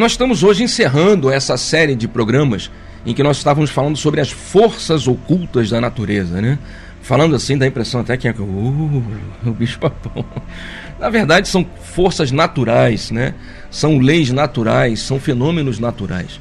Nós 0.00 0.12
estamos 0.12 0.42
hoje 0.42 0.62
encerrando 0.62 1.30
essa 1.30 1.58
série 1.58 1.94
de 1.94 2.08
programas 2.08 2.70
em 3.04 3.12
que 3.12 3.22
nós 3.22 3.36
estávamos 3.36 3.68
falando 3.68 3.98
sobre 3.98 4.18
as 4.18 4.30
forças 4.30 5.06
ocultas 5.06 5.68
da 5.68 5.78
natureza, 5.78 6.40
né? 6.40 6.58
Falando 7.02 7.36
assim, 7.36 7.58
dá 7.58 7.66
a 7.66 7.68
impressão 7.68 8.00
até 8.00 8.16
que 8.16 8.26
é 8.26 8.30
uh, 8.30 9.04
o 9.44 9.50
bicho 9.50 9.78
papão. 9.78 10.24
Na 10.98 11.10
verdade, 11.10 11.48
são 11.48 11.66
forças 11.82 12.32
naturais, 12.32 13.10
né? 13.10 13.34
São 13.70 13.98
leis 13.98 14.30
naturais, 14.30 15.00
são 15.00 15.20
fenômenos 15.20 15.78
naturais. 15.78 16.40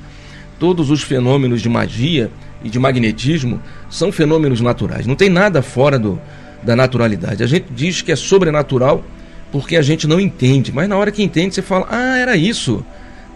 Todos 0.58 0.90
os 0.90 1.04
fenômenos 1.04 1.62
de 1.62 1.68
magia 1.68 2.32
e 2.64 2.70
de 2.70 2.80
magnetismo 2.80 3.62
são 3.90 4.10
fenômenos 4.10 4.62
naturais. 4.62 5.06
Não 5.06 5.16
tem 5.16 5.30
nada 5.30 5.62
fora 5.62 6.00
do, 6.00 6.18
da 6.64 6.78
naturalidade. 6.78 7.44
A 7.44 7.48
gente 7.48 7.66
diz 7.76 8.02
que 8.02 8.14
é 8.14 8.16
sobrenatural 8.16 9.04
porque 9.52 9.76
a 9.76 9.82
gente 9.82 10.08
não 10.08 10.18
entende, 10.18 10.72
mas 10.72 10.88
na 10.88 10.96
hora 10.96 11.12
que 11.12 11.22
entende 11.22 11.56
você 11.56 11.62
fala: 11.62 11.88
"Ah, 11.92 12.18
era 12.18 12.38
isso". 12.38 12.86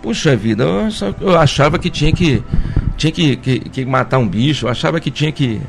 Puxa 0.04 0.36
vida, 0.36 0.66
eu, 0.66 0.92
só, 0.92 1.16
eu 1.22 1.40
achava 1.40 1.80
que 1.80 1.90
tinha 1.90 2.12
que 2.12 2.44
tinha 2.98 3.12
que, 3.12 3.38
que, 3.38 3.60
que, 3.60 3.86
matar 3.86 4.20
um 4.20 4.28
bicho, 4.28 4.66
eu 4.66 4.70
achava 4.70 5.00
que 5.00 5.10
tinha 5.10 5.32
que 5.32 5.62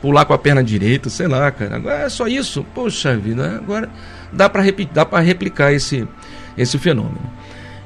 pular 0.00 0.24
com 0.24 0.32
a 0.32 0.38
perna 0.38 0.64
direita, 0.64 1.10
sei 1.10 1.28
lá, 1.28 1.50
cara. 1.50 1.76
Agora 1.76 1.98
é 1.98 2.08
só 2.08 2.26
isso. 2.26 2.64
Poxa 2.74 3.14
vida, 3.16 3.56
agora 3.56 3.90
dá 4.32 4.48
para 4.48 4.64
dá 4.92 5.04
para 5.04 5.20
replicar 5.20 5.74
esse 5.74 6.08
esse 6.56 6.78
fenômeno. 6.78 7.30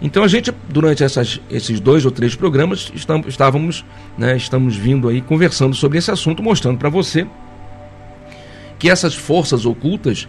Então 0.01 0.23
a 0.23 0.29
gente 0.29 0.55
durante 0.69 1.03
essas, 1.03 1.41
esses 1.51 1.81
dois 1.81 2.05
ou 2.05 2.13
três 2.13 2.37
programas 2.37 2.93
estamos, 2.95 3.27
estávamos, 3.27 3.85
né, 4.17 4.37
estamos 4.37 4.77
vindo 4.77 5.09
aí 5.09 5.21
conversando 5.21 5.75
sobre 5.75 5.99
esse 5.99 6.11
assunto, 6.13 6.41
mostrando 6.41 6.79
para 6.79 6.89
você 6.89 7.27
que 8.79 8.89
essas 8.89 9.15
forças 9.15 9.67
ocultas, 9.67 10.29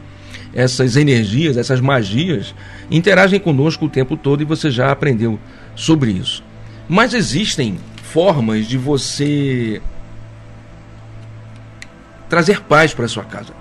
essas 0.55 0.95
energias, 0.95 1.55
essas 1.55 1.79
magias 1.79 2.55
interagem 2.89 3.39
conosco 3.39 3.85
o 3.85 3.89
tempo 3.89 4.17
todo 4.17 4.41
e 4.41 4.45
você 4.45 4.71
já 4.71 4.91
aprendeu 4.91 5.37
sobre 5.77 6.11
isso. 6.11 6.43
Mas 6.89 7.13
existem 7.13 7.79
formas 8.03 8.65
de 8.65 8.77
você 8.77 9.81
trazer 12.27 12.61
paz 12.61 12.93
para 12.93 13.07
sua 13.07 13.23
casa, 13.23 13.53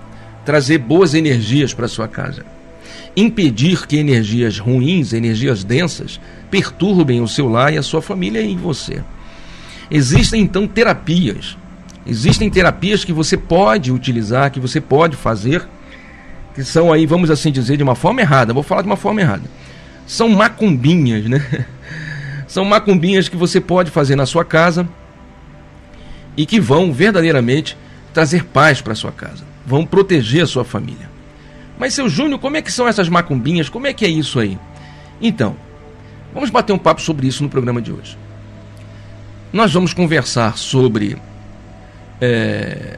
trazer 0.43 0.79
boas 0.79 1.13
energias 1.13 1.73
para 1.73 1.87
sua 1.87 2.07
casa, 2.07 2.45
impedir 3.15 3.85
que 3.85 3.97
energias 3.97 4.59
ruins, 4.59 5.13
energias 5.13 5.63
densas, 5.63 6.19
perturbem 6.49 7.21
o 7.21 7.27
seu 7.27 7.47
lar 7.47 7.73
e 7.73 7.77
a 7.77 7.83
sua 7.83 8.01
família 8.01 8.41
e 8.41 8.55
você. 8.55 9.01
Existem 9.89 10.41
então 10.41 10.67
terapias. 10.67 11.57
Existem 12.05 12.49
terapias 12.49 13.05
que 13.05 13.13
você 13.13 13.37
pode 13.37 13.91
utilizar, 13.91 14.51
que 14.51 14.59
você 14.59 14.79
pode 14.81 15.15
fazer, 15.15 15.67
que 16.55 16.63
são 16.63 16.91
aí, 16.91 17.05
vamos 17.05 17.29
assim 17.29 17.51
dizer, 17.51 17.77
de 17.77 17.83
uma 17.83 17.95
forma 17.95 18.21
errada. 18.21 18.53
Vou 18.53 18.63
falar 18.63 18.81
de 18.81 18.87
uma 18.87 18.95
forma 18.97 19.21
errada. 19.21 19.43
São 20.05 20.29
macumbinhas, 20.29 21.25
né? 21.25 21.65
São 22.47 22.63
macumbinhas 22.63 23.27
que 23.27 23.35
você 23.35 23.59
pode 23.59 23.91
fazer 23.91 24.15
na 24.15 24.25
sua 24.25 24.45
casa 24.45 24.87
e 26.35 26.45
que 26.45 26.59
vão 26.59 26.93
verdadeiramente 26.93 27.77
trazer 28.13 28.45
paz 28.45 28.81
para 28.81 28.95
sua 28.95 29.11
casa, 29.11 29.43
vão 29.65 29.85
proteger 29.85 30.43
a 30.43 30.47
sua 30.47 30.63
família. 30.63 31.09
Mas 31.77 31.93
seu 31.93 32.09
Júnior, 32.09 32.39
como 32.39 32.57
é 32.57 32.61
que 32.61 32.71
são 32.71 32.87
essas 32.87 33.09
macumbinhas? 33.09 33.69
Como 33.69 33.85
é 33.85 33.93
que 33.93 34.05
é 34.05 34.09
isso 34.09 34.39
aí? 34.39 34.57
Então, 35.21 35.55
vamos 36.33 36.49
bater 36.49 36.73
um 36.73 36.77
papo 36.77 37.01
sobre 37.01 37.27
isso 37.27 37.43
no 37.43 37.49
programa 37.49 37.81
de 37.81 37.91
hoje. 37.91 38.17
Nós 39.51 39.73
vamos 39.73 39.93
conversar 39.93 40.57
sobre 40.57 41.17
é, 42.19 42.97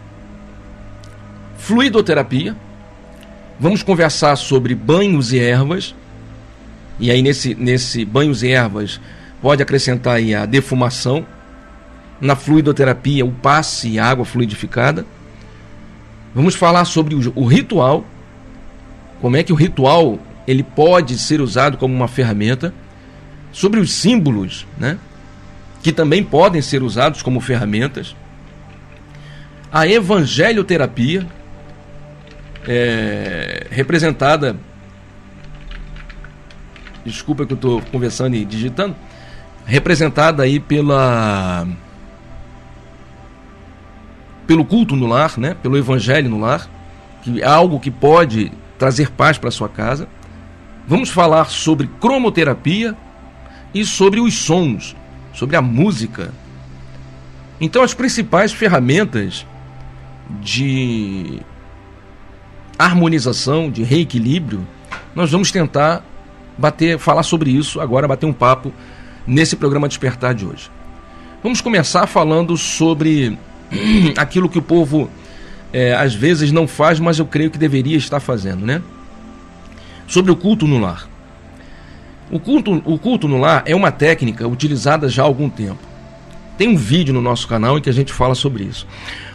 fluidoterapia, 1.58 2.56
vamos 3.60 3.84
conversar 3.84 4.36
sobre 4.36 4.74
banhos 4.74 5.34
e 5.34 5.40
ervas, 5.40 5.94
e 7.00 7.12
aí 7.12 7.22
nesse, 7.22 7.56
nesse 7.56 8.06
banhos 8.06 8.44
e 8.44 8.50
ervas 8.50 9.00
pode 9.42 9.62
acrescentar 9.64 10.16
aí 10.16 10.36
a 10.36 10.46
defumação, 10.46 11.26
na 12.20 12.36
fluidoterapia 12.36 13.26
o 13.26 13.32
passe 13.32 13.90
e 13.90 14.00
água 14.00 14.26
fluidificada. 14.26 15.06
Vamos 16.36 16.56
falar 16.56 16.86
sobre 16.86 17.16
o, 17.16 17.46
ritual, 17.46 18.06
como 19.22 19.38
é 19.38 19.44
que 19.44 19.54
o 19.54 19.56
ritual 19.56 20.20
ele 20.46 20.64
pode 20.64 21.18
ser 21.18 21.42
usado 21.42 21.78
como 21.78 21.94
uma 21.94 22.08
ferramenta, 22.08 22.74
sobre 23.52 23.80
os 23.80 23.92
símbolos, 23.92 24.68
né, 24.78 24.98
que 25.82 25.92
também 25.92 26.24
podem 26.24 26.62
ser 26.62 26.84
usados 26.84 27.22
como 27.22 27.40
ferramentas. 27.40 28.16
A 29.72 29.88
evangelioterapia, 29.88 31.26
é, 32.68 33.68
representada. 33.72 34.56
Desculpa 37.06 37.46
que 37.46 37.54
eu 37.54 37.56
estou 37.56 37.82
conversando 37.92 38.36
e 38.36 38.44
digitando 38.44 38.96
representada 39.70 40.44
aí 40.44 40.60
pela 40.60 41.68
pelo 44.48 44.66
culto 44.66 44.96
no 44.96 45.06
lar, 45.06 45.38
né? 45.38 45.56
Pelo 45.62 45.78
evangelho 45.78 46.28
no 46.28 46.40
lar, 46.40 46.68
que 47.22 47.42
é 47.42 47.46
algo 47.46 47.80
que 47.80 47.92
pode 47.92 48.52
trazer 48.80 49.12
paz 49.12 49.38
para 49.38 49.52
sua 49.52 49.70
casa. 49.70 50.08
Vamos 50.88 51.10
falar 51.10 51.46
sobre 51.46 51.88
cromoterapia 52.02 52.98
e 53.72 53.86
sobre 53.86 54.20
os 54.20 54.36
sons, 54.36 54.96
sobre 55.34 55.56
a 55.56 55.62
música. 55.62 56.34
Então 57.62 57.84
as 57.84 57.94
principais 57.94 58.52
ferramentas 58.52 59.46
de 60.42 61.42
harmonização, 62.78 63.70
de 63.70 63.84
reequilíbrio, 63.84 64.66
nós 65.14 65.32
vamos 65.32 65.52
tentar 65.52 66.04
bater, 66.58 66.98
falar 66.98 67.22
sobre 67.22 67.52
isso 67.52 67.80
agora, 67.80 68.08
bater 68.08 68.26
um 68.26 68.34
papo 68.34 68.74
nesse 69.30 69.56
programa 69.56 69.88
Despertar 69.88 70.34
de 70.34 70.46
hoje. 70.46 70.72
Vamos 71.44 71.62
começar 71.62 72.08
falando 72.08 72.58
sobre 72.58 73.38
aquilo 74.18 74.50
que 74.50 74.58
o 74.58 74.62
povo 74.62 75.10
é, 75.72 75.94
às 75.94 76.16
vezes 76.16 76.52
não 76.52 76.68
faz, 76.68 77.00
mas 77.00 77.20
eu 77.20 77.26
creio 77.26 77.52
que 77.52 77.58
deveria 77.58 77.96
estar 77.96 78.20
fazendo, 78.20 78.66
né? 78.66 78.82
Sobre 80.08 80.32
o 80.32 80.36
culto 80.36 80.68
no 80.68 80.80
lar. 80.80 81.08
O 82.32 82.40
culto, 82.40 82.82
o 82.84 82.98
culto 82.98 83.28
no 83.28 83.38
lar 83.38 83.64
é 83.66 83.76
uma 83.76 83.92
técnica 83.92 84.48
utilizada 84.48 85.08
já 85.08 85.22
há 85.22 85.26
algum 85.26 85.50
tempo. 85.50 85.80
Tem 86.58 86.68
um 86.68 86.76
vídeo 86.76 87.14
no 87.14 87.22
nosso 87.22 87.48
canal 87.48 87.78
em 87.78 87.82
que 87.82 87.90
a 87.90 87.94
gente 87.94 88.12
fala 88.12 88.36
sobre 88.36 88.64
isso. 88.64 88.86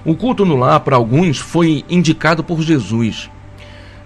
O 0.04 0.14
culto 0.14 0.44
no 0.44 0.56
lar, 0.56 0.80
para 0.80 0.96
alguns, 0.96 1.38
foi 1.38 1.84
indicado 1.88 2.42
por 2.42 2.60
Jesus. 2.60 3.30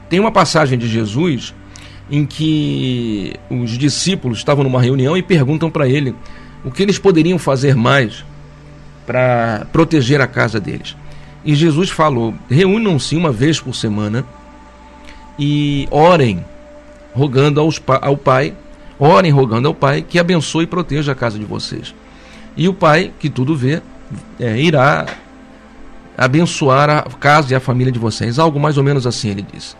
Tem 0.08 0.20
uma 0.20 0.30
passagem 0.30 0.78
de 0.78 0.86
Jesus 0.86 1.54
em 2.10 2.24
que 2.24 3.34
os 3.50 3.76
discípulos 3.76 4.38
estavam 4.38 4.64
numa 4.64 4.80
reunião 4.80 5.16
e 5.16 5.22
perguntam 5.22 5.70
para 5.70 5.88
ele 5.88 6.14
o 6.64 6.70
que 6.70 6.82
eles 6.82 6.98
poderiam 6.98 7.38
fazer 7.38 7.74
mais 7.74 8.24
para 9.06 9.66
proteger 9.72 10.20
a 10.20 10.26
casa 10.26 10.58
deles. 10.60 10.96
E 11.44 11.54
Jesus 11.54 11.90
falou: 11.90 12.34
reúnam-se 12.50 13.16
uma 13.16 13.32
vez 13.32 13.60
por 13.60 13.74
semana 13.74 14.24
e 15.38 15.86
orem, 15.90 16.44
rogando 17.14 17.60
ao 17.60 18.16
Pai, 18.16 18.54
orem 18.98 19.30
rogando 19.30 19.68
ao 19.68 19.74
Pai 19.74 20.02
que 20.02 20.18
abençoe 20.18 20.64
e 20.64 20.66
proteja 20.66 21.12
a 21.12 21.14
casa 21.14 21.38
de 21.38 21.44
vocês. 21.44 21.94
E 22.56 22.68
o 22.68 22.74
Pai, 22.74 23.12
que 23.18 23.30
tudo 23.30 23.54
vê, 23.54 23.80
é, 24.40 24.60
irá 24.60 25.06
abençoar 26.16 26.90
a 26.90 27.02
casa 27.02 27.52
e 27.52 27.56
a 27.56 27.60
família 27.60 27.92
de 27.92 27.98
vocês. 27.98 28.38
Algo 28.38 28.58
mais 28.58 28.76
ou 28.76 28.82
menos 28.82 29.06
assim 29.06 29.30
ele 29.30 29.42
disse. 29.42 29.76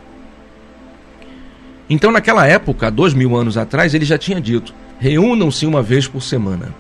Então, 1.89 2.11
naquela 2.11 2.47
época, 2.47 2.91
dois 2.91 3.15
mil 3.15 3.37
anos 3.37 3.57
atrás, 3.57 3.95
ele 3.95 4.05
já 4.05 4.19
tinha 4.19 4.41
dito: 4.41 4.75
reúnam-se 4.99 5.67
uma 5.67 5.83
vez 5.83 6.07
por 6.07 6.23
semana. 6.23 6.75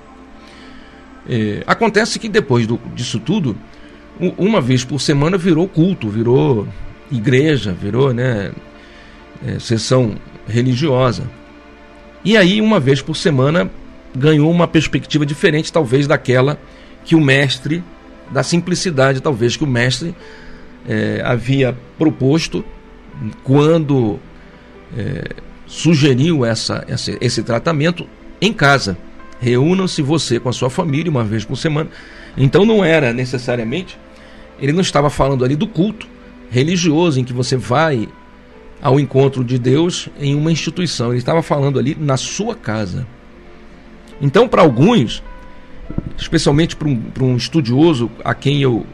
É, 1.28 1.62
acontece 1.66 2.18
que 2.18 2.28
depois 2.28 2.66
do, 2.66 2.80
disso 2.94 3.18
tudo, 3.18 3.56
uma 4.36 4.60
vez 4.60 4.84
por 4.84 5.00
semana 5.00 5.36
virou 5.36 5.68
culto, 5.68 6.08
virou 6.08 6.66
igreja, 7.10 7.72
virou 7.72 8.12
né, 8.12 8.52
é, 9.46 9.58
sessão 9.58 10.16
religiosa. 10.46 11.24
E 12.24 12.36
aí, 12.36 12.60
uma 12.60 12.80
vez 12.80 13.00
por 13.00 13.14
semana, 13.14 13.70
ganhou 14.14 14.50
uma 14.50 14.66
perspectiva 14.66 15.24
diferente, 15.24 15.72
talvez 15.72 16.06
daquela 16.06 16.58
que 17.04 17.14
o 17.14 17.20
mestre, 17.20 17.82
da 18.30 18.42
simplicidade, 18.42 19.20
talvez 19.20 19.56
que 19.56 19.64
o 19.64 19.66
mestre 19.66 20.14
é, 20.86 21.22
havia 21.24 21.76
proposto 21.96 22.64
quando 23.44 24.18
é, 24.96 25.30
sugeriu 25.66 26.44
essa, 26.44 26.84
essa, 26.88 27.16
esse 27.20 27.42
tratamento 27.42 28.06
em 28.40 28.52
casa. 28.52 28.96
Reúnam-se 29.40 30.02
você 30.02 30.40
com 30.40 30.48
a 30.48 30.52
sua 30.52 30.70
família 30.70 31.10
uma 31.10 31.24
vez 31.24 31.44
por 31.44 31.56
semana. 31.56 31.90
Então 32.36 32.64
não 32.64 32.84
era 32.84 33.12
necessariamente, 33.12 33.98
ele 34.60 34.72
não 34.72 34.80
estava 34.80 35.10
falando 35.10 35.44
ali 35.44 35.56
do 35.56 35.66
culto 35.66 36.06
religioso 36.50 37.20
em 37.20 37.24
que 37.24 37.32
você 37.32 37.56
vai 37.56 38.08
ao 38.80 38.98
encontro 38.98 39.44
de 39.44 39.58
Deus 39.58 40.08
em 40.18 40.34
uma 40.34 40.52
instituição. 40.52 41.08
Ele 41.08 41.18
estava 41.18 41.42
falando 41.42 41.78
ali 41.78 41.96
na 41.98 42.16
sua 42.16 42.54
casa. 42.54 43.06
Então, 44.20 44.48
para 44.48 44.62
alguns, 44.62 45.22
especialmente 46.16 46.74
para 46.76 46.88
um, 46.88 47.02
um 47.20 47.36
estudioso 47.36 48.10
a 48.24 48.34
quem 48.34 48.60
eu, 48.60 48.86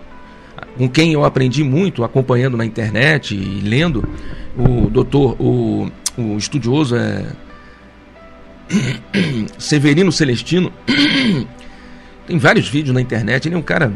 com 0.76 0.88
quem 0.88 1.12
eu 1.12 1.24
aprendi 1.24 1.62
muito, 1.62 2.04
acompanhando 2.04 2.56
na 2.56 2.64
internet 2.64 3.34
e 3.34 3.60
lendo, 3.60 4.06
o 4.56 4.88
doutor, 4.90 5.36
o, 5.40 5.90
o 6.16 6.36
estudioso 6.36 6.96
é 6.96 7.26
Severino 9.58 10.12
Celestino, 10.12 10.72
tem 12.26 12.38
vários 12.38 12.68
vídeos 12.68 12.94
na 12.94 13.00
internet, 13.00 13.46
ele 13.46 13.54
é 13.54 13.58
um 13.58 13.62
cara 13.62 13.92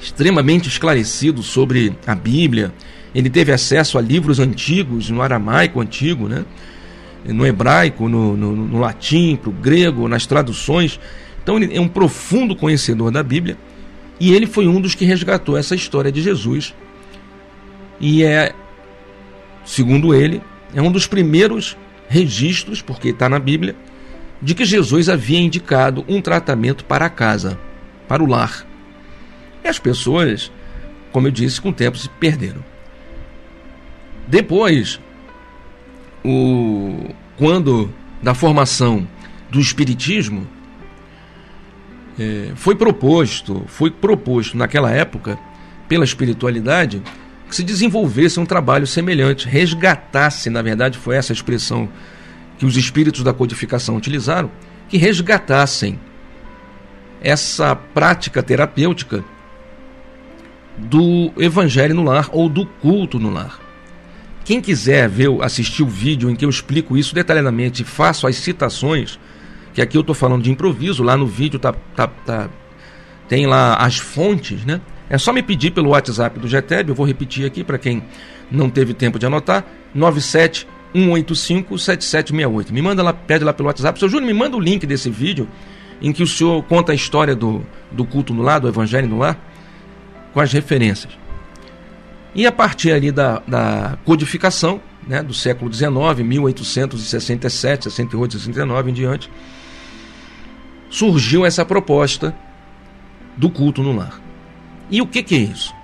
extremamente 0.00 0.68
esclarecido 0.68 1.42
sobre 1.42 1.96
a 2.06 2.14
Bíblia. 2.14 2.72
Ele 3.14 3.30
teve 3.30 3.52
acesso 3.52 3.96
a 3.96 4.00
livros 4.00 4.38
antigos, 4.38 5.08
no 5.08 5.22
aramaico 5.22 5.80
antigo, 5.80 6.28
né? 6.28 6.44
no 7.24 7.46
hebraico, 7.46 8.08
no, 8.08 8.36
no, 8.36 8.54
no 8.54 8.78
latim, 8.78 9.36
para 9.36 9.48
o 9.48 9.52
grego, 9.52 10.08
nas 10.08 10.26
traduções. 10.26 11.00
Então 11.42 11.56
ele 11.56 11.74
é 11.74 11.80
um 11.80 11.88
profundo 11.88 12.54
conhecedor 12.54 13.10
da 13.10 13.22
Bíblia 13.22 13.56
e 14.20 14.34
ele 14.34 14.46
foi 14.46 14.66
um 14.66 14.80
dos 14.80 14.94
que 14.94 15.04
resgatou 15.04 15.56
essa 15.56 15.74
história 15.74 16.12
de 16.12 16.20
Jesus. 16.20 16.74
E 18.00 18.24
é, 18.24 18.52
segundo 19.64 20.14
ele, 20.14 20.42
é 20.74 20.82
um 20.82 20.92
dos 20.92 21.06
primeiros 21.06 21.76
registros, 22.08 22.82
porque 22.82 23.08
está 23.08 23.28
na 23.28 23.38
Bíblia, 23.38 23.74
de 24.40 24.54
que 24.54 24.64
Jesus 24.64 25.08
havia 25.08 25.38
indicado 25.38 26.04
um 26.08 26.20
tratamento 26.20 26.84
para 26.84 27.06
a 27.06 27.10
casa, 27.10 27.58
para 28.06 28.22
o 28.22 28.26
lar. 28.26 28.66
E 29.64 29.68
as 29.68 29.78
pessoas, 29.78 30.52
como 31.12 31.28
eu 31.28 31.30
disse, 31.30 31.60
com 31.60 31.70
o 31.70 31.72
tempo 31.72 31.96
se 31.96 32.08
perderam. 32.08 32.62
Depois, 34.26 35.00
o, 36.24 37.08
quando 37.36 37.92
da 38.22 38.34
formação 38.34 39.06
do 39.50 39.60
Espiritismo, 39.60 40.46
é, 42.18 42.52
foi 42.54 42.74
proposto, 42.74 43.64
foi 43.66 43.90
proposto 43.90 44.56
naquela 44.56 44.90
época, 44.90 45.38
pela 45.88 46.04
espiritualidade, 46.04 47.02
se 47.54 47.62
desenvolvesse 47.62 48.40
um 48.40 48.46
trabalho 48.46 48.86
semelhante, 48.86 49.48
resgatasse, 49.48 50.50
na 50.50 50.60
verdade 50.60 50.98
foi 50.98 51.16
essa 51.16 51.32
expressão 51.32 51.88
que 52.58 52.66
os 52.66 52.76
espíritos 52.76 53.22
da 53.22 53.32
codificação 53.32 53.96
utilizaram, 53.96 54.50
que 54.88 54.96
resgatassem 54.96 55.98
essa 57.20 57.76
prática 57.76 58.42
terapêutica 58.42 59.24
do 60.76 61.32
evangelho 61.38 61.94
no 61.94 62.02
lar 62.02 62.28
ou 62.32 62.48
do 62.48 62.66
culto 62.66 63.20
no 63.20 63.30
lar. 63.30 63.60
Quem 64.44 64.60
quiser 64.60 65.08
ver, 65.08 65.30
assistir 65.40 65.84
o 65.84 65.88
vídeo 65.88 66.28
em 66.28 66.34
que 66.34 66.44
eu 66.44 66.50
explico 66.50 66.96
isso 66.96 67.14
detalhadamente 67.14 67.82
e 67.82 67.84
faço 67.84 68.26
as 68.26 68.36
citações, 68.36 69.18
que 69.72 69.80
aqui 69.80 69.96
eu 69.96 70.00
estou 70.00 70.14
falando 70.14 70.42
de 70.42 70.50
improviso, 70.50 71.04
lá 71.04 71.16
no 71.16 71.26
vídeo 71.26 71.58
tá, 71.58 71.72
tá, 71.94 72.08
tá, 72.08 72.50
tem 73.28 73.46
lá 73.46 73.76
as 73.76 73.98
fontes, 73.98 74.64
né? 74.64 74.80
É 75.08 75.16
só 75.18 75.32
me 75.32 75.42
pedir 75.42 75.70
pelo 75.70 75.90
WhatsApp 75.90 76.38
do 76.38 76.48
GTEB, 76.48 76.90
eu 76.90 76.94
vou 76.94 77.06
repetir 77.06 77.44
aqui 77.44 77.62
para 77.62 77.76
quem 77.78 78.02
não 78.50 78.70
teve 78.70 78.94
tempo 78.94 79.18
de 79.18 79.26
anotar, 79.26 79.64
971857768. 79.96 82.70
Me 82.70 82.80
manda 82.80 83.02
lá, 83.02 83.12
pede 83.12 83.44
lá 83.44 83.52
pelo 83.52 83.66
WhatsApp. 83.68 83.98
Seu 83.98 84.08
Júnior, 84.08 84.26
me 84.26 84.34
manda 84.34 84.56
o 84.56 84.60
link 84.60 84.86
desse 84.86 85.10
vídeo 85.10 85.46
em 86.00 86.12
que 86.12 86.22
o 86.22 86.26
senhor 86.26 86.62
conta 86.64 86.92
a 86.92 86.94
história 86.94 87.34
do, 87.34 87.66
do 87.90 88.04
culto 88.04 88.32
no 88.32 88.42
lar, 88.42 88.60
do 88.60 88.68
evangelho 88.68 89.08
no 89.08 89.18
lar, 89.18 89.36
com 90.32 90.40
as 90.40 90.52
referências. 90.52 91.12
E 92.34 92.46
a 92.46 92.52
partir 92.52 92.92
ali 92.92 93.12
da, 93.12 93.42
da 93.46 93.98
codificação, 94.04 94.80
né, 95.06 95.22
do 95.22 95.32
século 95.32 95.72
XIX, 95.72 95.92
1867, 96.24 97.84
68, 97.84 98.38
69 98.38 98.90
em 98.90 98.94
diante, 98.94 99.30
surgiu 100.90 101.46
essa 101.46 101.64
proposta 101.64 102.34
do 103.36 103.48
culto 103.50 103.82
no 103.82 103.94
lar. 103.94 104.23
E 104.90 105.00
o 105.00 105.06
que, 105.06 105.22
que 105.22 105.34
é 105.34 105.38
isso? 105.38 105.74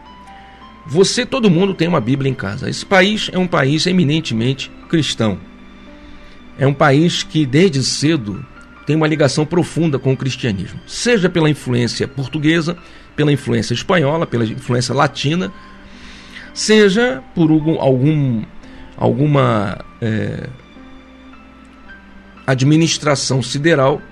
Você, 0.86 1.24
todo 1.24 1.50
mundo 1.50 1.74
tem 1.74 1.88
uma 1.88 2.00
Bíblia 2.00 2.30
em 2.30 2.34
casa. 2.34 2.68
Esse 2.68 2.84
país 2.84 3.30
é 3.32 3.38
um 3.38 3.46
país 3.46 3.86
eminentemente 3.86 4.70
cristão. 4.88 5.38
É 6.58 6.66
um 6.66 6.74
país 6.74 7.22
que 7.22 7.46
desde 7.46 7.82
cedo 7.82 8.44
tem 8.86 8.96
uma 8.96 9.06
ligação 9.06 9.46
profunda 9.46 9.98
com 9.98 10.12
o 10.12 10.16
cristianismo, 10.16 10.80
seja 10.86 11.28
pela 11.28 11.48
influência 11.48 12.08
portuguesa, 12.08 12.76
pela 13.14 13.32
influência 13.32 13.72
espanhola, 13.72 14.26
pela 14.26 14.44
influência 14.44 14.94
latina, 14.94 15.52
seja 16.52 17.22
por 17.34 17.50
algum, 17.50 17.80
algum 17.80 18.42
alguma 18.96 19.78
é, 20.02 20.48
administração 22.46 23.42
sideral 23.42 24.02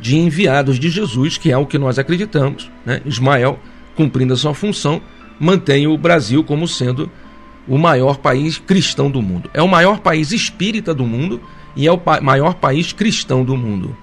de 0.00 0.16
enviados 0.16 0.78
de 0.78 0.90
Jesus, 0.90 1.38
que 1.38 1.50
é 1.50 1.56
o 1.56 1.64
que 1.64 1.78
nós 1.78 1.98
acreditamos. 1.98 2.70
Né? 2.84 3.00
Ismael, 3.06 3.58
cumprindo 3.98 4.32
a 4.32 4.36
sua 4.36 4.54
função, 4.54 5.02
mantém 5.40 5.88
o 5.88 5.98
Brasil 5.98 6.44
como 6.44 6.68
sendo 6.68 7.10
o 7.66 7.76
maior 7.76 8.18
país 8.18 8.56
cristão 8.56 9.10
do 9.10 9.20
mundo. 9.20 9.50
É 9.52 9.60
o 9.60 9.66
maior 9.66 9.98
país 9.98 10.30
espírita 10.30 10.94
do 10.94 11.04
mundo 11.04 11.40
e 11.74 11.84
é 11.84 11.90
o 11.90 11.98
pa 11.98 12.20
maior 12.20 12.54
país 12.54 12.92
cristão 12.92 13.44
do 13.44 13.56
mundo. 13.56 13.96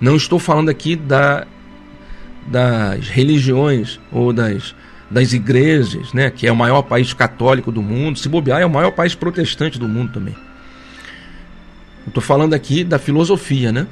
Não 0.00 0.16
estou 0.16 0.38
falando 0.38 0.70
aqui 0.70 0.96
da, 0.96 1.46
das 2.46 3.06
religiões 3.08 4.00
ou 4.10 4.32
das 4.32 4.74
das 5.10 5.34
igrejas, 5.34 6.14
né, 6.14 6.30
que 6.30 6.46
é 6.46 6.50
o 6.50 6.56
maior 6.56 6.80
país 6.80 7.12
católico 7.12 7.70
do 7.70 7.82
mundo, 7.82 8.18
se 8.18 8.30
bobear 8.30 8.62
é 8.62 8.64
o 8.64 8.70
maior 8.70 8.92
país 8.92 9.14
protestante 9.14 9.78
do 9.78 9.86
mundo 9.86 10.10
também. 10.10 10.34
Estou 12.06 12.22
falando 12.22 12.54
aqui 12.54 12.82
da 12.82 12.98
filosofia, 12.98 13.70
né, 13.70 13.86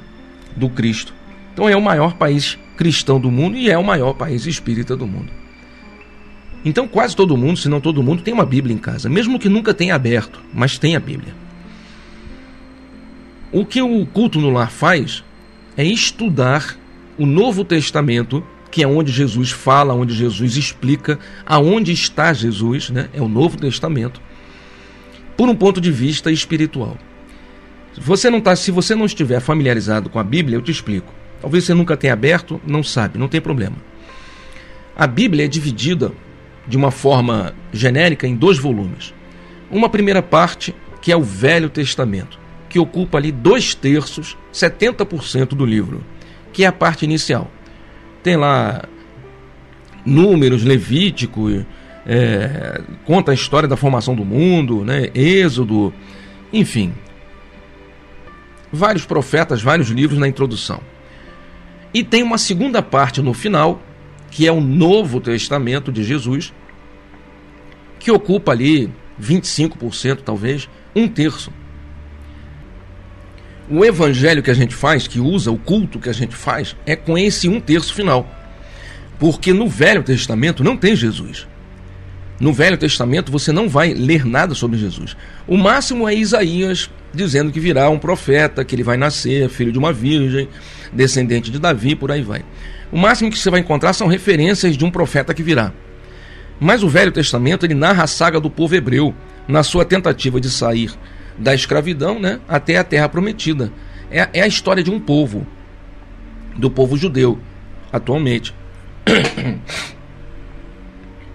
do 0.55 0.67
Cristo. 0.67 1.13
Então 1.53 1.69
é 1.69 1.77
o 1.77 1.81
maior 1.81 2.15
país 2.15 2.57
cristão 2.81 3.19
do 3.19 3.29
mundo 3.29 3.55
e 3.55 3.69
é 3.69 3.77
o 3.77 3.83
maior 3.83 4.13
país 4.13 4.47
espírita 4.47 4.97
do 4.97 5.05
mundo. 5.05 5.31
Então 6.65 6.87
quase 6.87 7.15
todo 7.15 7.37
mundo, 7.37 7.59
se 7.59 7.69
não 7.69 7.79
todo 7.79 8.01
mundo, 8.01 8.23
tem 8.23 8.33
uma 8.33 8.43
Bíblia 8.43 8.75
em 8.75 8.79
casa, 8.79 9.07
mesmo 9.07 9.37
que 9.37 9.47
nunca 9.47 9.71
tenha 9.71 9.93
aberto, 9.93 10.41
mas 10.51 10.79
tem 10.79 10.95
a 10.95 10.99
Bíblia. 10.99 11.35
O 13.51 13.63
que 13.63 13.83
o 13.83 14.03
culto 14.07 14.41
no 14.41 14.49
lar 14.49 14.71
faz 14.71 15.23
é 15.77 15.83
estudar 15.83 16.75
o 17.19 17.25
Novo 17.27 17.63
Testamento 17.63 18.43
que 18.71 18.81
é 18.81 18.87
onde 18.87 19.11
Jesus 19.11 19.51
fala, 19.51 19.93
onde 19.93 20.15
Jesus 20.15 20.57
explica 20.57 21.19
aonde 21.45 21.91
está 21.91 22.33
Jesus, 22.33 22.89
né? 22.89 23.09
é 23.13 23.21
o 23.21 23.27
Novo 23.27 23.57
Testamento, 23.57 24.19
por 25.37 25.49
um 25.49 25.55
ponto 25.55 25.79
de 25.79 25.91
vista 25.91 26.31
espiritual. 26.31 26.97
Você 27.95 28.27
não 28.29 28.41
tá, 28.41 28.55
se 28.55 28.71
você 28.71 28.95
não 28.95 29.05
estiver 29.05 29.39
familiarizado 29.39 30.09
com 30.09 30.17
a 30.17 30.23
Bíblia, 30.23 30.57
eu 30.57 30.61
te 30.61 30.71
explico. 30.71 31.20
Talvez 31.41 31.63
você 31.63 31.73
nunca 31.73 31.97
tenha 31.97 32.13
aberto, 32.13 32.61
não 32.65 32.83
sabe, 32.83 33.17
não 33.17 33.27
tem 33.27 33.41
problema. 33.41 33.75
A 34.95 35.07
Bíblia 35.07 35.45
é 35.45 35.47
dividida 35.47 36.11
de 36.67 36.77
uma 36.77 36.91
forma 36.91 37.53
genérica 37.73 38.27
em 38.27 38.35
dois 38.35 38.59
volumes. 38.59 39.13
Uma 39.69 39.89
primeira 39.89 40.21
parte, 40.21 40.75
que 41.01 41.11
é 41.11 41.17
o 41.17 41.23
Velho 41.23 41.69
Testamento, 41.69 42.39
que 42.69 42.77
ocupa 42.77 43.17
ali 43.17 43.31
dois 43.31 43.73
terços, 43.73 44.37
70% 44.53 45.49
do 45.49 45.65
livro, 45.65 46.03
que 46.53 46.63
é 46.63 46.67
a 46.67 46.71
parte 46.71 47.03
inicial 47.03 47.49
tem 48.23 48.35
lá 48.35 48.83
números, 50.05 50.63
Levítico, 50.63 51.49
é, 52.05 52.81
conta 53.05 53.31
a 53.31 53.33
história 53.33 53.67
da 53.67 53.77
formação 53.77 54.15
do 54.15 54.25
mundo, 54.25 54.83
né, 54.83 55.09
Êxodo, 55.13 55.93
enfim. 56.51 56.93
Vários 58.71 59.05
profetas, 59.05 59.61
vários 59.61 59.89
livros 59.89 60.17
na 60.17 60.27
introdução. 60.27 60.81
E 61.93 62.03
tem 62.03 62.23
uma 62.23 62.37
segunda 62.37 62.81
parte 62.81 63.21
no 63.21 63.33
final, 63.33 63.81
que 64.29 64.47
é 64.47 64.51
o 64.51 64.61
Novo 64.61 65.19
Testamento 65.19 65.91
de 65.91 66.03
Jesus, 66.03 66.53
que 67.99 68.11
ocupa 68.11 68.51
ali 68.51 68.89
25%, 69.21 70.21
talvez, 70.23 70.69
um 70.95 71.07
terço. 71.07 71.51
O 73.69 73.85
evangelho 73.85 74.41
que 74.41 74.51
a 74.51 74.55
gente 74.55 74.73
faz, 74.73 75.07
que 75.07 75.19
usa 75.19 75.51
o 75.51 75.57
culto 75.57 75.99
que 75.99 76.09
a 76.09 76.13
gente 76.13 76.35
faz, 76.35 76.75
é 76.85 76.95
com 76.95 77.17
esse 77.17 77.47
um 77.47 77.59
terço 77.59 77.93
final. 77.93 78.29
Porque 79.19 79.53
no 79.53 79.67
Velho 79.67 80.03
Testamento 80.03 80.63
não 80.63 80.75
tem 80.75 80.95
Jesus. 80.95 81.47
No 82.41 82.51
Velho 82.51 82.75
Testamento 82.75 83.31
você 83.31 83.51
não 83.51 83.69
vai 83.69 83.93
ler 83.93 84.25
nada 84.25 84.55
sobre 84.55 84.75
Jesus. 84.75 85.15
O 85.47 85.55
máximo 85.55 86.09
é 86.09 86.15
Isaías 86.15 86.89
dizendo 87.13 87.51
que 87.51 87.59
virá 87.59 87.87
um 87.87 87.99
profeta, 87.99 88.65
que 88.65 88.73
ele 88.73 88.81
vai 88.81 88.97
nascer, 88.97 89.47
filho 89.47 89.71
de 89.71 89.77
uma 89.77 89.93
virgem, 89.93 90.49
descendente 90.91 91.51
de 91.51 91.59
Davi, 91.59 91.95
por 91.95 92.11
aí 92.11 92.23
vai. 92.23 92.43
O 92.91 92.97
máximo 92.97 93.29
que 93.29 93.37
você 93.37 93.51
vai 93.51 93.59
encontrar 93.59 93.93
são 93.93 94.07
referências 94.07 94.75
de 94.75 94.83
um 94.83 94.89
profeta 94.89 95.35
que 95.35 95.43
virá. 95.43 95.71
Mas 96.59 96.81
o 96.81 96.89
Velho 96.89 97.11
Testamento 97.11 97.63
ele 97.63 97.75
narra 97.75 98.05
a 98.05 98.07
saga 98.07 98.39
do 98.39 98.49
povo 98.49 98.73
hebreu 98.73 99.13
na 99.47 99.61
sua 99.61 99.85
tentativa 99.85 100.41
de 100.41 100.49
sair 100.49 100.91
da 101.37 101.53
escravidão 101.53 102.19
né, 102.19 102.39
até 102.49 102.75
a 102.75 102.83
terra 102.83 103.07
prometida. 103.07 103.71
É, 104.09 104.27
é 104.33 104.41
a 104.41 104.47
história 104.47 104.83
de 104.83 104.89
um 104.89 104.99
povo, 104.99 105.45
do 106.57 106.71
povo 106.71 106.97
judeu, 106.97 107.37
atualmente. 107.93 108.51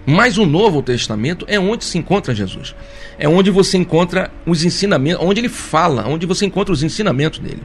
Mas 0.09 0.37
o 0.37 0.45
Novo 0.45 0.81
Testamento 0.81 1.45
é 1.49 1.59
onde 1.59 1.83
se 1.83 1.97
encontra 1.97 2.33
Jesus. 2.33 2.73
É 3.19 3.27
onde 3.27 3.51
você 3.51 3.77
encontra 3.77 4.31
os 4.45 4.63
ensinamentos, 4.63 5.21
onde 5.21 5.41
ele 5.41 5.49
fala, 5.49 6.07
onde 6.07 6.25
você 6.25 6.45
encontra 6.45 6.73
os 6.73 6.81
ensinamentos 6.81 7.39
dele. 7.39 7.61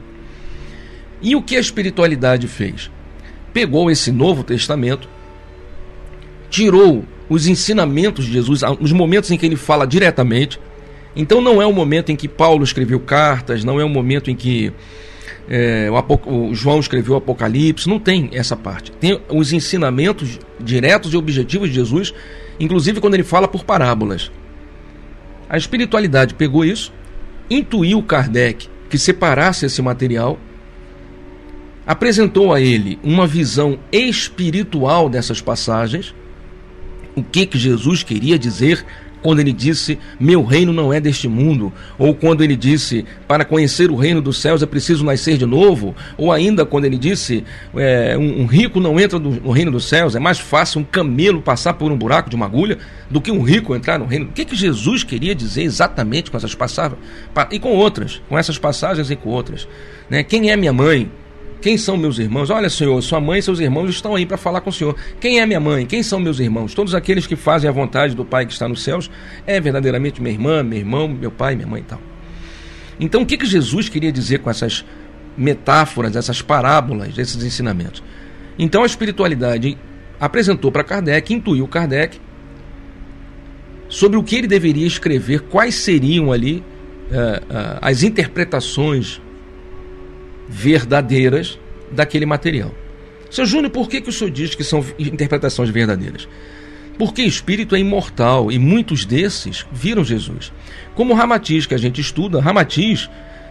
E 1.21 1.37
o 1.37 1.41
que 1.41 1.55
a 1.55 1.59
espiritualidade 1.61 2.45
fez? 2.49 2.91
Pegou 3.53 3.89
esse 3.89 4.11
Novo 4.11 4.43
Testamento, 4.43 5.07
tirou 6.49 7.05
os 7.29 7.47
ensinamentos 7.47 8.25
de 8.25 8.33
Jesus, 8.33 8.59
os 8.77 8.91
momentos 8.91 9.31
em 9.31 9.37
que 9.37 9.45
ele 9.45 9.55
fala 9.55 9.87
diretamente, 9.87 10.59
Então 11.15 11.41
não 11.41 11.61
é 11.61 11.65
o 11.65 11.73
momento 11.73 12.11
em 12.11 12.15
que 12.15 12.27
Paulo 12.27 12.63
escreveu 12.63 12.99
cartas, 12.99 13.63
não 13.63 13.79
é 13.79 13.85
o 13.85 13.89
momento 13.89 14.31
em 14.31 14.35
que 14.35 14.73
é, 15.49 15.89
o, 15.89 16.49
o, 16.49 16.55
João 16.55 16.79
escreveu 16.79 17.13
o 17.13 17.17
Apocalipse, 17.17 17.89
não 17.89 17.99
tem 17.99 18.29
essa 18.33 18.55
parte. 18.55 18.91
Tem 18.91 19.19
os 19.29 19.51
ensinamentos 19.51 20.39
diretos 20.59 21.13
e 21.13 21.17
objetivos 21.17 21.69
de 21.69 21.75
Jesus, 21.75 22.13
inclusive 22.59 23.01
quando 23.01 23.15
ele 23.15 23.23
fala 23.23 23.47
por 23.47 23.63
parábolas. 23.63 24.31
A 25.49 25.57
espiritualidade 25.57 26.33
pegou 26.33 26.63
isso, 26.63 26.91
intuiu 27.49 28.01
Kardec 28.01 28.69
que 28.89 28.97
separasse 28.97 29.65
esse 29.65 29.81
material, 29.81 30.39
apresentou 31.85 32.53
a 32.53 32.61
ele 32.61 32.99
uma 33.03 33.27
visão 33.27 33.79
espiritual 33.91 35.09
dessas 35.09 35.41
passagens, 35.41 36.13
o 37.15 37.23
que, 37.23 37.45
que 37.45 37.57
Jesus 37.57 38.03
queria 38.03 38.39
dizer 38.39 38.85
quando 39.23 39.39
ele 39.39 39.53
disse: 39.53 39.97
Meu 40.19 40.43
reino 40.43 40.73
não 40.73 40.93
é 40.93 40.99
deste 40.99 41.27
mundo, 41.27 41.73
ou 41.97 42.13
quando 42.13 42.43
ele 42.43 42.55
disse: 42.55 43.05
Para 43.27 43.45
conhecer 43.45 43.89
o 43.89 43.95
reino 43.95 44.21
dos 44.21 44.37
céus 44.37 44.61
é 44.61 44.65
preciso 44.65 45.03
nascer 45.03 45.37
de 45.37 45.45
novo, 45.45 45.95
ou 46.17 46.31
ainda 46.31 46.65
quando 46.65 46.85
ele 46.85 46.97
disse: 46.97 47.43
é, 47.75 48.15
um, 48.17 48.41
um, 48.41 48.45
rico 48.45 48.79
não 48.79 48.99
entra 48.99 49.17
no 49.17 49.51
reino 49.51 49.71
dos 49.71 49.85
céus, 49.85 50.15
é 50.15 50.19
mais 50.19 50.37
fácil 50.37 50.81
um 50.81 50.83
camelo 50.83 51.41
passar 51.41 51.73
por 51.73 51.91
um 51.91 51.97
buraco 51.97 52.29
de 52.29 52.35
uma 52.35 52.45
agulha 52.45 52.77
do 53.09 53.21
que 53.21 53.31
um 53.31 53.41
rico 53.41 53.73
entrar 53.73 53.97
no 53.97 54.05
reino. 54.05 54.25
O 54.25 54.31
que, 54.33 54.43
que 54.43 54.55
Jesus 54.55 55.03
queria 55.03 55.33
dizer 55.33 55.63
exatamente 55.63 56.29
com 56.29 56.37
essas 56.37 56.53
passagens 56.53 56.99
e 57.49 57.59
com 57.59 57.69
outras, 57.69 58.21
com 58.27 58.37
essas 58.37 58.57
passagens 58.57 59.09
e 59.09 59.15
com 59.15 59.29
outras? 59.29 59.67
Né? 60.09 60.21
Quem 60.23 60.51
é 60.51 60.57
minha 60.57 60.73
mãe? 60.73 61.09
Quem 61.63 61.77
são 61.77 61.95
meus 61.95 62.19
irmãos? 62.19 62.49
Olha, 62.49 62.69
Senhor, 62.69 63.01
sua 63.01 63.21
mãe 63.21 63.39
e 63.39 63.41
seus 63.41 63.61
irmãos 63.61 63.89
estão 63.89 64.13
aí 64.13 64.25
para 64.25 64.35
falar 64.35 64.59
com 64.59 64.69
o 64.69 64.73
Senhor. 64.73 64.97
Quem 65.17 65.39
é 65.39 65.45
minha 65.45 65.61
mãe? 65.61 65.85
Quem 65.85 66.03
são 66.03 66.19
meus 66.19 66.37
irmãos? 66.41 66.73
Todos 66.73 66.93
aqueles 66.93 67.25
que 67.25 67.37
fazem 67.37 67.69
a 67.69 67.71
vontade 67.71 68.13
do 68.13 68.25
Pai 68.25 68.45
que 68.45 68.51
está 68.51 68.67
nos 68.67 68.83
céus 68.83 69.09
é 69.47 69.61
verdadeiramente 69.61 70.21
minha 70.21 70.33
irmã, 70.33 70.61
meu 70.61 70.79
irmão, 70.79 71.07
meu 71.07 71.31
pai, 71.31 71.55
minha 71.55 71.65
mãe 71.65 71.79
e 71.79 71.85
tal. 71.85 72.01
Então, 72.99 73.21
o 73.21 73.25
que, 73.25 73.37
que 73.37 73.45
Jesus 73.45 73.87
queria 73.87 74.11
dizer 74.11 74.39
com 74.39 74.49
essas 74.49 74.83
metáforas, 75.37 76.17
essas 76.17 76.41
parábolas, 76.41 77.17
esses 77.17 77.41
ensinamentos? 77.41 78.03
Então, 78.59 78.83
a 78.83 78.85
espiritualidade 78.85 79.77
apresentou 80.19 80.69
para 80.69 80.83
Kardec, 80.83 81.33
intuiu 81.33 81.65
Kardec 81.65 82.19
sobre 83.87 84.17
o 84.17 84.23
que 84.23 84.35
ele 84.35 84.47
deveria 84.47 84.85
escrever, 84.85 85.43
quais 85.43 85.75
seriam 85.75 86.29
ali 86.29 86.57
uh, 86.57 87.41
uh, 87.41 87.79
as 87.81 88.03
interpretações 88.03 89.21
verdadeiras 90.53 91.59
daquele 91.91 92.27
material. 92.27 92.71
Seu 93.31 93.45
Júnior, 93.45 93.71
por 93.71 93.89
que, 93.89 93.99
que 93.99 94.09
o 94.09 94.13
senhor 94.13 94.29
diz 94.29 94.53
que 94.53 94.63
são 94.63 94.85
interpretações 94.99 95.71
verdadeiras? 95.71 96.27
Porque 96.99 97.23
espírito 97.23 97.75
é 97.75 97.79
imortal 97.79 98.51
e 98.51 98.59
muitos 98.59 99.03
desses 99.03 99.65
viram 99.71 100.03
Jesus. 100.03 100.53
Como 100.93 101.15
Ramatiz, 101.15 101.65
que 101.65 101.73
a 101.73 101.77
gente 101.77 101.99
estuda, 101.99 102.39
Ramatiz 102.39 103.09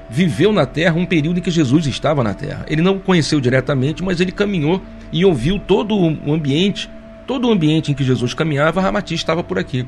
viveu 0.08 0.52
na 0.52 0.64
terra 0.64 0.94
um 0.94 1.04
período 1.04 1.40
em 1.40 1.42
que 1.42 1.50
Jesus 1.50 1.86
estava 1.86 2.22
na 2.22 2.34
terra. 2.34 2.64
Ele 2.68 2.80
não 2.80 2.96
o 2.96 3.00
conheceu 3.00 3.40
diretamente, 3.40 4.00
mas 4.00 4.20
ele 4.20 4.30
caminhou 4.30 4.80
e 5.12 5.24
ouviu 5.24 5.58
todo 5.58 5.96
o 5.96 6.32
ambiente, 6.32 6.88
todo 7.26 7.48
o 7.48 7.50
ambiente 7.50 7.90
em 7.90 7.94
que 7.94 8.04
Jesus 8.04 8.32
caminhava, 8.32 8.80
Ramatiz 8.80 9.18
estava 9.18 9.42
por 9.42 9.58
aqui. 9.58 9.84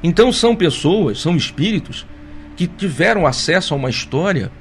Então 0.00 0.32
são 0.32 0.54
pessoas, 0.54 1.18
são 1.20 1.36
espíritos 1.36 2.06
que 2.56 2.68
tiveram 2.68 3.26
acesso 3.26 3.74
a 3.74 3.76
uma 3.76 3.90
história 3.90 4.52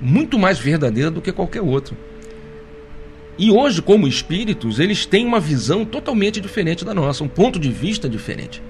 muito 0.00 0.38
mais 0.38 0.58
verdadeira 0.58 1.10
do 1.10 1.20
que 1.20 1.32
qualquer 1.32 1.62
outra. 1.62 1.96
E 3.38 3.50
hoje, 3.50 3.82
como 3.82 4.08
espíritos, 4.08 4.80
eles 4.80 5.04
têm 5.04 5.26
uma 5.26 5.38
visão 5.38 5.84
totalmente 5.84 6.40
diferente 6.40 6.84
da 6.84 6.94
nossa, 6.94 7.22
um 7.22 7.28
ponto 7.28 7.58
de 7.58 7.70
vista 7.70 8.08
diferente. 8.08 8.62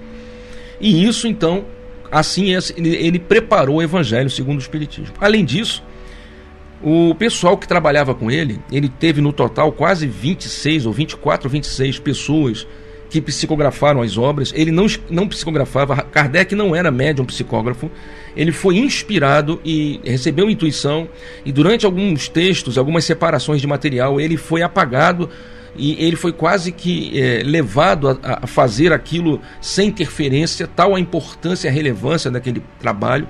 E 0.80 1.04
isso, 1.04 1.28
então, 1.28 1.64
assim 2.10 2.48
ele 2.76 3.18
preparou 3.18 3.76
o 3.76 3.82
Evangelho 3.82 4.28
segundo 4.28 4.58
o 4.58 4.62
Espiritismo. 4.62 5.14
Além 5.20 5.44
disso, 5.44 5.82
o 6.82 7.14
pessoal 7.14 7.56
que 7.56 7.66
trabalhava 7.66 8.14
com 8.14 8.30
ele, 8.30 8.60
ele 8.70 8.88
teve 8.88 9.20
no 9.20 9.32
total 9.32 9.72
quase 9.72 10.06
26 10.06 10.84
ou 10.84 10.92
24 10.92 11.46
ou 11.46 11.52
26 11.52 11.98
pessoas 12.00 12.66
que 13.08 13.20
psicografaram 13.20 14.02
as 14.02 14.16
obras. 14.18 14.52
Ele 14.54 14.70
não, 14.70 14.86
não 15.10 15.28
psicografava, 15.28 15.96
Kardec 15.96 16.54
não 16.54 16.74
era 16.74 16.90
médium 16.90 17.24
psicógrafo, 17.24 17.90
ele 18.36 18.52
foi 18.52 18.76
inspirado 18.76 19.60
e 19.64 20.00
recebeu 20.04 20.50
intuição, 20.50 21.08
e 21.44 21.52
durante 21.52 21.86
alguns 21.86 22.28
textos, 22.28 22.76
algumas 22.76 23.04
separações 23.04 23.60
de 23.60 23.66
material, 23.66 24.20
ele 24.20 24.36
foi 24.36 24.62
apagado 24.62 25.30
e 25.78 25.92
ele 26.02 26.16
foi 26.16 26.32
quase 26.32 26.72
que 26.72 27.18
é, 27.20 27.42
levado 27.44 28.08
a, 28.08 28.40
a, 28.42 28.46
fazer 28.46 28.92
aquilo 28.92 29.40
sem 29.60 29.88
interferência, 29.88 30.66
tal 30.66 30.94
a 30.94 31.00
importância 31.00 31.68
e 31.68 31.70
a 31.70 31.72
relevância 31.72 32.30
daquele 32.30 32.62
trabalho. 32.80 33.28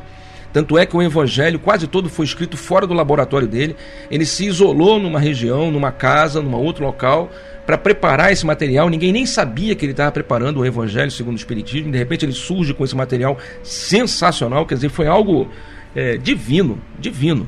Tanto 0.57 0.79
é 0.79 0.87
que 0.87 0.97
o 0.97 1.03
evangelho 1.03 1.59
quase 1.59 1.87
todo 1.87 2.09
foi 2.09 2.25
escrito 2.25 2.57
fora 2.57 2.87
do 2.87 2.95
laboratório 2.95 3.47
dele. 3.47 3.77
Ele 4.11 4.25
se 4.25 4.47
isolou 4.47 4.99
numa 4.99 5.21
região, 5.21 5.71
numa 5.71 5.93
casa, 5.93 6.41
num 6.41 6.55
outro 6.55 6.83
local, 6.83 7.31
para 7.67 7.77
preparar 7.77 8.33
esse 8.33 8.47
material. 8.47 8.89
Ninguém 8.89 9.13
nem 9.13 9.27
sabia 9.27 9.75
que 9.75 9.85
ele 9.85 9.93
estava 9.93 10.11
preparando 10.11 10.61
o 10.61 10.65
Evangelho 10.65 11.11
segundo 11.11 11.35
o 11.35 11.39
Espiritismo. 11.39 11.93
De 11.93 11.99
repente 11.99 12.25
ele 12.25 12.33
surge 12.33 12.73
com 12.73 12.83
esse 12.83 12.97
material 12.97 13.37
sensacional, 13.63 14.65
quer 14.65 14.77
dizer, 14.77 14.89
foi 14.89 15.07
algo 15.07 15.47
é, 15.95 16.17
divino, 16.17 16.81
divino. 16.99 17.47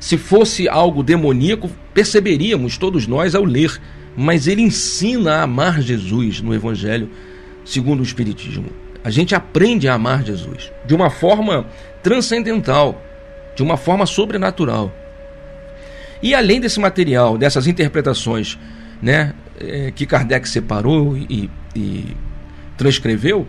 Se 0.00 0.18
fosse 0.18 0.68
algo 0.68 1.00
demoníaco, 1.00 1.70
perceberíamos 1.94 2.76
todos 2.76 3.06
nós 3.06 3.36
ao 3.36 3.44
ler, 3.44 3.80
mas 4.16 4.48
ele 4.48 4.62
ensina 4.62 5.34
a 5.34 5.42
amar 5.44 5.80
Jesus 5.80 6.40
no 6.40 6.52
Evangelho 6.52 7.08
segundo 7.64 8.00
o 8.00 8.02
Espiritismo. 8.02 8.81
A 9.04 9.10
gente 9.10 9.34
aprende 9.34 9.88
a 9.88 9.94
amar 9.94 10.22
Jesus 10.24 10.72
de 10.84 10.94
uma 10.94 11.10
forma 11.10 11.66
transcendental, 12.02 13.00
de 13.54 13.62
uma 13.62 13.76
forma 13.76 14.06
sobrenatural. 14.06 14.92
E 16.22 16.34
além 16.34 16.60
desse 16.60 16.78
material, 16.78 17.36
dessas 17.36 17.66
interpretações 17.66 18.58
né, 19.00 19.34
é, 19.60 19.90
que 19.90 20.06
Kardec 20.06 20.48
separou 20.48 21.16
e, 21.16 21.50
e 21.74 22.16
transcreveu, 22.76 23.46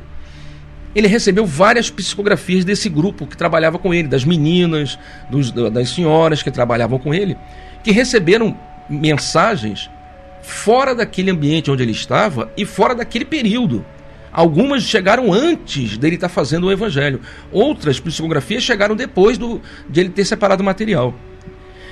ele 0.96 1.08
recebeu 1.08 1.46
várias 1.46 1.90
psicografias 1.90 2.64
desse 2.64 2.90
grupo 2.90 3.26
que 3.26 3.36
trabalhava 3.36 3.80
com 3.80 3.94
ele, 3.94 4.08
das 4.08 4.24
meninas, 4.24 4.98
dos, 5.30 5.52
das 5.52 5.90
senhoras 5.90 6.44
que 6.44 6.52
trabalhavam 6.52 7.00
com 7.00 7.14
ele, 7.14 7.36
que 7.84 7.92
receberam 7.92 8.58
mensagens 8.90 9.90
fora 10.42 10.94
daquele 10.94 11.32
ambiente 11.32 11.72
onde 11.72 11.82
ele 11.82 11.92
estava 11.92 12.52
e 12.56 12.66
fora 12.66 12.94
daquele 12.94 13.26
período. 13.26 13.86
Algumas 14.34 14.82
chegaram 14.82 15.32
antes 15.32 15.96
dele 15.96 16.16
estar 16.16 16.28
fazendo 16.28 16.66
o 16.66 16.72
evangelho. 16.72 17.22
Outras 17.52 18.00
psicografias 18.00 18.64
chegaram 18.64 18.96
depois 18.96 19.38
do, 19.38 19.62
de 19.88 20.00
ele 20.00 20.10
ter 20.10 20.26
separado 20.26 20.64
o 20.64 20.66
material. 20.66 21.14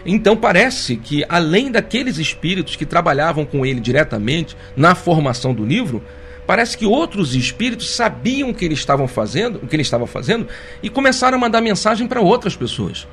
Então 0.03 0.35
parece 0.35 0.97
que, 0.97 1.23
além 1.29 1.69
daqueles 1.71 2.17
espíritos 2.17 2.75
que 2.75 2.83
trabalhavam 2.83 3.45
com 3.45 3.63
ele 3.63 3.79
diretamente 3.79 4.57
na 4.75 4.95
formação 4.95 5.53
do 5.53 5.63
livro, 5.63 6.03
parece 6.47 6.75
que 6.75 6.85
outros 6.85 7.35
espíritos 7.35 7.93
sabiam 7.93 8.49
o 8.49 8.55
que 8.55 8.65
ele 8.65 8.73
estavam 8.73 9.07
fazendo, 9.07 9.59
o 9.61 9.67
que 9.67 9.75
ele 9.75 9.83
estava 9.83 10.07
fazendo, 10.07 10.47
e 10.81 10.89
começaram 10.89 11.37
a 11.37 11.41
mandar 11.41 11.61
mensagem 11.61 12.07
para 12.07 12.21
outras 12.21 12.55
pessoas 12.55 13.07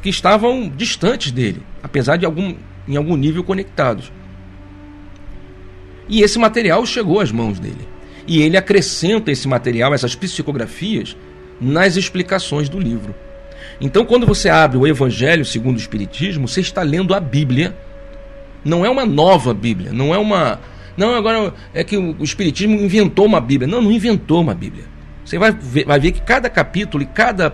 que 0.00 0.08
estavam 0.08 0.68
distantes 0.68 1.32
dele, 1.32 1.60
apesar 1.82 2.16
de 2.16 2.24
algum, 2.24 2.54
em 2.86 2.96
algum 2.96 3.16
nível 3.16 3.42
conectados. 3.42 4.12
E 6.08 6.22
esse 6.22 6.38
material 6.38 6.86
chegou 6.86 7.20
às 7.20 7.32
mãos 7.32 7.58
dele. 7.58 7.97
E 8.28 8.42
ele 8.42 8.56
acrescenta 8.56 9.32
esse 9.32 9.48
material, 9.48 9.92
essas 9.92 10.14
psicografias, 10.14 11.16
nas 11.60 11.96
explicações 11.96 12.68
do 12.68 12.78
livro. 12.78 13.14
Então, 13.80 14.04
quando 14.04 14.26
você 14.26 14.48
abre 14.48 14.76
o 14.76 14.86
Evangelho 14.86 15.44
segundo 15.44 15.76
o 15.76 15.80
Espiritismo, 15.80 16.46
você 16.46 16.60
está 16.60 16.82
lendo 16.82 17.14
a 17.14 17.20
Bíblia. 17.20 17.74
Não 18.64 18.84
é 18.84 18.90
uma 18.90 19.06
nova 19.06 19.54
Bíblia, 19.54 19.92
não 19.92 20.14
é 20.14 20.18
uma. 20.18 20.60
Não, 20.96 21.14
agora 21.14 21.54
é 21.72 21.82
que 21.82 21.96
o 21.96 22.22
Espiritismo 22.22 22.74
inventou 22.74 23.24
uma 23.24 23.40
Bíblia. 23.40 23.66
Não, 23.66 23.80
não 23.80 23.90
inventou 23.90 24.42
uma 24.42 24.54
Bíblia. 24.54 24.84
Você 25.24 25.38
vai 25.38 25.52
ver, 25.52 25.84
vai 25.84 26.00
ver 26.00 26.12
que 26.12 26.20
cada 26.22 26.48
capítulo 26.50 27.02
e 27.02 27.06
cada 27.06 27.50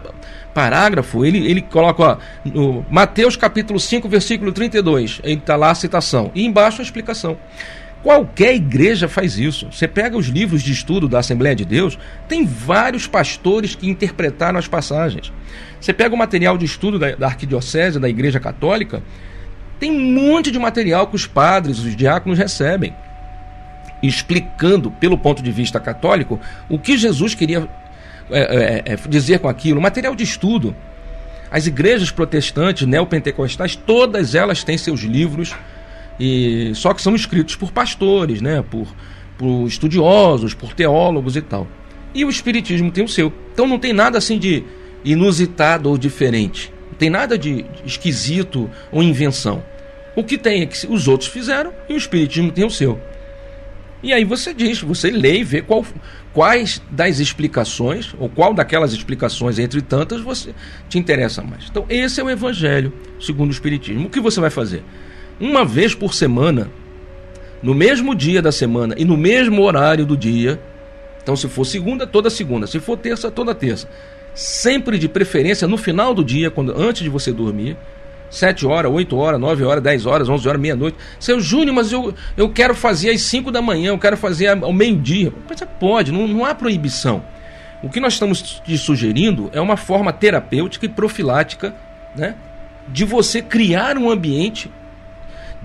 parágrafo, 0.54 1.25
ele, 1.25 1.50
ele 1.50 1.61
coloca, 1.61 2.02
ó, 2.02 2.16
no 2.45 2.87
Mateus 2.88 3.37
capítulo 3.37 3.81
5, 3.81 4.09
versículo 4.09 4.52
32, 4.52 5.21
ele 5.25 5.35
está 5.35 5.57
lá 5.57 5.71
a 5.71 5.75
citação, 5.75 6.31
e 6.35 6.47
embaixo 6.47 6.81
a 6.81 6.85
explicação. 6.85 7.37
Qualquer 8.04 8.54
igreja 8.54 9.08
faz 9.08 9.38
isso. 9.38 9.66
Você 9.73 9.88
pega 9.88 10.14
os 10.14 10.26
livros 10.26 10.62
de 10.62 10.70
estudo 10.70 11.08
da 11.08 11.20
Assembleia 11.20 11.56
de 11.56 11.64
Deus, 11.64 11.99
tem 12.28 12.44
vários 12.44 13.06
pastores 13.06 13.75
que 13.75 13.88
interpretaram 13.88 14.58
as 14.58 14.68
passagens. 14.68 15.32
Você 15.80 15.90
pega 15.90 16.14
o 16.14 16.18
material 16.18 16.58
de 16.58 16.66
estudo 16.66 16.99
da, 16.99 17.12
da 17.16 17.28
Arquidiocese, 17.28 17.99
da 17.99 18.06
Igreja 18.06 18.38
Católica, 18.38 19.02
tem 19.80 19.90
um 19.90 20.12
monte 20.12 20.50
de 20.50 20.58
material 20.58 21.06
que 21.06 21.16
os 21.16 21.26
padres, 21.26 21.78
os 21.78 21.96
diáconos 21.96 22.38
recebem, 22.38 22.94
explicando, 24.02 24.90
pelo 24.90 25.16
ponto 25.16 25.42
de 25.42 25.50
vista 25.50 25.80
católico, 25.80 26.38
o 26.68 26.78
que 26.78 26.99
Jesus 26.99 27.34
queria 27.34 27.66
é, 28.30 28.82
é, 28.87 28.92
é, 28.92 28.96
dizer 29.08 29.38
com 29.38 29.49
aquilo. 29.49 29.80
Material 29.80 30.14
de 30.14 30.25
estudo. 30.25 30.76
As 31.50 31.66
igrejas 31.66 32.11
protestantes, 32.11 32.87
neopentecostais, 32.87 33.75
todas 33.75 34.34
elas 34.34 34.62
têm 34.62 34.76
seus 34.76 35.00
livros 35.00 35.54
e 36.18 36.73
só 36.75 36.94
que 36.94 37.02
são 37.02 37.14
escritos 37.14 37.56
por 37.56 37.73
pastores, 37.73 38.40
né, 38.40 38.62
por, 38.62 38.87
por 39.37 39.66
estudiosos, 39.66 40.54
por 40.54 40.73
teólogos 40.73 41.37
e 41.37 41.42
tal. 41.42 41.66
E 42.14 42.25
o 42.25 42.30
Espiritismo 42.30 42.90
tem 42.90 43.04
o 43.04 43.09
seu. 43.09 43.33
Então 43.52 43.66
não 43.66 43.78
tem 43.78 43.92
nada 43.92 44.18
assim 44.18 44.38
de 44.38 44.64
inusitado 45.04 45.88
ou 45.88 45.99
diferente. 45.99 46.73
Não 46.90 46.99
tem 46.99 47.11
nada 47.11 47.37
de 47.37 47.64
esquisito 47.85 48.71
ou 48.92 49.02
invenção. 49.02 49.62
O 50.16 50.23
que 50.23 50.38
tem 50.38 50.62
é 50.62 50.66
que 50.66 50.87
os 50.87 51.09
outros 51.09 51.28
fizeram 51.28 51.73
e 51.88 51.94
o 51.94 51.97
Espiritismo 51.97 52.52
tem 52.52 52.64
o 52.64 52.71
seu. 52.71 53.00
E 54.04 54.12
aí 54.12 54.23
você 54.23 54.52
diz, 54.52 54.83
você 54.83 55.11
lê 55.11 55.38
e 55.38 55.44
vê 55.44 55.62
qual, 55.62 55.85
quais 56.33 56.80
das 56.90 57.21
explicações, 57.21 58.14
ou 58.18 58.28
qual 58.28 58.52
daquelas 58.52 58.92
explicações, 58.92 59.59
entre 59.59 59.80
tantas, 59.80 60.21
você 60.21 60.54
te 60.90 60.99
interessa 60.99 61.42
mais. 61.42 61.64
Então, 61.71 61.87
esse 61.88 62.21
é 62.21 62.23
o 62.23 62.28
Evangelho 62.28 62.92
segundo 63.18 63.49
o 63.49 63.52
Espiritismo. 63.52 64.06
O 64.06 64.11
que 64.11 64.21
você 64.21 64.40
vai 64.40 64.50
fazer? 64.50 64.85
Uma 65.41 65.64
vez 65.64 65.95
por 65.95 66.14
semana, 66.14 66.71
no 67.62 67.75
mesmo 67.75 68.14
dia 68.14 68.43
da 68.43 68.53
semana 68.53 68.95
e 68.99 69.05
no 69.05 69.17
mesmo 69.17 69.62
horário 69.62 70.05
do 70.05 70.17
dia. 70.17 70.61
Então, 71.23 71.35
se 71.35 71.49
for 71.49 71.64
segunda, 71.64 72.07
toda 72.07 72.29
segunda. 72.29 72.67
Se 72.67 72.79
for 72.79 72.97
terça, 72.97 73.31
toda 73.31 73.55
terça. 73.55 73.88
Sempre 74.35 74.99
de 74.99 75.09
preferência 75.09 75.67
no 75.67 75.76
final 75.76 76.12
do 76.12 76.25
dia, 76.25 76.50
quando 76.50 76.73
antes 76.76 77.03
de 77.03 77.09
você 77.09 77.33
dormir 77.33 77.76
7 78.35 78.67
horas, 78.67 78.93
8 78.93 79.17
horas, 79.17 79.41
9 79.41 79.64
horas, 79.64 79.83
10 79.83 80.07
horas, 80.07 80.29
11 80.29 80.49
horas, 80.49 80.61
meia-noite. 80.61 80.97
Seu 81.19 81.41
Júnior, 81.41 81.75
mas 81.75 81.93
eu, 81.93 82.12
eu 82.37 82.49
quero 82.50 82.75
fazer 82.75 83.11
às 83.11 83.23
5 83.23 83.50
da 83.50 83.62
manhã, 83.62 83.91
eu 83.91 83.99
quero 83.99 84.17
fazer 84.17 84.49
ao 84.49 84.73
meio-dia. 84.73 85.33
Você 85.49 85.64
pode, 85.64 86.12
não, 86.12 86.26
não 86.26 86.45
há 86.45 86.55
proibição. 86.55 87.25
O 87.83 87.88
que 87.88 88.00
nós 88.00 88.14
estamos 88.14 88.43
te 88.43 88.76
sugerindo 88.76 89.50
é 89.53 89.61
uma 89.61 89.76
forma 89.76 90.12
terapêutica 90.12 90.87
e 90.87 90.88
profilática 90.88 91.75
né, 92.17 92.35
de 92.88 93.05
você 93.05 93.41
criar 93.41 93.97
um 93.97 94.11
ambiente 94.11 94.71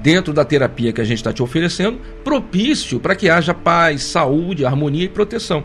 dentro 0.02 0.34
da 0.34 0.46
terapia 0.46 0.92
que 0.94 1.02
a 1.02 1.04
gente 1.04 1.18
está 1.18 1.34
te 1.34 1.44
oferecendo 1.44 2.00
propício 2.24 3.00
para 3.00 3.16
que 3.16 3.30
haja 3.30 3.54
paz, 3.54 4.04
saúde, 4.04 4.66
harmonia 4.66 5.06
e 5.06 5.10
proteção. 5.10 5.64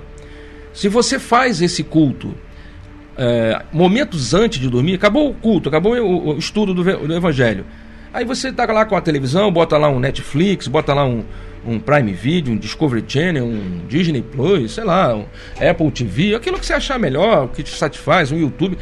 Se 0.72 0.88
você 0.88 1.18
faz 1.18 1.62
esse 1.62 1.84
culto 1.84 2.34
é, 3.16 3.62
momentos 3.72 4.34
antes 4.34 4.58
de 4.58 4.68
dormir, 4.68 4.94
acabou 4.94 5.30
o 5.30 5.34
culto, 5.34 5.68
acabou 5.68 5.96
o, 5.96 6.34
o 6.34 6.38
estudo 6.38 6.74
do, 6.74 6.82
do, 6.82 7.14
Evangelho. 7.14 7.64
Aí 8.12 8.24
você 8.24 8.52
tá 8.52 8.64
lá 8.66 8.84
com 8.84 8.96
a 8.96 9.00
televisão, 9.00 9.52
bota 9.52 9.76
lá 9.76 9.88
um 9.88 10.00
Netflix, 10.00 10.68
bota 10.68 10.92
lá 10.94 11.04
um, 11.04 11.24
um 11.66 11.78
Prime 11.78 12.12
Video, 12.12 12.52
um 12.52 12.56
Discovery 12.56 13.04
Channel, 13.06 13.44
um 13.44 13.82
Disney 13.88 14.22
Plus, 14.22 14.72
sei 14.72 14.84
lá, 14.84 15.14
um 15.14 15.26
Apple 15.60 15.90
TV, 15.90 16.34
aquilo 16.34 16.58
que 16.58 16.66
você 16.66 16.74
achar 16.74 16.98
melhor, 16.98 17.48
que 17.48 17.62
te 17.62 17.70
satisfaz, 17.70 18.30
um 18.30 18.38
YouTube. 18.38 18.76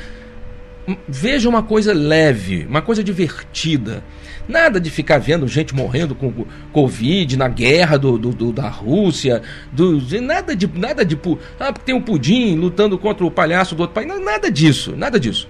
Veja 1.07 1.49
uma 1.49 1.63
coisa 1.63 1.95
leve, 1.95 2.67
uma 2.69 2.83
coisa 2.83 3.05
divertida. 3.05 4.03
Nada 4.49 4.81
de 4.81 4.91
ficar 4.91 5.19
vendo 5.19 5.47
gente 5.47 5.75
morrendo 5.75 6.15
com 6.15 6.45
Covid, 6.73 7.37
na 7.37 7.49
guerra 7.49 7.97
do, 7.97 8.19
do, 8.19 8.31
do 8.31 8.53
da 8.53 8.69
Rússia, 8.69 9.43
do, 9.71 10.01
nada 10.21 10.57
de. 10.57 10.67
Nada 10.67 11.05
de. 11.05 11.19
Ah, 11.61 11.73
porque 11.73 11.87
tem 11.87 11.95
um 11.95 12.03
pudim 12.03 12.57
lutando 12.57 12.99
contra 12.99 13.25
o 13.25 13.31
palhaço 13.31 13.75
do 13.75 13.81
outro 13.81 13.95
país. 13.95 14.09
Nada 14.25 14.51
disso, 14.51 14.95
nada 14.97 15.19
disso. 15.19 15.49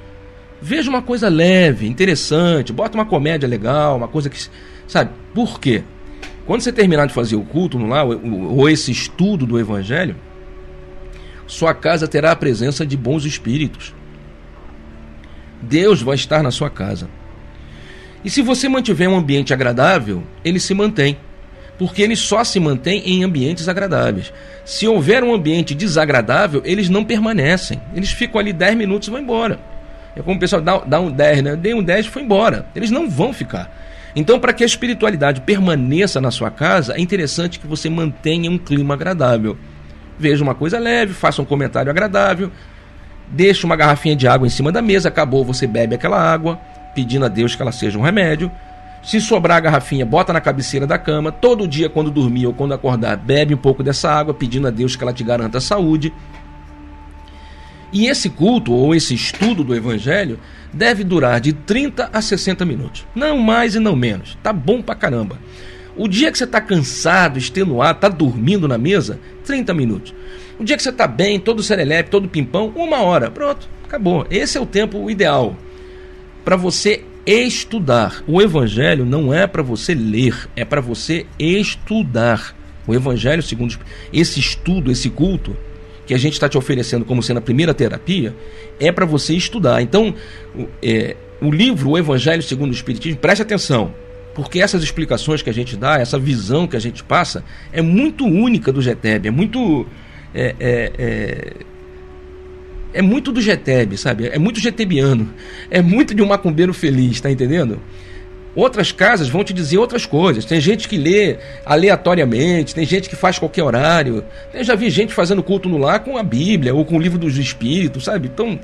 Veja 0.61 0.91
uma 0.91 1.03
coisa 1.03 1.29
leve, 1.29 1.89
interessante, 1.89 2.73
bota 2.73 2.97
uma 2.97 3.07
comédia 3.07 3.49
legal, 3.49 3.97
uma 3.97 4.09
coisa 4.09 4.29
que. 4.29 4.39
Sabe, 4.87 5.11
por 5.35 5.59
quê? 5.59 5.83
Quando 6.47 6.61
você 6.61 6.73
terminar 6.73 7.07
de 7.07 7.15
fazer 7.15 7.37
o 7.37 7.43
culto 7.43 7.79
lá, 7.79 8.05
ou 8.05 8.69
esse 8.69 8.91
estudo 8.91 9.47
do 9.47 9.59
Evangelho, 9.59 10.17
sua 11.47 11.73
casa 11.73 12.07
terá 12.07 12.33
a 12.33 12.37
presença 12.37 12.85
de 12.85 12.97
bons 12.97 13.25
espíritos. 13.25 13.95
Deus 15.63 16.03
vai 16.03 16.17
estar 16.17 16.43
na 16.43 16.51
sua 16.51 16.69
casa. 16.69 17.09
E 18.25 18.31
se 18.31 18.43
você 18.43 18.69
mantiver 18.69 19.09
um 19.09 19.17
ambiente 19.17 19.53
agradável, 19.53 20.23
ele 20.45 20.61
se 20.61 20.75
mantém. 20.75 21.17
Porque 21.79 22.03
ele 22.03 22.15
só 22.15 22.45
se 22.45 22.61
mantém 22.61 23.03
em 23.05 23.25
ambientes 23.25 23.69
agradáveis. 23.69 24.33
Se 24.65 24.87
houver 24.87 25.25
um 25.25 25.35
ambiente 25.35 25.75
desagradável, 25.75 26.63
eles 26.65 26.89
não 26.89 27.05
permanecem. 27.05 27.81
Eles 27.95 28.13
ficam 28.13 28.41
ali 28.41 28.53
10 28.53 28.77
minutos 28.77 29.09
e 29.09 29.11
vão 29.11 29.21
embora. 29.21 29.59
É 30.15 30.23
como 30.23 30.37
o 30.37 30.41
pessoal 30.41 30.63
dá, 30.63 30.79
dá 30.79 31.01
um 31.01 31.11
10, 31.11 31.43
né? 31.43 31.57
Dei 31.57 31.75
um 31.75 31.83
10 31.83 32.07
e 32.07 32.09
foi 32.11 32.23
embora. 32.23 32.67
Eles 32.77 32.91
não 32.91 33.11
vão 33.11 33.33
ficar. 33.33 33.75
Então, 34.15 34.39
para 34.39 34.53
que 34.53 34.63
a 34.63 34.67
espiritualidade 34.67 35.41
permaneça 35.41 36.21
na 36.21 36.31
sua 36.31 36.51
casa, 36.51 36.95
é 36.95 37.01
interessante 37.01 37.59
que 37.59 37.67
você 37.67 37.89
mantenha 37.89 38.51
um 38.51 38.59
clima 38.59 38.95
agradável. 38.95 39.57
Veja 40.19 40.45
uma 40.45 40.55
coisa 40.55 40.79
leve, 40.79 41.15
faça 41.15 41.41
um 41.41 41.45
comentário 41.45 41.91
agradável, 41.91 42.53
deixe 43.27 43.65
uma 43.65 43.75
garrafinha 43.75 44.15
de 44.15 44.29
água 44.29 44.47
em 44.47 44.51
cima 44.51 44.71
da 44.71 44.83
mesa, 44.83 45.09
acabou, 45.09 45.43
você 45.43 45.67
bebe 45.67 45.95
aquela 45.95 46.21
água 46.21 46.61
pedindo 46.95 47.25
a 47.25 47.29
Deus 47.29 47.55
que 47.55 47.63
ela 47.63 47.73
seja 47.73 47.99
um 47.99 48.03
remédio. 48.03 48.51
Se 49.03 49.21
sobrar 49.21 49.59
a 49.59 49.61
garrafinha, 49.61 50.07
bota 50.07 50.33
na 50.33 50.41
cabeceira 50.41 50.87
da 50.87 50.97
cama. 50.97 51.33
Todo 51.33 51.67
dia, 51.67 51.89
quando 51.89 52.11
dormir 52.11 52.47
ou 52.47 52.55
quando 52.55 52.73
acordar, 52.73 53.17
bebe 53.17 53.53
um 53.53 53.59
pouco 53.59 53.83
dessa 53.83 54.11
água, 54.11 54.33
pedindo 54.33 54.69
a 54.69 54.71
Deus 54.71 54.95
que 54.95 55.03
ela 55.03 55.13
te 55.13 55.25
garanta 55.25 55.59
a 55.59 55.61
saúde. 55.61 56.13
E 57.93 58.07
esse 58.07 58.31
culto 58.31 58.73
ou 58.73 58.95
esse 58.95 59.13
estudo 59.13 59.65
do 59.65 59.75
Evangelho 59.75 60.39
deve 60.73 61.03
durar 61.03 61.41
de 61.41 61.53
30 61.53 62.11
a 62.13 62.23
60 62.23 62.65
minutos. 62.65 63.05
Não 63.15 63.39
mais 63.39 63.75
e 63.75 63.81
não 63.81 63.97
menos. 63.97 64.39
Tá 64.43 64.53
bom 64.53 64.81
pra 64.81 64.95
caramba. 64.95 65.37
O 65.97 66.09
dia 66.09 66.31
que 66.31 66.39
você 66.39 66.45
está 66.45 66.61
cansado, 66.61 67.39
extenuado, 67.39 67.99
está 67.99 68.09
dormindo 68.09 68.67
na 68.67 68.79
mesa, 68.79 69.19
30 69.45 69.75
minutos. 69.75 70.15
O 70.59 70.65
dia 70.65 70.77
que 70.77 70.83
você 70.83 70.89
está 70.89 71.07
bem, 71.07 71.41
todo 71.41 71.63
serelepe, 71.63 72.09
todo 72.09 72.29
pimpão, 72.29 72.73
uma 72.77 73.03
hora. 73.03 73.31
Pronto, 73.31 73.69
acabou. 73.85 74.27
Esse 74.31 74.57
é 74.57 74.61
o 74.61 74.65
tempo 74.65 75.11
ideal 75.11 75.57
para 76.45 76.57
você 76.57 77.05
estudar. 77.27 78.23
O 78.27 78.41
evangelho 78.41 79.05
não 79.05 79.33
é 79.33 79.47
para 79.47 79.63
você 79.63 79.95
ler, 79.95 80.49
é 80.57 80.65
para 80.65 80.81
você 80.81 81.27
estudar. 81.39 82.55
O 82.87 82.95
evangelho, 82.95 83.43
segundo 83.43 83.79
esse 84.13 84.41
estudo, 84.41 84.91
esse 84.91 85.09
culto 85.09 85.57
que 86.07 86.15
a 86.15 86.19
gente 86.19 86.33
está 86.33 86.49
te 86.49 86.59
oferecendo 86.59 87.05
como 87.05 87.23
sendo 87.23 87.39
a 87.39 87.41
primeira 87.41 87.73
terapia, 87.73 88.35
é 88.81 88.91
para 88.91 89.07
você 89.07 89.35
estudar. 89.35 89.81
Então, 89.83 90.15
é, 90.83 91.17
o 91.41 91.51
livro 91.51 91.91
O 91.91 91.99
Evangelho 91.99 92.43
segundo 92.43 92.71
o 92.71 92.75
Espiritismo, 92.75 93.19
preste 93.19 93.43
atenção, 93.43 93.95
porque 94.35 94.61
essas 94.61 94.83
explicações 94.83 95.43
que 95.43 95.51
a 95.51 95.55
gente 95.55 95.77
dá, 95.77 95.99
essa 95.99 96.19
visão 96.19 96.67
que 96.67 96.77
a 96.77 96.81
gente 96.81 97.05
passa, 97.05 97.45
é 97.73 97.81
muito 97.81 98.25
única 98.25 98.73
do 98.73 98.81
GTEB, 98.81 99.29
é 99.29 99.31
muito. 99.31 99.87
É, 100.35 100.55
é, 100.59 101.53
é 102.93 103.03
muito 103.03 103.33
do 103.33 103.41
GTEB, 103.41 103.97
sabe? 103.97 104.29
É 104.29 104.39
muito 104.39 104.61
GTBiano. 104.61 105.33
É 105.71 105.81
muito 105.81 106.15
de 106.15 106.23
um 106.23 106.27
macumbeiro 106.27 106.75
feliz, 106.75 107.21
tá 107.21 107.31
entendendo? 107.31 107.81
Outras 108.55 108.93
casas 108.93 109.31
vão 109.31 109.43
te 109.43 109.53
dizer 109.53 109.79
outras 109.79 110.05
coisas. 110.05 110.45
Tem 110.45 110.61
gente 110.61 110.87
que 110.87 110.99
lê 110.99 111.39
aleatoriamente, 111.65 112.75
tem 112.75 112.85
gente 112.85 113.09
que 113.09 113.17
faz 113.17 113.39
qualquer 113.39 113.63
horário. 113.63 114.23
Eu 114.53 114.63
já 114.63 114.75
vi 114.75 114.91
gente 114.91 115.15
fazendo 115.15 115.43
culto 115.43 115.69
no 115.69 115.79
lar 115.79 116.01
com 116.01 116.19
a 116.19 116.23
Bíblia 116.23 116.75
ou 116.75 116.85
com 116.85 116.97
o 116.97 117.01
livro 117.01 117.19
dos 117.19 117.39
Espíritos, 117.39 118.05
sabe? 118.05 118.29
Então, 118.33 118.61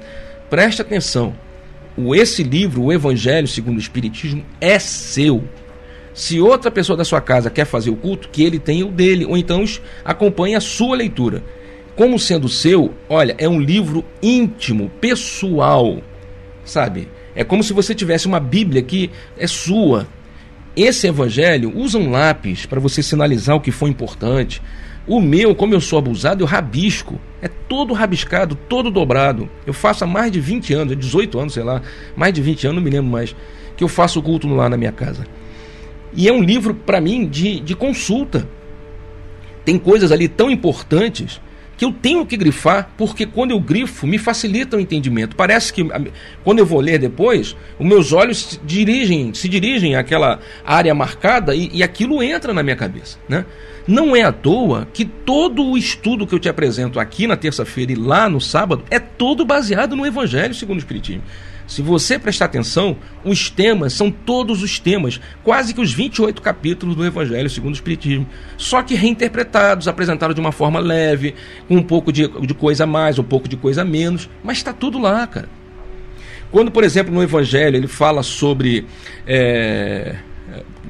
preste 0.51 0.83
atenção. 0.83 1.35
O 1.97 2.15
esse 2.15 2.43
livro, 2.43 2.83
o 2.83 2.93
Evangelho 2.93 3.49
segundo 3.49 3.79
o 3.79 3.81
Espiritismo, 3.81 4.45
é 4.61 4.79
seu. 4.79 5.43
Se 6.13 6.39
outra 6.39 6.71
pessoa 6.71 6.97
da 6.97 7.05
sua 7.05 7.21
casa 7.21 7.49
quer 7.49 7.65
fazer 7.65 7.91
o 7.91 7.97
culto, 7.97 8.29
que 8.29 8.43
ele 8.43 8.59
tenha 8.59 8.85
o 8.85 8.93
dele, 8.93 9.25
ou 9.25 9.39
então 9.39 9.65
acompanhe 10.05 10.55
a 10.55 10.61
sua 10.61 10.97
leitura 10.97 11.43
como 11.99 12.17
sendo 12.17 12.49
seu, 12.49 12.95
olha, 13.09 13.35
é 13.39 13.49
um 13.49 13.61
livro 13.61 14.05
íntimo, 14.23 14.89
pessoal, 15.01 16.01
sabe? 16.65 17.09
É 17.35 17.43
como 17.43 17.61
se 17.61 17.73
você 17.73 17.93
tivesse 17.93 18.29
uma 18.29 18.39
Bíblia 18.39 18.81
que 18.83 19.11
é 19.37 19.49
sua. 19.49 20.07
Esse 20.77 21.09
evangelho 21.09 21.77
usa 21.77 21.99
um 21.99 22.09
lápis 22.09 22.67
para 22.67 22.79
você 22.79 23.03
sinalizar 23.03 23.57
o 23.57 23.61
que 23.61 23.73
foi 23.73 23.91
importante. 23.91 24.63
O 25.09 25.21
meu, 25.21 25.57
como 25.57 25.75
eu 25.75 25.81
sou 25.81 25.99
abusado, 25.99 26.45
eu 26.45 26.47
rabisco. 26.47 27.19
É 27.43 27.49
todo 27.49 27.93
rabiscado, 27.95 28.55
todo 28.55 28.93
dobrado. 28.93 29.51
Eu 29.67 29.73
faço 29.73 30.05
há 30.05 30.07
mais 30.07 30.31
de 30.31 30.39
20 30.39 30.75
anos, 30.75 30.97
18 30.97 31.37
anos, 31.37 31.55
sei 31.55 31.65
lá, 31.65 31.83
mais 32.15 32.33
de 32.33 32.41
20 32.41 32.69
anos, 32.69 32.77
não 32.77 32.85
me 32.85 32.91
lembro 32.91 33.11
mais, 33.11 33.35
que 33.77 33.83
eu 33.83 33.89
faço 33.89 34.21
o 34.21 34.23
culto 34.23 34.47
lar 34.47 34.71
na 34.71 34.77
minha 34.77 34.93
casa. 34.93 35.27
E 36.15 36.29
é 36.29 36.33
um 36.33 36.45
livro, 36.45 36.77
para 36.77 37.01
mim, 37.01 37.27
de, 37.27 37.59
de 37.59 37.75
consulta. 37.75 38.49
Tem 39.65 39.77
coisas 39.77 40.13
ali 40.13 40.29
tão 40.29 40.49
importantes 40.49 41.41
que 41.79 41.85
eu 41.85 41.93
tenho 41.93 42.27
que 42.27 42.37
grifar, 42.37 42.91
porque 42.99 43.25
quando 43.25 43.53
eu 43.53 43.61
grifo, 43.61 44.05
me 44.05 44.19
facilita 44.19 44.77
o 44.77 44.81
entendimento. 44.81 45.37
Parece 45.37 45.73
que 45.73 45.87
quando 46.43 46.59
eu 46.59 46.67
vou 46.67 46.81
ler 46.81 46.99
depois, 46.99 47.57
os 47.79 47.87
meus 47.87 48.13
olhos 48.13 48.39
se 48.39 48.61
dirigem, 48.65 49.33
se 49.33 49.49
dirigem 49.49 49.95
àquela 49.95 50.41
área 50.65 50.93
marcada 50.93 51.55
e, 51.55 51.71
e 51.73 51.83
aquilo 51.83 52.21
entra 52.21 52.53
na 52.53 52.65
minha 52.65 52.75
cabeça. 52.75 53.17
Né? 53.29 53.45
Não 53.87 54.17
é 54.17 54.23
à 54.23 54.33
toa 54.33 54.89
que 54.93 55.05
todo 55.05 55.65
o 55.65 55.79
estudo 55.79 56.27
que 56.27 56.35
eu 56.35 56.41
te 56.41 56.49
apresento 56.49 56.99
aqui 56.99 57.29
na 57.29 57.37
terça-feira 57.37 57.93
e 57.93 57.95
lá 57.95 58.29
no 58.29 58.41
sábado 58.41 58.83
é 58.91 58.99
todo 58.99 59.45
baseado 59.45 59.95
no 59.95 60.05
Evangelho 60.05 60.55
segundo 60.55 60.77
o 60.77 60.81
Espiritismo. 60.81 61.23
Se 61.69 61.83
você 61.83 62.19
prestar 62.19 62.47
atenção, 62.47 62.97
os 63.23 63.51
temas 63.51 63.93
são 63.93 64.11
todos 64.11 64.63
os 64.63 64.79
temas, 64.81 65.21
quase 65.45 65.75
que 65.75 65.81
os 65.83 65.93
28 65.93 66.41
capítulos 66.41 66.97
do 66.97 67.05
Evangelho 67.05 67.51
segundo 67.51 67.75
o 67.75 67.77
Espiritismo. 67.77 68.27
Só 68.57 68.83
que 68.83 68.95
reinterpretados, 68.95 69.87
apresentados 69.87 70.35
de 70.35 70.41
uma 70.41 70.51
forma 70.51 70.81
leve, 70.81 71.35
com 71.69 71.77
um 71.77 71.83
pouco 71.83 72.11
de, 72.11 72.27
de 72.27 72.55
coisa 72.55 72.85
a 72.85 72.87
mais, 72.87 73.19
um 73.19 73.23
pouco 73.23 73.47
de 73.47 73.57
coisa 73.57 73.83
a 73.83 73.85
menos, 73.85 74.31
mas 74.43 74.57
está 74.57 74.73
tudo 74.73 74.99
lá, 74.99 75.27
cara. 75.27 75.49
Quando, 76.51 76.71
por 76.71 76.83
exemplo, 76.83 77.13
no 77.13 77.23
Evangelho 77.23 77.77
ele 77.77 77.87
fala 77.87 78.23
sobre 78.23 78.87
é, 79.27 80.17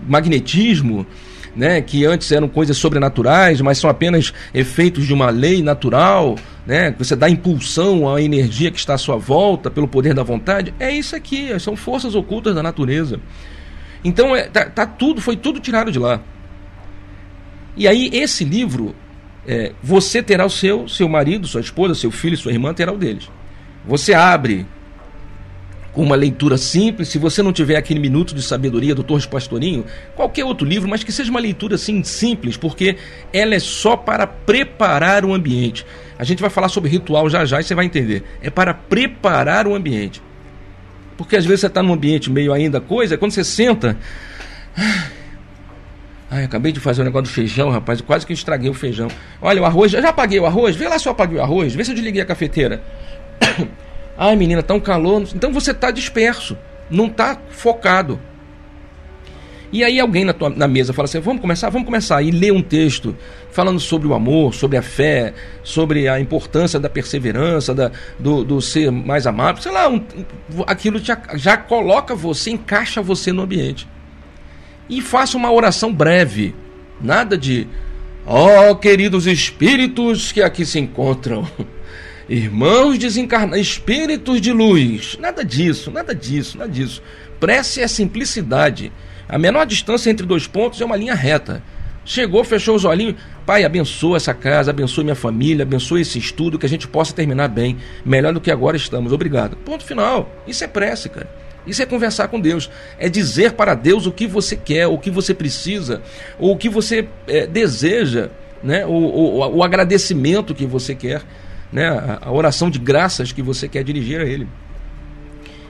magnetismo, 0.07 1.05
né, 1.59 1.83
que 1.83 2.07
antes 2.07 2.31
eram 2.31 2.49
coisas 2.49 2.77
sobrenaturais, 2.77 3.61
mas 3.61 3.79
são 3.79 3.91
apenas 3.91 4.33
efeitos 4.55 5.05
de 5.05 5.13
uma 5.13 5.29
lei 5.29 5.61
natural, 5.61 6.37
né? 6.65 6.95
Você 6.97 7.17
dá 7.17 7.29
impulsão 7.29 8.09
à 8.09 8.23
energia 8.23 8.71
que 8.71 8.79
está 8.79 8.95
à 8.95 8.99
sua 8.99 9.17
volta 9.17 9.69
pelo 9.69 9.89
poder 9.89 10.15
da 10.15 10.23
vontade. 10.23 10.73
É 10.79 10.89
isso 10.93 11.17
aqui, 11.17 11.59
são 11.59 11.75
forças 11.75 12.15
ocultas 12.15 12.55
da 12.55 12.63
natureza. 12.63 13.19
Então 14.05 14.37
é, 14.37 14.45
tá, 14.45 14.67
tá 14.67 14.87
tudo, 14.87 15.21
foi 15.21 15.35
tudo 15.37 15.59
tirado 15.59 15.91
de 15.91 15.99
lá. 15.99 16.21
E 17.77 17.89
aí 17.89 18.09
esse 18.13 18.45
livro, 18.45 18.95
é, 19.45 19.73
você 19.83 20.23
terá 20.23 20.47
o 20.47 20.51
seu, 20.51 20.87
seu 20.87 21.09
marido, 21.09 21.49
sua 21.49 21.61
esposa, 21.61 21.93
seu 21.97 22.13
filho, 22.13 22.37
sua 22.37 22.53
irmã 22.53 22.73
terá 22.73 22.93
o 22.93 22.97
deles. 22.97 23.29
Você 23.85 24.15
abre 24.15 24.65
com 25.93 26.03
uma 26.03 26.15
leitura 26.15 26.57
simples, 26.57 27.09
se 27.09 27.19
você 27.19 27.43
não 27.43 27.53
tiver 27.53 27.77
aquele 27.77 27.99
minuto 27.99 28.35
de 28.35 28.43
sabedoria 28.43 28.95
do 28.95 29.03
Torres 29.03 29.27
Pastorinho, 29.27 29.85
qualquer 30.15 30.45
outro 30.45 30.67
livro, 30.67 30.89
mas 30.89 31.03
que 31.03 31.11
seja 31.11 31.31
uma 31.31 31.41
leitura 31.41 31.75
assim 31.75 32.03
simples, 32.05 32.57
porque 32.57 32.97
ela 33.33 33.55
é 33.55 33.59
só 33.59 33.97
para 33.97 34.27
preparar 34.27 35.25
o 35.25 35.35
ambiente. 35.35 35.85
A 36.19 36.25
gente 36.25 36.41
vai 36.41 36.51
falar 36.51 36.69
sobre 36.69 36.91
ritual 36.91 37.29
já 37.29 37.45
já 37.45 37.61
e 37.61 37.65
você 37.65 37.75
vai 37.75 37.85
entender. 37.85 38.23
É 38.43 38.51
para 38.51 38.75
preparar 38.75 39.67
o 39.67 39.75
ambiente. 39.75 40.23
Porque 41.17 41.37
às 41.37 41.45
vezes 41.45 41.61
você 41.61 41.67
está 41.67 41.83
num 41.83 41.93
ambiente 41.93 42.31
meio 42.31 42.53
ainda 42.53 42.81
coisa, 42.81 43.19
quando 43.19 43.33
você 43.33 43.43
senta. 43.43 43.97
Ai, 46.31 46.45
acabei 46.45 46.71
de 46.73 46.79
fazer 46.79 47.01
o 47.01 47.03
um 47.03 47.07
negócio 47.07 47.25
do 47.25 47.35
feijão, 47.35 47.71
rapaz. 47.71 48.01
Quase 48.03 48.27
que 48.27 48.35
estraguei 48.35 48.69
o 48.69 48.75
feijão. 48.75 49.09
Olha, 49.41 49.63
o 49.63 49.65
arroz. 49.65 49.91
Já 49.93 50.11
apaguei 50.11 50.39
o 50.39 50.45
arroz. 50.45 50.77
Vê 50.77 50.87
lá 50.87 50.99
se 50.99 51.09
eu 51.09 51.13
apaguei 51.13 51.39
o 51.39 51.43
arroz. 51.43 51.75
Vê 51.75 51.83
se 51.83 51.91
eu 51.91 51.95
desliguei 51.95 52.21
a 52.21 52.27
cafeteira. 52.27 52.83
Ai, 54.19 54.35
menina, 54.35 54.65
tá 54.65 54.75
um 54.75 54.81
calor. 54.81 55.23
Então 55.33 55.53
você 55.53 55.71
está 55.71 55.93
disperso, 55.93 56.59
não 56.91 57.07
está 57.07 57.41
focado. 57.51 58.19
E 59.71 59.85
aí 59.85 60.01
alguém 60.01 60.25
na, 60.25 60.33
tua, 60.33 60.51
na 60.51 60.67
mesa 60.67 60.93
fala 60.93 61.05
assim: 61.05 61.21
vamos 61.21 61.41
começar, 61.41 61.69
vamos 61.71 61.87
começar. 61.87 62.21
E 62.23 62.33
lê 62.33 62.51
um 62.51 62.63
texto 62.63 63.15
falando 63.53 63.79
sobre 63.79 64.09
o 64.09 64.15
amor, 64.15 64.55
sobre 64.55 64.77
a 64.77 64.83
fé, 64.83 65.35
sobre 65.63 66.09
a 66.09 66.19
importância 66.19 66.81
da 66.81 66.89
perseverança, 66.89 67.73
da, 67.73 67.93
do, 68.19 68.43
do 68.43 68.61
ser 68.61 68.91
mais 68.91 69.27
amável. 69.27 69.63
Sei 69.63 69.71
lá, 69.71 69.89
um, 69.89 70.05
aquilo 70.67 70.99
já, 70.99 71.21
já 71.35 71.57
coloca 71.57 72.15
você, 72.15 72.51
encaixa 72.51 73.01
você 73.01 73.33
no 73.33 73.43
ambiente. 73.43 73.87
E 74.89 75.01
faça 75.01 75.37
uma 75.37 75.53
oração 75.53 75.93
breve. 75.93 76.55
Nada 77.01 77.39
de, 77.39 77.69
ó 78.27 78.71
oh, 78.71 78.77
queridos 78.77 79.27
espíritos 79.27 80.33
que 80.33 80.43
aqui 80.43 80.67
se 80.67 80.81
encontram. 80.81 81.47
irmãos 82.29 82.99
desencarnados, 82.99 83.59
espíritos 83.59 84.41
de 84.41 84.53
luz. 84.53 85.17
Nada 85.19 85.45
disso, 85.45 85.91
nada 85.91 86.15
disso, 86.15 86.59
nada 86.59 86.71
disso. 86.71 87.03
Prece 87.41 87.81
é 87.81 87.89
simplicidade. 87.89 88.93
A 89.29 89.39
menor 89.39 89.65
distância 89.65 90.11
entre 90.11 90.27
dois 90.27 90.47
pontos 90.47 90.81
é 90.81 90.85
uma 90.85 90.97
linha 90.97 91.15
reta. 91.15 91.63
Chegou, 92.05 92.43
fechou 92.43 92.75
os 92.75 92.85
olhinhos. 92.85 93.17
Pai, 93.45 93.65
abençoa 93.65 94.17
essa 94.17 94.33
casa, 94.35 94.71
abençoe 94.71 95.05
minha 95.05 95.15
família, 95.15 95.63
abençoe 95.63 96.03
esse 96.03 96.19
estudo, 96.19 96.59
que 96.59 96.67
a 96.67 96.69
gente 96.69 96.89
possa 96.89 97.15
terminar 97.15 97.49
bem, 97.49 97.77
melhor 98.05 98.33
do 98.33 98.41
que 98.41 98.51
agora 98.51 98.77
estamos. 98.77 99.13
Obrigado. 99.13 99.57
Ponto 99.57 99.85
final. 99.85 100.31
Isso 100.47 100.65
é 100.65 100.67
prece, 100.67 101.09
cara. 101.09 101.29
Isso 101.67 101.83
é 101.83 101.87
conversar 101.87 102.29
com 102.29 102.41
Deus. 102.41 102.71
É 102.99 103.09
dizer 103.11 103.53
para 103.53 103.75
Deus 103.75 104.07
o 104.07 104.13
que 104.13 104.27
você 104.27 104.57
quer, 104.57 104.87
o 104.87 104.99
que 104.99 105.11
você 105.11 105.35
precisa, 105.35 106.03
ou 106.39 106.53
o 106.53 106.57
que 106.57 106.71
você 106.71 107.07
é, 107.27 107.47
deseja, 107.47 108.31
né? 108.63 108.87
o, 108.87 108.91
o, 108.91 109.57
o 109.57 109.63
agradecimento 109.63 110.55
que 110.55 110.65
você 110.65 110.95
quer 110.95 111.23
né, 111.73 112.19
a, 112.21 112.31
oração 112.31 112.71
de 112.71 112.79
graças 112.79 113.33
que 113.33 113.43
você 113.43 113.69
quer 113.69 113.85
dirigir 113.85 114.21
a 114.21 114.25
Ele. 114.25 114.49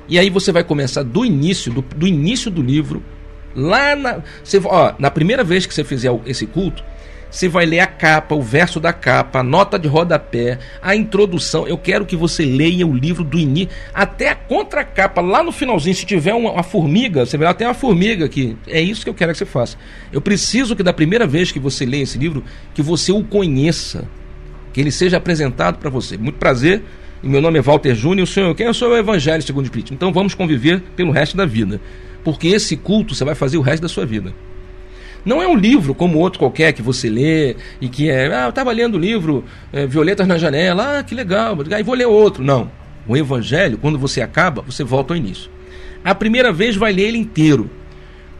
E 0.09 0.19
aí 0.19 0.31
você 0.31 0.51
vai 0.51 0.65
começar 0.65 1.03
do 1.03 1.25
início, 1.25 1.73
do, 1.73 1.83
do 1.83 2.07
início 2.07 2.51
do 2.51 2.63
livro, 2.63 3.03
lá 3.55 3.95
na. 3.95 4.23
Você, 4.43 4.61
ó, 4.65 4.95
na 4.99 5.11
primeira 5.11 5.45
vez 5.45 5.67
que 5.67 5.75
você 5.75 5.85
fizer 5.85 6.11
esse 6.25 6.47
culto, 6.47 6.83
você 7.31 7.47
vai 7.47 7.67
ler 7.67 7.81
a 7.81 7.87
capa, 7.87 8.35
o 8.35 8.41
verso 8.41 8.81
da 8.81 8.91
capa, 8.91 9.41
a 9.41 9.43
nota 9.43 9.79
de 9.79 9.87
rodapé, 9.87 10.59
a 10.81 10.97
introdução. 10.97 11.69
Eu 11.69 11.77
quero 11.77 12.07
que 12.07 12.17
você 12.17 12.45
leia 12.45 12.87
o 12.87 12.95
livro 12.95 13.23
do 13.23 13.39
início 13.39 13.69
até 13.93 14.31
a 14.31 14.35
contracapa, 14.35 15.21
lá 15.21 15.43
no 15.43 15.53
finalzinho. 15.53 15.95
Se 15.95 16.07
tiver 16.07 16.33
uma, 16.33 16.53
uma 16.53 16.63
formiga, 16.63 17.27
você 17.27 17.37
vai 17.37 17.47
lá, 17.47 17.53
tem 17.53 17.67
uma 17.67 17.75
formiga 17.75 18.25
aqui. 18.25 18.57
É 18.67 18.81
isso 18.81 19.05
que 19.05 19.11
eu 19.11 19.15
quero 19.15 19.33
que 19.33 19.39
você 19.39 19.45
faça. 19.45 19.77
Eu 20.11 20.23
preciso 20.23 20.75
que 20.75 20.83
da 20.83 20.93
primeira 20.93 21.27
vez 21.27 21.53
que 21.53 21.59
você 21.59 21.85
leia 21.85 22.05
esse 22.05 22.17
livro, 22.17 22.43
que 22.73 22.81
você 22.81 23.13
o 23.13 23.23
conheça 23.23 24.09
que 24.73 24.81
ele 24.81 24.91
seja 24.91 25.17
apresentado 25.17 25.79
para 25.79 25.91
você. 25.91 26.17
Muito 26.17 26.37
prazer, 26.37 26.83
meu 27.23 27.41
nome 27.41 27.59
é 27.59 27.63
Walter 27.63 27.95
Júnior, 27.95 28.25
o 28.25 28.31
senhor, 28.31 28.55
quem 28.55 28.67
eu 28.67 28.75
sou 28.75 28.91
o 28.91 28.97
Evangelho 28.97 29.43
segundo 29.43 29.67
o. 29.67 29.93
Então 29.93 30.13
vamos 30.13 30.35
conviver 30.35 30.81
pelo 30.95 31.11
resto 31.11 31.37
da 31.37 31.45
vida, 31.45 31.81
porque 32.23 32.49
esse 32.49 32.77
culto 32.77 33.15
você 33.15 33.25
vai 33.25 33.35
fazer 33.35 33.59
o 33.59 33.63
resto 33.63 33.83
da 33.83 33.89
sua 33.89 34.07
vida. 34.07 34.33
Não 35.25 35.43
é 35.43 35.49
um 35.49 35.57
livro 35.57 35.95
como 35.95 36.19
outro 36.19 36.39
qualquer 36.39 36.73
que 36.73 36.81
você 36.81 37.11
lê 37.11 37.57
e 37.81 37.89
que 37.89 38.09
é, 38.09 38.33
ah, 38.33 38.45
eu 38.45 38.51
estava 38.51 38.71
lendo 38.73 38.95
o 38.95 38.99
livro 38.99 39.45
é, 39.73 39.87
Violetas 39.87 40.27
na 40.27 40.39
Janela, 40.39 40.99
ah, 40.99 41.03
que 41.03 41.15
legal, 41.15 41.57
aí 41.73 41.83
vou 41.83 41.95
ler 41.95 42.07
outro. 42.07 42.45
Não. 42.45 42.71
O 43.07 43.17
Evangelho, 43.17 43.79
quando 43.79 43.99
você 43.99 44.21
acaba, 44.21 44.63
você 44.63 44.85
volta 44.85 45.13
ao 45.13 45.17
início. 45.17 45.51
A 46.05 46.15
primeira 46.15 46.53
vez 46.53 46.77
vai 46.77 46.93
ler 46.93 47.09
ele 47.09 47.19
inteiro. 47.19 47.69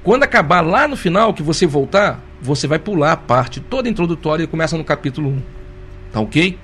Quando 0.05 0.23
acabar 0.23 0.61
lá 0.61 0.87
no 0.87 0.97
final, 0.97 1.35
que 1.35 1.43
você 1.43 1.67
voltar, 1.67 2.23
você 2.41 2.67
vai 2.67 2.79
pular 2.79 3.13
a 3.13 3.17
parte 3.17 3.61
toda 3.61 3.89
introdutória 3.89 4.45
e 4.45 4.47
começa 4.47 4.79
no 4.79 4.85
capítulo 4.85 5.31
1. 5.31 5.58
Tá 6.13 6.21
ok? 6.21 6.59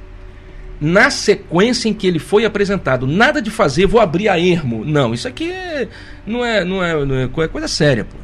Na 0.81 1.09
sequência 1.09 1.89
em 1.89 1.95
que 1.95 2.07
ele 2.07 2.19
foi 2.19 2.45
apresentado, 2.45 3.07
nada 3.07 3.41
de 3.41 3.51
fazer, 3.51 3.87
vou 3.87 4.01
abrir 4.01 4.29
a 4.29 4.39
ermo. 4.39 4.85
Não, 4.85 5.15
isso 5.15 5.29
aqui 5.29 5.51
é, 5.51 5.89
não, 6.27 6.45
é, 6.45 6.65
não, 6.65 6.85
é, 6.85 7.05
não 7.05 7.43
é 7.43 7.49
coisa 7.49 7.69
séria, 7.69 8.05
pô. 8.05 8.17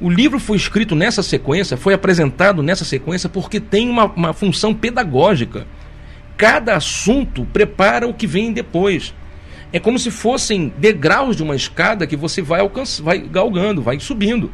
O 0.00 0.10
livro 0.10 0.38
foi 0.38 0.56
escrito 0.56 0.94
nessa 0.94 1.22
sequência, 1.22 1.76
foi 1.76 1.94
apresentado 1.94 2.62
nessa 2.62 2.84
sequência 2.84 3.28
porque 3.28 3.58
tem 3.58 3.88
uma, 3.88 4.04
uma 4.04 4.32
função 4.32 4.74
pedagógica. 4.74 5.66
Cada 6.36 6.76
assunto 6.76 7.46
prepara 7.52 8.06
o 8.06 8.14
que 8.14 8.26
vem 8.26 8.52
depois. 8.52 9.14
É 9.72 9.80
como 9.80 9.98
se 9.98 10.10
fossem 10.10 10.72
degraus 10.78 11.34
de 11.34 11.42
uma 11.42 11.56
escada 11.56 12.06
que 12.06 12.14
você 12.14 12.42
vai 12.42 12.60
alcançando, 12.60 13.04
vai 13.04 13.18
galgando, 13.18 13.82
vai 13.82 13.98
subindo. 13.98 14.52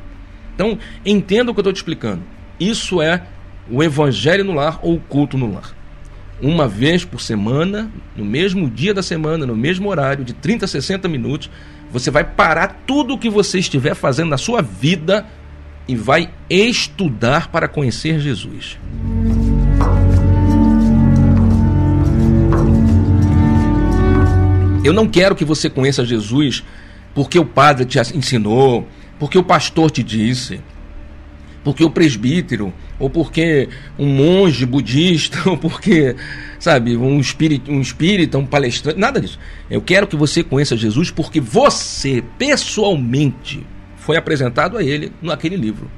Então, 0.55 0.79
entenda 1.05 1.51
o 1.51 1.55
que 1.55 1.61
eu 1.61 1.63
estou 1.63 1.73
te 1.73 1.77
explicando. 1.77 2.23
Isso 2.59 3.03
é 3.03 3.23
o 3.71 3.83
evangelho 3.83 4.45
no 4.45 4.53
lar 4.53 4.79
ou 4.81 4.95
o 4.95 5.01
culto 5.01 5.37
no 5.37 5.53
lar 5.53 5.82
uma 6.43 6.67
vez 6.67 7.05
por 7.05 7.21
semana, 7.21 7.89
no 8.17 8.25
mesmo 8.25 8.69
dia 8.69 8.93
da 8.93 9.03
semana, 9.03 9.47
no 9.47 9.57
mesmo 9.57 9.89
horário, 9.89 10.25
de 10.25 10.33
30 10.33 10.65
a 10.65 10.69
60 10.69 11.09
minutos, 11.09 11.49
você 11.91 12.11
vai 12.11 12.25
parar 12.25 12.83
tudo 12.85 13.15
o 13.15 13.19
que 13.19 13.31
você 13.31 13.61
estiver 13.61 13.95
fazendo 13.95 14.31
na 14.31 14.37
sua 14.37 14.61
vida 14.61 15.25
e 15.87 15.95
vai 15.95 16.31
estudar 16.51 17.49
para 17.49 17.69
conhecer 17.69 18.19
Jesus. 18.19 18.77
Eu 24.85 24.93
não 24.93 25.07
quero 25.07 25.37
que 25.37 25.45
você 25.45 25.71
conheça 25.71 26.05
Jesus 26.05 26.65
porque 27.15 27.39
o 27.39 27.45
padre 27.45 27.85
te 27.85 28.01
ensinou, 28.17 28.89
porque 29.17 29.39
o 29.39 29.45
pastor 29.45 29.93
te 29.93 30.03
disse 30.03 30.61
porque 31.65 31.85
o 31.85 31.91
presbítero, 31.91 32.73
ou 33.03 33.11
porque 33.11 33.69
um 33.99 34.07
monge 34.07 34.65
budista, 34.65 35.37
ou 35.51 35.57
porque, 35.59 36.15
sabe, 36.61 36.97
um 36.97 37.19
espírito, 37.19 37.69
um 37.69 37.81
espírita, 37.81 38.39
um 38.39 38.47
palestrante, 38.47 38.97
nada 38.97 39.21
disso. 39.21 39.41
Eu 39.69 39.83
quero 39.83 40.07
que 40.07 40.15
você 40.15 40.45
conheça 40.45 40.77
Jesus 40.77 41.11
porque 41.11 41.41
você, 41.41 42.23
pessoalmente, 42.39 43.67
foi 43.97 44.17
apresentado 44.17 44.79
a 44.79 44.85
ele 44.85 45.13
naquele 45.21 45.57
livro. 45.57 45.91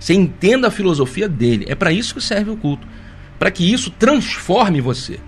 Você 0.00 0.14
entenda 0.14 0.68
a 0.68 0.70
filosofia 0.70 1.28
dele. 1.28 1.66
É 1.68 1.74
para 1.74 1.92
isso 1.92 2.14
que 2.14 2.22
serve 2.22 2.50
o 2.50 2.56
culto. 2.56 2.88
Para 3.38 3.50
que 3.50 3.70
isso 3.70 3.90
transforme 3.90 4.80
você. 4.80 5.20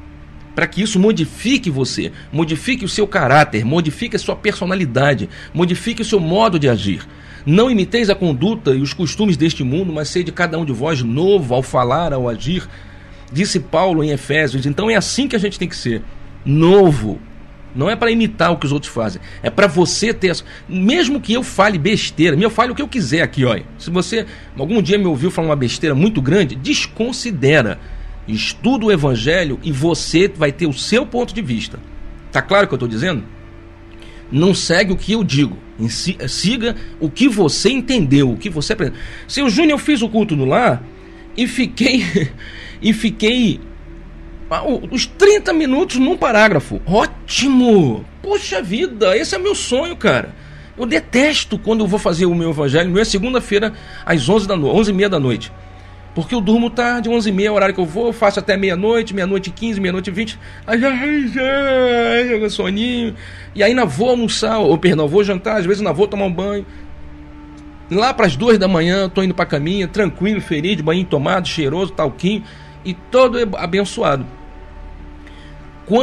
Para 0.54 0.66
que 0.66 0.80
isso 0.80 0.98
modifique 0.98 1.68
você, 1.68 2.10
modifique 2.32 2.86
o 2.86 2.88
seu 2.88 3.06
caráter, 3.06 3.66
modifique 3.66 4.16
a 4.16 4.18
sua 4.18 4.34
personalidade, 4.34 5.28
modifique 5.52 6.00
o 6.00 6.04
seu 6.06 6.18
modo 6.20 6.58
de 6.58 6.70
agir. 6.70 7.06
Não 7.46 7.70
imiteis 7.70 8.10
a 8.10 8.14
conduta 8.14 8.72
e 8.72 8.80
os 8.80 8.92
costumes 8.92 9.36
deste 9.36 9.62
mundo, 9.64 9.92
mas 9.92 10.08
sede 10.08 10.32
cada 10.32 10.58
um 10.58 10.64
de 10.64 10.72
vós 10.72 11.02
novo 11.02 11.54
ao 11.54 11.62
falar, 11.62 12.12
ao 12.12 12.28
agir. 12.28 12.68
Disse 13.32 13.60
Paulo 13.60 14.02
em 14.02 14.10
Efésios. 14.10 14.66
Então 14.66 14.90
é 14.90 14.96
assim 14.96 15.28
que 15.28 15.36
a 15.36 15.38
gente 15.38 15.58
tem 15.58 15.68
que 15.68 15.76
ser. 15.76 16.02
Novo. 16.44 17.20
Não 17.74 17.88
é 17.88 17.94
para 17.94 18.10
imitar 18.10 18.50
o 18.50 18.56
que 18.56 18.66
os 18.66 18.72
outros 18.72 18.92
fazem. 18.92 19.20
É 19.42 19.50
para 19.50 19.66
você 19.66 20.12
ter. 20.12 20.36
Mesmo 20.68 21.20
que 21.20 21.32
eu 21.32 21.42
fale 21.42 21.78
besteira, 21.78 22.36
eu 22.36 22.50
fale 22.50 22.72
o 22.72 22.74
que 22.74 22.82
eu 22.82 22.88
quiser 22.88 23.22
aqui, 23.22 23.44
olha. 23.44 23.64
Se 23.78 23.90
você 23.90 24.26
algum 24.58 24.80
dia 24.82 24.98
me 24.98 25.06
ouviu 25.06 25.30
falar 25.30 25.48
uma 25.48 25.56
besteira 25.56 25.94
muito 25.94 26.20
grande, 26.20 26.54
desconsidera. 26.54 27.78
Estuda 28.26 28.86
o 28.86 28.92
evangelho 28.92 29.58
e 29.62 29.72
você 29.72 30.28
vai 30.28 30.52
ter 30.52 30.66
o 30.66 30.72
seu 30.72 31.06
ponto 31.06 31.34
de 31.34 31.40
vista. 31.40 31.78
Tá 32.32 32.42
claro 32.42 32.64
o 32.64 32.68
que 32.68 32.74
eu 32.74 32.76
estou 32.76 32.88
dizendo? 32.88 33.24
Não 34.30 34.54
segue 34.54 34.92
o 34.92 34.96
que 34.96 35.12
eu 35.12 35.24
digo. 35.24 35.56
Siga 35.88 36.74
o 36.98 37.08
que 37.08 37.28
você 37.28 37.70
entendeu, 37.70 38.32
o 38.32 38.36
que 38.36 38.50
você 38.50 38.72
aprendeu. 38.72 38.98
Seu 39.28 39.48
Júnior, 39.48 39.72
eu 39.72 39.78
fiz 39.78 40.02
o 40.02 40.08
culto 40.08 40.34
no 40.34 40.44
lar 40.44 40.82
e 41.36 41.46
fiquei. 41.46 42.02
e 42.82 42.92
fiquei. 42.92 43.60
Ah, 44.50 44.64
os 44.90 45.06
30 45.06 45.52
minutos 45.52 45.96
num 45.96 46.16
parágrafo. 46.16 46.80
Ótimo! 46.86 48.04
Puxa 48.22 48.62
vida, 48.62 49.16
esse 49.16 49.34
é 49.34 49.38
meu 49.38 49.54
sonho, 49.54 49.94
cara. 49.94 50.34
Eu 50.76 50.86
detesto 50.86 51.58
quando 51.58 51.80
eu 51.80 51.86
vou 51.86 51.98
fazer 51.98 52.26
o 52.26 52.34
meu 52.34 52.50
evangelho. 52.50 52.90
Meu 52.90 53.02
é 53.02 53.04
segunda-feira, 53.04 53.72
às 54.06 54.28
11 54.28 54.48
da 54.48 54.56
noite, 54.56 54.78
11 54.78 54.92
meia 54.92 55.08
da 55.08 55.18
noite. 55.20 55.52
Porque 56.14 56.34
eu 56.34 56.40
durmo 56.40 56.68
tarde, 56.68 57.08
11 57.08 57.28
e 57.28 57.32
meia, 57.32 57.52
horário 57.52 57.74
que 57.74 57.80
eu 57.80 57.86
vou, 57.86 58.12
faço 58.12 58.40
até 58.40 58.56
meia-noite, 58.56 59.14
meia-noite 59.14 59.50
15, 59.50 59.80
meia-noite 59.80 60.10
20. 60.10 60.38
Aí 60.66 60.80
já, 60.80 60.90
já, 60.90 62.38
já, 62.40 62.50
soninho. 62.50 63.14
E 63.54 63.62
aí 63.62 63.72
na 63.72 63.84
vou 63.84 64.10
almoçar, 64.10 64.58
ou 64.58 64.76
perdão, 64.76 65.06
vou 65.06 65.22
jantar, 65.22 65.58
às 65.58 65.66
vezes 65.66 65.80
na 65.80 65.92
vou 65.92 66.08
tomar 66.08 66.24
um 66.24 66.32
banho. 66.32 66.66
Lá 67.90 68.12
para 68.12 68.26
as 68.26 68.36
duas 68.36 68.58
da 68.58 68.68
manhã, 68.68 69.08
tô 69.08 69.22
indo 69.22 69.34
para 69.34 69.46
caminha, 69.46 69.86
tranquilo, 69.86 70.40
feliz, 70.40 70.80
banho 70.80 71.04
tomado, 71.04 71.46
cheiroso, 71.46 71.92
talquinho 71.92 72.42
e 72.84 72.94
todo 72.94 73.38
abençoado. 73.56 74.26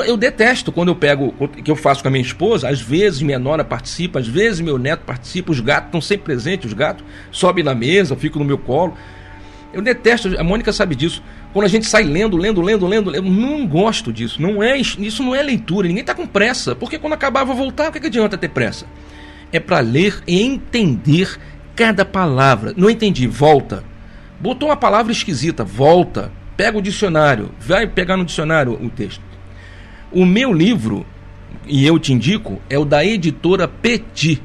Eu 0.07 0.17
detesto 0.17 0.71
quando 0.71 0.87
eu 0.87 0.95
pego, 0.95 1.31
que 1.63 1.69
eu 1.69 1.75
faço 1.75 2.01
com 2.01 2.07
a 2.07 2.11
minha 2.11 2.23
esposa, 2.23 2.67
às 2.67 2.81
vezes 2.81 3.21
minha 3.21 3.37
nora 3.37 3.63
participa, 3.63 4.17
às 4.17 4.27
vezes 4.27 4.59
meu 4.59 4.79
neto 4.79 5.01
participa, 5.05 5.51
os 5.51 5.59
gatos 5.59 5.89
estão 5.89 6.01
sempre 6.01 6.25
presentes, 6.25 6.65
os 6.65 6.73
gatos 6.73 7.05
sobem 7.31 7.63
na 7.63 7.75
mesa, 7.75 8.15
ficam 8.15 8.39
no 8.39 8.45
meu 8.45 8.57
colo. 8.57 8.97
Eu 9.75 9.81
detesto, 9.81 10.39
a 10.39 10.43
Mônica 10.43 10.71
sabe 10.71 10.95
disso. 10.95 11.21
Quando 11.51 11.65
a 11.65 11.67
gente 11.67 11.85
sai 11.85 12.03
lendo, 12.03 12.37
lendo, 12.37 12.61
lendo, 12.61 12.87
lendo, 12.87 13.13
eu 13.13 13.21
não 13.21 13.67
gosto 13.67 14.13
disso. 14.13 14.41
Não 14.41 14.63
é 14.63 14.77
isso, 14.77 15.21
não 15.21 15.35
é 15.35 15.43
leitura. 15.43 15.85
Ninguém 15.85 15.99
está 15.99 16.15
com 16.15 16.25
pressa, 16.25 16.73
porque 16.73 16.97
quando 16.97 17.11
acabar 17.11 17.43
vou 17.43 17.57
voltar. 17.57 17.89
O 17.89 17.91
que, 17.91 17.99
que 17.99 18.07
adianta 18.07 18.37
ter 18.37 18.47
pressa? 18.47 18.85
É 19.51 19.59
para 19.59 19.81
ler 19.81 20.23
e 20.25 20.41
entender 20.41 21.37
cada 21.75 22.05
palavra. 22.05 22.73
Não 22.77 22.89
entendi, 22.89 23.27
volta. 23.27 23.83
Botou 24.39 24.69
uma 24.69 24.77
palavra 24.77 25.11
esquisita, 25.11 25.65
volta. 25.65 26.31
Pega 26.55 26.77
o 26.77 26.81
dicionário, 26.81 27.51
vai 27.59 27.85
pegar 27.85 28.15
no 28.15 28.23
dicionário 28.23 28.79
o 28.81 28.89
texto. 28.89 29.21
O 30.09 30.25
meu 30.25 30.53
livro, 30.53 31.05
e 31.67 31.85
eu 31.85 31.99
te 31.99 32.13
indico, 32.13 32.61
é 32.69 32.79
o 32.79 32.85
da 32.85 33.03
editora 33.03 33.67
Petit. 33.67 34.41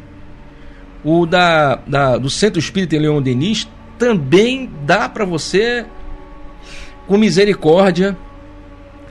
O 1.05 1.25
da, 1.25 1.77
da 1.87 2.19
do 2.19 2.29
Centro 2.29 2.59
Espírita 2.59 2.99
Leon 2.99 3.23
Denis 3.23 3.69
também 4.01 4.71
dá 4.87 5.11
para 5.11 5.27
você, 5.27 5.85
com 7.07 7.19
misericórdia, 7.19 8.17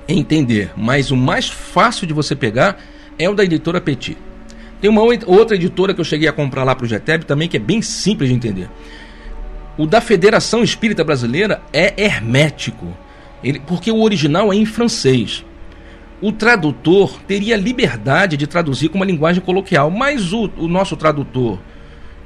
entender. 0.08 0.72
Mas 0.76 1.12
o 1.12 1.16
mais 1.16 1.48
fácil 1.48 2.08
de 2.08 2.14
você 2.14 2.36
pegar 2.36 2.80
é 3.20 3.30
o 3.30 3.36
da 3.36 3.44
editora 3.44 3.80
Petit. 3.80 4.18
Tem 4.82 4.90
uma 4.90 5.04
outra 5.04 5.56
editora 5.56 5.94
que 5.94 6.02
eu 6.02 6.06
cheguei 6.06 6.28
a 6.28 6.34
comprar 6.34 6.64
lá 6.64 6.74
para 6.74 6.86
o 6.86 6.88
GTEB 6.88 7.24
também, 7.24 7.48
que 7.48 7.58
é 7.58 7.60
bem 7.60 7.84
simples 7.84 8.30
de 8.30 8.36
entender. 8.36 8.68
O 9.78 9.86
da 9.86 10.02
Federação 10.02 10.64
Espírita 10.64 11.04
Brasileira 11.04 11.62
é 11.72 11.94
hermético, 11.96 12.88
ele, 13.44 13.60
porque 13.60 13.92
o 13.92 14.02
original 14.02 14.52
é 14.52 14.56
em 14.56 14.66
francês. 14.66 15.46
O 16.20 16.32
tradutor 16.32 17.22
teria 17.28 17.56
liberdade 17.56 18.36
de 18.36 18.48
traduzir 18.48 18.90
com 18.90 18.96
uma 18.98 19.06
linguagem 19.06 19.42
coloquial, 19.42 19.92
mas 19.92 20.34
o, 20.34 20.50
o 20.58 20.68
nosso 20.68 20.98
tradutor 20.98 21.60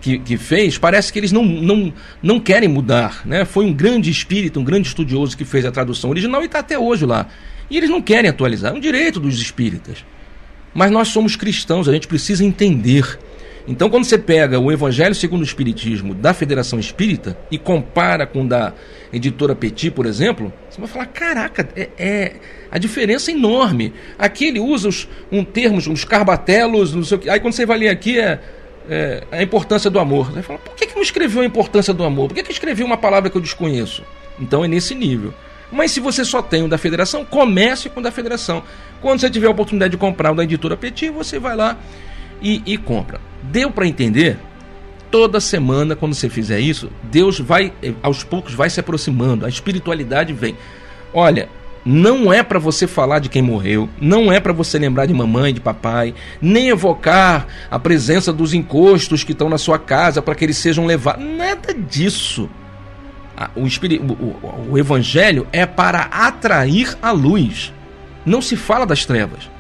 que, 0.04 0.20
que 0.20 0.36
fez, 0.36 0.78
parece 0.78 1.14
que 1.14 1.18
eles 1.18 1.32
não, 1.32 1.46
não, 1.46 1.94
não 2.22 2.38
querem 2.38 2.68
mudar. 2.68 3.22
Né? 3.26 3.46
Foi 3.46 3.64
um 3.64 3.72
grande 3.72 4.12
espírito, 4.12 4.60
um 4.60 4.64
grande 4.64 4.90
estudioso 4.90 5.38
que 5.38 5.46
fez 5.46 5.66
a 5.66 5.72
tradução 5.72 6.10
original 6.10 6.42
e 6.42 6.46
está 6.46 6.60
até 6.60 6.78
hoje 6.78 7.06
lá. 7.06 7.28
E 7.70 7.78
eles 7.78 7.90
não 7.90 8.02
querem 8.02 8.30
atualizar, 8.30 8.74
é 8.74 8.76
um 8.76 8.82
direito 8.82 9.18
dos 9.18 9.40
espíritas. 9.40 10.04
Mas 10.74 10.92
nós 10.92 11.08
somos 11.08 11.38
cristãos, 11.38 11.88
a 11.88 11.94
gente 11.94 12.10
precisa 12.10 12.44
entender. 12.44 13.18
Então, 13.66 13.90
quando 13.90 14.04
você 14.04 14.18
pega 14.18 14.60
o 14.60 14.74
Evangelho 14.74 15.16
segundo 15.16 15.40
o 15.40 15.46
Espiritismo 15.46 16.14
da 16.14 16.34
Federação 16.34 16.78
Espírita 16.78 17.38
e 17.50 17.58
compara 17.58 18.28
com 18.28 18.46
da 18.46 18.74
editora 19.14 19.56
Petit, 19.56 19.90
por 19.90 20.06
exemplo, 20.06 20.52
você 20.70 20.82
vai 20.82 20.90
falar: 20.90 21.06
caraca, 21.06 21.70
é, 21.78 21.90
é 21.98 22.36
a 22.70 22.78
diferença 22.78 23.32
é 23.32 23.34
enorme. 23.34 23.94
Aqui 24.20 24.48
ele 24.48 24.60
usa 24.60 24.90
os 24.90 25.08
um 25.32 25.46
termos, 25.46 25.88
uns 25.88 26.04
carbatelos, 26.04 26.94
não 26.94 27.06
sei 27.06 27.18
o 27.18 27.22
que. 27.22 27.30
Aí 27.30 27.40
quando 27.40 27.54
você 27.54 27.66
vai 27.66 27.78
ler 27.78 27.90
aqui 27.90 28.20
é 28.20 28.42
é, 28.90 29.24
a 29.32 29.42
importância 29.42 29.90
do 29.90 30.00
amor. 30.00 30.32
Você 30.32 30.42
fala, 30.42 30.60
por 30.60 30.76
que, 30.76 30.88
que 30.88 30.96
não 30.96 31.02
escreveu 31.02 31.42
a 31.42 31.46
importância 31.46 31.94
do 31.94 32.04
amor? 32.04 32.28
Por 32.28 32.36
que, 32.36 32.44
que 32.44 32.52
escreveu 32.52 32.86
uma 32.86 32.98
palavra 32.98 33.30
que 33.30 33.38
eu 33.38 33.42
desconheço? 33.42 34.04
Então 34.40 34.64
é 34.64 34.68
nesse 34.68 34.96
nível. 34.96 35.34
Mas 35.72 35.92
se 35.92 36.00
você 36.00 36.24
só 36.24 36.42
tem 36.42 36.64
o 36.64 36.68
da 36.68 36.78
federação, 36.78 37.26
comece 37.26 37.90
com 37.90 38.00
o 38.00 38.04
da 38.04 38.12
federação. 38.12 38.64
Quando 39.02 39.20
você 39.20 39.30
tiver 39.30 39.48
a 39.48 39.52
oportunidade 39.52 39.92
de 39.92 39.98
comprar 39.98 40.32
o 40.32 40.36
da 40.36 40.44
editora 40.44 40.78
Petit, 40.78 41.10
você 41.10 41.40
vai 41.40 41.56
lá 41.56 41.78
e, 42.42 42.62
e 42.66 42.78
compra. 42.78 43.20
Deu 43.42 43.72
para 43.72 43.88
entender? 43.88 44.38
Toda 45.10 45.40
semana, 45.40 45.96
quando 45.96 46.14
você 46.14 46.30
fizer 46.30 46.60
isso, 46.60 46.92
Deus 47.04 47.40
vai, 47.40 47.72
aos 48.02 48.24
poucos, 48.24 48.54
vai 48.54 48.70
se 48.70 48.80
aproximando, 48.80 49.46
a 49.46 49.50
espiritualidade 49.50 50.34
vem. 50.34 50.58
Olha, 51.14 51.50
não 51.86 52.32
é 52.32 52.42
para 52.42 52.60
você 52.60 52.88
falar 52.88 53.20
de 53.20 53.30
quem 53.30 53.42
morreu, 53.42 53.90
não 54.00 54.32
é 54.32 54.40
para 54.40 54.54
você 54.54 54.80
lembrar 54.80 55.06
de 55.06 55.14
mamãe, 55.14 55.54
de 55.54 55.60
papai, 55.60 56.14
nem 56.42 56.70
evocar 56.70 57.48
a 57.70 57.78
presença 57.78 58.32
dos 58.32 58.54
encostos 58.54 59.24
que 59.24 59.34
estão 59.34 59.50
na 59.50 59.58
sua 59.58 59.78
casa 59.78 60.22
para 60.22 60.36
que 60.36 60.46
eles 60.46 60.58
sejam 60.58 60.86
levados. 60.86 61.24
Nada 61.26 61.74
disso. 61.74 62.50
O, 63.56 63.64
o, 63.64 64.72
o 64.72 64.78
evangelho 64.78 65.48
é 65.52 65.66
para 65.66 66.02
atrair 66.12 66.98
a 67.02 67.12
luz. 67.12 67.74
Não 68.26 68.42
se 68.42 68.56
fala 68.56 68.86
das 68.86 69.06
trevas. 69.06 69.53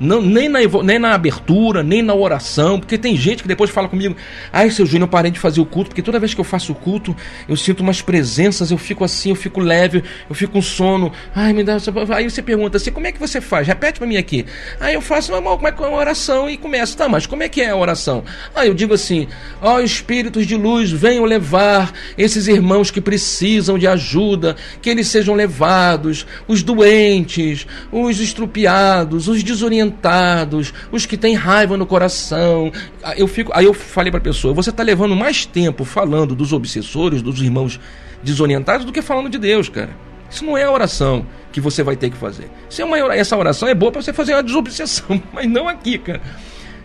Não, 0.00 0.22
nem, 0.22 0.48
na, 0.48 0.60
nem 0.84 0.98
na 0.98 1.12
abertura, 1.12 1.82
nem 1.82 2.02
na 2.02 2.14
oração, 2.14 2.78
porque 2.78 2.96
tem 2.96 3.16
gente 3.16 3.42
que 3.42 3.48
depois 3.48 3.70
fala 3.70 3.88
comigo: 3.88 4.16
ai, 4.52 4.70
seu 4.70 4.86
Júnior, 4.86 5.08
eu 5.08 5.10
parei 5.10 5.30
de 5.30 5.40
fazer 5.40 5.60
o 5.60 5.66
culto, 5.66 5.90
porque 5.90 6.02
toda 6.02 6.20
vez 6.20 6.34
que 6.34 6.40
eu 6.40 6.44
faço 6.44 6.72
o 6.72 6.74
culto, 6.74 7.16
eu 7.48 7.56
sinto 7.56 7.80
umas 7.80 8.00
presenças, 8.00 8.70
eu 8.70 8.78
fico 8.78 9.02
assim, 9.02 9.30
eu 9.30 9.34
fico 9.34 9.60
leve, 9.60 10.04
eu 10.28 10.34
fico 10.34 10.52
com 10.52 10.62
sono. 10.62 11.12
Ai, 11.34 11.52
me 11.52 11.64
dá. 11.64 11.78
Aí 12.14 12.30
você 12.30 12.42
pergunta 12.42 12.76
assim: 12.76 12.92
como 12.92 13.06
é 13.06 13.12
que 13.12 13.18
você 13.18 13.40
faz? 13.40 13.66
Repete 13.66 13.98
para 13.98 14.06
mim 14.06 14.16
aqui. 14.16 14.46
Aí 14.78 14.94
eu 14.94 15.00
faço 15.00 15.32
como 15.32 15.68
é 15.68 15.70
é 15.70 15.84
a 15.84 15.90
oração? 15.90 16.48
E 16.48 16.56
começa, 16.56 16.96
tá, 16.96 17.08
mas 17.08 17.26
como 17.26 17.42
é 17.42 17.48
que 17.48 17.60
é 17.60 17.70
a 17.70 17.76
oração? 17.76 18.22
Aí 18.54 18.68
eu 18.68 18.74
digo 18.74 18.94
assim: 18.94 19.26
ó, 19.60 19.76
oh, 19.76 19.80
espíritos 19.80 20.46
de 20.46 20.54
luz, 20.54 20.92
venham 20.92 21.24
levar 21.24 21.92
esses 22.16 22.46
irmãos 22.46 22.90
que 22.90 23.00
precisam 23.00 23.78
de 23.78 23.86
ajuda, 23.86 24.54
que 24.80 24.88
eles 24.88 25.08
sejam 25.08 25.34
levados, 25.34 26.26
os 26.46 26.62
doentes, 26.62 27.66
os 27.90 28.20
estrupiados, 28.20 29.26
os 29.26 29.42
desorientados 29.42 29.87
atormentados, 29.88 30.72
os 30.92 31.06
que 31.06 31.16
têm 31.16 31.34
raiva 31.34 31.76
no 31.76 31.86
coração. 31.86 32.70
Eu 33.16 33.26
fico, 33.26 33.50
aí 33.54 33.64
eu 33.64 33.74
falei 33.74 34.10
para 34.10 34.18
a 34.18 34.22
pessoa: 34.22 34.54
você 34.54 34.70
está 34.70 34.82
levando 34.82 35.16
mais 35.16 35.44
tempo 35.44 35.84
falando 35.84 36.34
dos 36.34 36.52
obsessores, 36.52 37.22
dos 37.22 37.40
irmãos 37.40 37.80
desorientados, 38.22 38.84
do 38.84 38.92
que 38.92 39.02
falando 39.02 39.28
de 39.28 39.38
Deus, 39.38 39.68
cara. 39.68 39.90
Isso 40.30 40.44
não 40.44 40.56
é 40.56 40.64
a 40.64 40.70
oração 40.70 41.24
que 41.50 41.60
você 41.60 41.82
vai 41.82 41.96
ter 41.96 42.10
que 42.10 42.16
fazer. 42.16 42.50
É 42.78 42.84
uma, 42.84 43.14
essa 43.14 43.36
oração 43.36 43.66
é 43.66 43.74
boa 43.74 43.90
para 43.90 44.02
você 44.02 44.12
fazer 44.12 44.34
uma 44.34 44.42
desobsessão, 44.42 45.22
mas 45.32 45.48
não 45.48 45.68
aqui, 45.68 45.98
cara. 45.98 46.20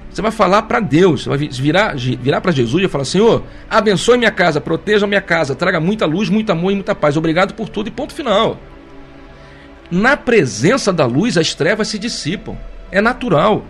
Você 0.09 0.21
vai 0.21 0.31
falar 0.31 0.61
para 0.63 0.79
Deus, 0.79 1.23
você 1.23 1.29
vai 1.29 1.37
virar, 1.37 1.95
virar 1.95 2.39
para 2.39 2.51
Jesus 2.51 2.83
e 2.83 2.87
falar: 2.87 3.05
Senhor, 3.05 3.43
abençoe 3.69 4.17
minha 4.17 4.31
casa, 4.31 4.61
proteja 4.61 5.07
minha 5.07 5.21
casa, 5.21 5.55
traga 5.55 5.79
muita 5.79 6.05
luz, 6.05 6.29
muito 6.29 6.51
amor 6.51 6.71
e 6.71 6.75
muita 6.75 6.95
paz. 6.95 7.17
Obrigado 7.17 7.53
por 7.53 7.67
tudo 7.67 7.87
e 7.87 7.91
ponto 7.91 8.13
final. 8.13 8.59
Na 9.89 10.15
presença 10.15 10.93
da 10.93 11.05
luz, 11.05 11.37
as 11.37 11.53
trevas 11.53 11.87
se 11.87 11.99
dissipam. 11.99 12.57
É 12.93 13.01
natural. 13.01 13.65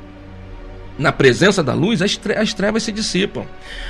Na 0.99 1.11
presença 1.11 1.63
da 1.63 1.73
luz, 1.73 2.03
as, 2.03 2.53
trevas 2.53 2.83
se 2.83 2.91
dissipam. 2.91 3.45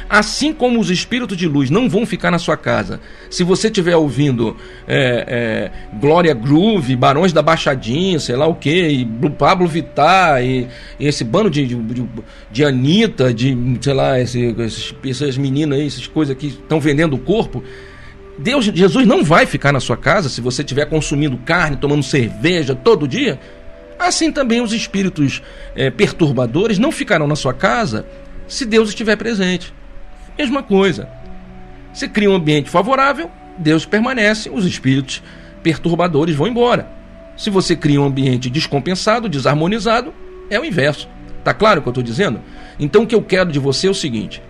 Assim 0.09 0.53
como 0.53 0.79
os 0.79 0.89
espíritos 0.89 1.35
de 1.35 1.47
luz 1.47 1.69
não 1.69 1.89
vão 1.89 2.05
ficar 2.05 2.31
na 2.31 2.39
sua 2.39 2.55
casa. 2.55 3.01
Se 3.29 3.43
você 3.43 3.67
estiver 3.67 3.95
ouvindo 3.97 4.55
é, 4.87 5.25
é, 5.27 5.97
Glória 5.99 6.33
Groove, 6.33 6.95
Barões 6.95 7.33
da 7.33 7.41
Baixadinha, 7.41 8.19
sei 8.19 8.37
lá 8.37 8.47
o 8.47 8.55
que, 8.55 9.05
Pablo 9.37 9.67
Vittar, 9.67 10.41
e, 10.43 10.67
e 10.97 11.05
esse 11.05 11.25
bando 11.25 11.49
de, 11.49 11.65
de, 11.65 12.05
de 12.49 12.63
Anitta, 12.63 13.33
de, 13.33 13.57
sei 13.81 13.93
lá, 13.93 14.17
esse, 14.17 14.55
esses, 14.59 14.95
essas 15.05 15.37
meninas 15.37 15.79
aí, 15.79 15.87
essas 15.87 16.07
coisas 16.07 16.37
que 16.37 16.47
estão 16.47 16.79
vendendo 16.79 17.15
o 17.15 17.19
corpo. 17.19 17.61
Deus, 18.37 18.65
Jesus 18.65 19.05
não 19.05 19.25
vai 19.25 19.45
ficar 19.45 19.73
na 19.73 19.81
sua 19.81 19.97
casa 19.97 20.29
se 20.29 20.39
você 20.39 20.61
estiver 20.61 20.85
consumindo 20.85 21.37
carne, 21.39 21.75
tomando 21.75 22.01
cerveja 22.01 22.73
todo 22.73 23.07
dia. 23.07 23.39
Assim 23.97 24.31
também 24.31 24.61
os 24.61 24.73
espíritos 24.73 25.41
é, 25.75 25.89
perturbadores 25.89 26.79
não 26.79 26.91
ficarão 26.91 27.27
na 27.27 27.35
sua 27.35 27.53
casa 27.53 28.05
se 28.47 28.65
Deus 28.65 28.89
estiver 28.89 29.15
presente. 29.15 29.73
Mesma 30.37 30.63
coisa. 30.63 31.09
Você 31.93 32.07
cria 32.07 32.29
um 32.29 32.35
ambiente 32.35 32.69
favorável, 32.69 33.29
Deus 33.57 33.85
permanece, 33.85 34.49
os 34.49 34.65
espíritos 34.65 35.21
perturbadores 35.61 36.35
vão 36.35 36.47
embora. 36.47 36.87
Se 37.37 37.49
você 37.49 37.75
cria 37.75 38.01
um 38.01 38.05
ambiente 38.05 38.49
descompensado, 38.49 39.29
desarmonizado, 39.29 40.13
é 40.49 40.59
o 40.59 40.65
inverso. 40.65 41.07
Tá 41.43 41.53
claro 41.53 41.79
o 41.79 41.83
que 41.83 41.89
eu 41.89 41.91
estou 41.91 42.03
dizendo? 42.03 42.41
Então 42.79 43.03
o 43.03 43.07
que 43.07 43.15
eu 43.15 43.21
quero 43.21 43.51
de 43.51 43.59
você 43.59 43.87
é 43.87 43.91
o 43.91 43.95
seguinte: 43.95 44.41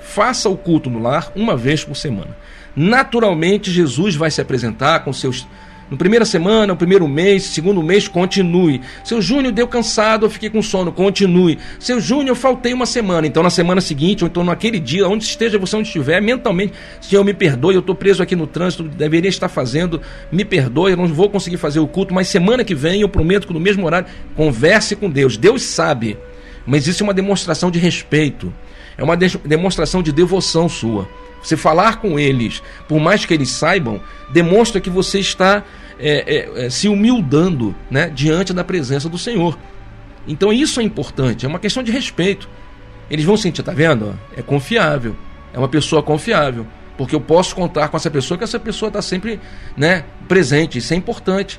faça 0.00 0.48
o 0.48 0.56
culto 0.56 0.88
no 0.88 0.98
lar 0.98 1.32
uma 1.34 1.56
vez 1.56 1.84
por 1.84 1.96
semana. 1.96 2.36
Naturalmente, 2.74 3.70
Jesus 3.72 4.14
vai 4.14 4.30
se 4.30 4.40
apresentar 4.40 5.00
com 5.00 5.12
seus 5.12 5.46
no 5.90 5.96
primeira 5.96 6.24
semana, 6.24 6.68
no 6.68 6.76
primeiro 6.76 7.08
mês, 7.08 7.44
segundo 7.44 7.82
mês, 7.82 8.06
continue. 8.06 8.80
Seu 9.02 9.22
Júnior 9.22 9.52
deu 9.52 9.66
cansado, 9.66 10.26
eu 10.26 10.30
fiquei 10.30 10.50
com 10.50 10.60
sono, 10.60 10.92
continue. 10.92 11.58
Seu 11.78 11.98
Júnior, 11.98 12.36
faltei 12.36 12.74
uma 12.74 12.84
semana. 12.84 13.26
Então, 13.26 13.42
na 13.42 13.50
semana 13.50 13.80
seguinte, 13.80 14.22
ou 14.22 14.28
então 14.28 14.44
naquele 14.44 14.78
dia, 14.78 15.08
onde 15.08 15.24
esteja 15.24 15.58
você, 15.58 15.76
onde 15.76 15.88
estiver, 15.88 16.20
mentalmente, 16.20 16.74
Senhor, 17.00 17.24
me 17.24 17.32
perdoe, 17.32 17.74
eu 17.74 17.80
estou 17.80 17.94
preso 17.94 18.22
aqui 18.22 18.36
no 18.36 18.46
trânsito, 18.46 18.82
deveria 18.82 19.30
estar 19.30 19.48
fazendo, 19.48 20.00
me 20.30 20.44
perdoe, 20.44 20.92
eu 20.92 20.96
não 20.96 21.06
vou 21.06 21.30
conseguir 21.30 21.56
fazer 21.56 21.80
o 21.80 21.86
culto, 21.86 22.12
mas 22.12 22.28
semana 22.28 22.64
que 22.64 22.74
vem, 22.74 23.00
eu 23.00 23.08
prometo 23.08 23.46
que 23.46 23.52
no 23.54 23.60
mesmo 23.60 23.86
horário, 23.86 24.08
converse 24.36 24.94
com 24.94 25.08
Deus. 25.08 25.36
Deus 25.36 25.62
sabe, 25.62 26.18
mas 26.66 26.86
isso 26.86 27.02
é 27.02 27.04
uma 27.04 27.14
demonstração 27.14 27.70
de 27.70 27.78
respeito, 27.78 28.52
é 28.96 29.02
uma 29.02 29.16
demonstração 29.16 30.02
de 30.02 30.12
devoção 30.12 30.68
sua. 30.68 31.08
Você 31.48 31.56
falar 31.56 31.96
com 31.96 32.18
eles, 32.18 32.62
por 32.86 33.00
mais 33.00 33.24
que 33.24 33.32
eles 33.32 33.48
saibam, 33.48 34.02
demonstra 34.28 34.82
que 34.82 34.90
você 34.90 35.18
está 35.18 35.64
é, 35.98 36.58
é, 36.58 36.66
é, 36.66 36.70
se 36.70 36.88
humildando 36.88 37.74
né, 37.90 38.10
diante 38.10 38.52
da 38.52 38.62
presença 38.62 39.08
do 39.08 39.16
Senhor. 39.16 39.58
Então 40.26 40.52
isso 40.52 40.78
é 40.78 40.82
importante, 40.82 41.46
é 41.46 41.48
uma 41.48 41.58
questão 41.58 41.82
de 41.82 41.90
respeito. 41.90 42.50
Eles 43.10 43.24
vão 43.24 43.34
sentir, 43.34 43.62
tá 43.62 43.72
vendo? 43.72 44.14
É 44.36 44.42
confiável, 44.42 45.16
é 45.54 45.58
uma 45.58 45.68
pessoa 45.68 46.02
confiável, 46.02 46.66
porque 46.98 47.14
eu 47.14 47.20
posso 47.20 47.56
contar 47.56 47.88
com 47.88 47.96
essa 47.96 48.10
pessoa, 48.10 48.36
que 48.36 48.44
essa 48.44 48.60
pessoa 48.60 48.88
está 48.88 49.00
sempre 49.00 49.40
né, 49.74 50.04
presente, 50.28 50.76
isso 50.76 50.92
é 50.92 50.98
importante. 50.98 51.58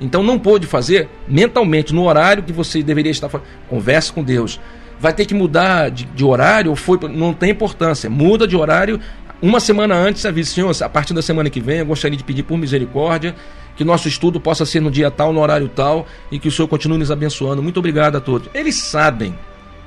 Então 0.00 0.22
não 0.22 0.38
pôde 0.38 0.68
fazer 0.68 1.08
mentalmente 1.26 1.92
no 1.92 2.04
horário 2.04 2.44
que 2.44 2.52
você 2.52 2.80
deveria 2.80 3.10
estar 3.10 3.28
fazendo. 3.28 3.48
Converse 3.68 4.12
com 4.12 4.22
Deus. 4.22 4.60
Vai 4.98 5.12
ter 5.12 5.26
que 5.26 5.34
mudar 5.34 5.90
de, 5.90 6.04
de 6.04 6.24
horário 6.24 6.70
ou 6.70 6.76
foi. 6.76 6.98
Não 7.08 7.32
tem 7.32 7.50
importância. 7.50 8.08
Muda 8.08 8.46
de 8.46 8.56
horário. 8.56 9.00
Uma 9.40 9.60
semana 9.60 9.94
antes, 9.94 10.24
avise, 10.24 10.50
Senhor, 10.50 10.74
a 10.82 10.88
partir 10.88 11.12
da 11.12 11.20
semana 11.20 11.50
que 11.50 11.60
vem, 11.60 11.78
eu 11.78 11.86
gostaria 11.86 12.16
de 12.16 12.24
pedir 12.24 12.42
por 12.42 12.56
misericórdia 12.56 13.34
que 13.76 13.84
nosso 13.84 14.08
estudo 14.08 14.40
possa 14.40 14.64
ser 14.64 14.80
no 14.80 14.90
dia 14.90 15.10
tal, 15.10 15.34
no 15.34 15.40
horário 15.40 15.68
tal, 15.68 16.06
e 16.32 16.38
que 16.38 16.48
o 16.48 16.50
Senhor 16.50 16.66
continue 16.66 16.96
nos 16.96 17.10
abençoando. 17.10 17.62
Muito 17.62 17.78
obrigado 17.78 18.16
a 18.16 18.20
todos. 18.20 18.48
Eles 18.54 18.76
sabem, 18.76 19.38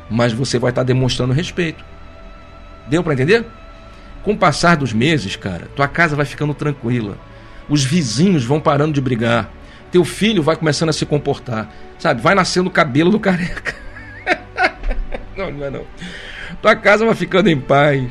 mas 0.08 0.32
você 0.32 0.60
vai 0.60 0.70
estar 0.70 0.84
demonstrando 0.84 1.34
respeito. 1.34 1.84
Deu 2.88 3.04
para 3.04 3.14
entender? 3.14 3.48
Com 4.22 4.34
o 4.34 4.38
passar 4.38 4.78
dos 4.78 4.94
meses, 4.94 5.36
cara, 5.36 5.68
tua 5.76 5.88
casa 5.88 6.16
vai 6.16 6.26
ficando 6.26 6.54
tranquila. 6.54 7.18
Os 7.68 7.84
vizinhos 7.84 8.46
vão 8.46 8.60
parando 8.60 8.94
de 8.94 9.02
brigar 9.02 9.50
teu 9.92 10.06
filho 10.06 10.44
vai 10.44 10.56
começando 10.56 10.90
a 10.90 10.94
se 10.94 11.06
comportar. 11.06 11.70
Sabe? 11.98 12.22
Vai 12.22 12.36
nascendo 12.36 12.70
o 12.70 12.72
cabelo 12.72 13.12
do 13.12 13.20
careca. 13.20 13.76
não, 15.38 15.52
não 15.52 15.66
é 15.66 15.70
não. 15.70 15.86
Tua 16.62 16.76
casa 16.76 17.06
vai 17.06 17.16
ficando 17.16 17.50
em 17.50 17.60
paz. 17.60 18.10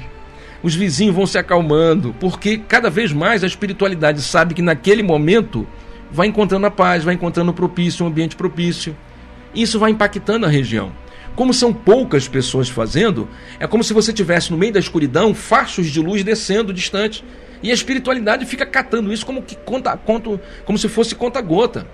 Os 0.62 0.74
vizinhos 0.74 1.14
vão 1.14 1.26
se 1.26 1.38
acalmando, 1.38 2.14
porque 2.18 2.58
cada 2.58 2.90
vez 2.90 3.12
mais 3.12 3.44
a 3.44 3.46
espiritualidade 3.46 4.20
sabe 4.22 4.54
que 4.54 4.62
naquele 4.62 5.02
momento 5.02 5.66
vai 6.10 6.26
encontrando 6.26 6.66
a 6.66 6.70
paz, 6.70 7.04
vai 7.04 7.14
encontrando 7.14 7.52
propício, 7.52 8.04
um 8.04 8.08
ambiente 8.08 8.34
propício. 8.34 8.96
Isso 9.54 9.78
vai 9.78 9.90
impactando 9.90 10.46
a 10.46 10.48
região. 10.48 10.92
Como 11.36 11.54
são 11.54 11.72
poucas 11.72 12.26
pessoas 12.26 12.68
fazendo, 12.68 13.28
é 13.60 13.66
como 13.66 13.84
se 13.84 13.92
você 13.92 14.12
tivesse 14.12 14.50
no 14.50 14.58
meio 14.58 14.72
da 14.72 14.80
escuridão 14.80 15.32
fachos 15.32 15.86
de 15.86 16.00
luz 16.00 16.24
descendo 16.24 16.72
distante. 16.72 17.24
E 17.62 17.70
a 17.70 17.74
espiritualidade 17.74 18.44
fica 18.44 18.66
catando 18.66 19.12
isso 19.12 19.24
como 19.24 19.42
que 19.42 19.54
conta, 19.54 19.96
conta 19.96 20.40
como 20.64 20.76
se 20.76 20.88
fosse 20.88 21.14
conta-gota. 21.14 21.86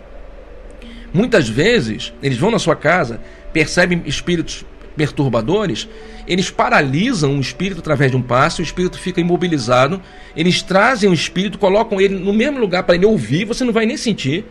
Muitas 1.13 1.49
vezes, 1.49 2.13
eles 2.23 2.39
vão 2.39 2.51
na 2.51 2.59
sua 2.59 2.75
casa, 2.75 3.21
percebem 3.53 4.03
espíritos 4.07 4.65
perturbadores, 4.97 5.89
eles 6.27 6.51
paralisam 6.51 7.37
o 7.37 7.41
espírito 7.41 7.81
através 7.81 8.11
de 8.11 8.17
um 8.17 8.23
passe, 8.23 8.61
o 8.61 8.65
espírito 8.65 8.99
fica 8.99 9.21
imobilizado, 9.21 10.01
eles 10.37 10.63
trazem 10.63 11.11
o 11.11 11.15
espírito, 11.15 11.59
colocam 11.59 12.01
ele 12.01 12.15
no 12.15 12.33
mesmo 12.33 12.59
lugar 12.59 12.83
para 12.85 12.95
ele 12.95 13.07
ouvir, 13.07 13.45
você 13.45 13.65
não 13.65 13.73
vai 13.73 13.87
nem 13.87 13.97
sentir. 13.97 14.45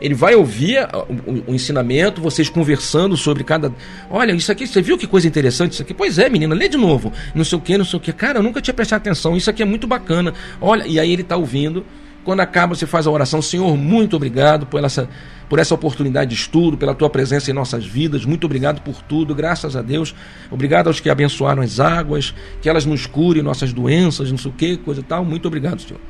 Ele 0.00 0.14
vai 0.14 0.34
ouvir 0.34 0.78
o, 1.26 1.50
o, 1.50 1.54
ensinamento, 1.54 2.20
vocês 2.20 2.48
conversando 2.48 3.16
sobre 3.16 3.42
cada. 3.42 3.72
Olha, 4.08 4.32
isso 4.32 4.52
aqui, 4.52 4.66
você 4.66 4.80
viu 4.80 4.96
que 4.96 5.08
coisa 5.08 5.26
interessante 5.26 5.72
isso 5.72 5.82
aqui? 5.82 5.92
Pois 5.92 6.18
é, 6.18 6.28
menina, 6.28 6.54
lê 6.54 6.68
de 6.68 6.76
novo. 6.76 7.12
Não 7.34 7.44
sei 7.44 7.58
o 7.58 7.60
que, 7.60 7.76
não 7.76 7.84
sei 7.84 7.96
o 7.96 8.00
que. 8.00 8.12
Cara, 8.12 8.38
eu 8.38 8.42
nunca 8.42 8.60
tinha 8.60 8.74
prestado 8.74 9.00
atenção. 9.00 9.36
Isso 9.36 9.50
aqui 9.50 9.60
é 9.60 9.64
muito 9.66 9.88
bacana. 9.88 10.32
Olha, 10.60 10.86
e 10.86 11.00
aí 11.00 11.12
ele 11.12 11.22
está 11.22 11.36
ouvindo. 11.36 11.84
Quando 12.24 12.40
acaba, 12.40 12.74
você 12.74 12.86
faz 12.86 13.06
a 13.06 13.10
oração. 13.10 13.40
Senhor, 13.40 13.76
muito 13.76 14.16
obrigado 14.16 14.66
por 14.66 14.84
essa, 14.84 15.08
por 15.48 15.58
essa 15.58 15.74
oportunidade 15.74 16.30
de 16.30 16.36
estudo, 16.36 16.76
pela 16.76 16.94
tua 16.94 17.08
presença 17.08 17.50
em 17.50 17.54
nossas 17.54 17.86
vidas. 17.86 18.24
Muito 18.24 18.44
obrigado 18.44 18.82
por 18.82 19.00
tudo, 19.02 19.34
graças 19.34 19.76
a 19.76 19.82
Deus. 19.82 20.14
Obrigado 20.50 20.88
aos 20.88 21.00
que 21.00 21.08
abençoaram 21.08 21.62
as 21.62 21.80
águas, 21.80 22.34
que 22.60 22.68
elas 22.68 22.84
nos 22.84 23.06
curem 23.06 23.42
nossas 23.42 23.72
doenças, 23.72 24.30
não 24.30 24.38
sei 24.38 24.50
o 24.50 24.54
que, 24.54 24.76
coisa 24.76 25.00
e 25.00 25.04
tal. 25.04 25.24
Muito 25.24 25.48
obrigado, 25.48 25.80
Senhor. 25.80 26.00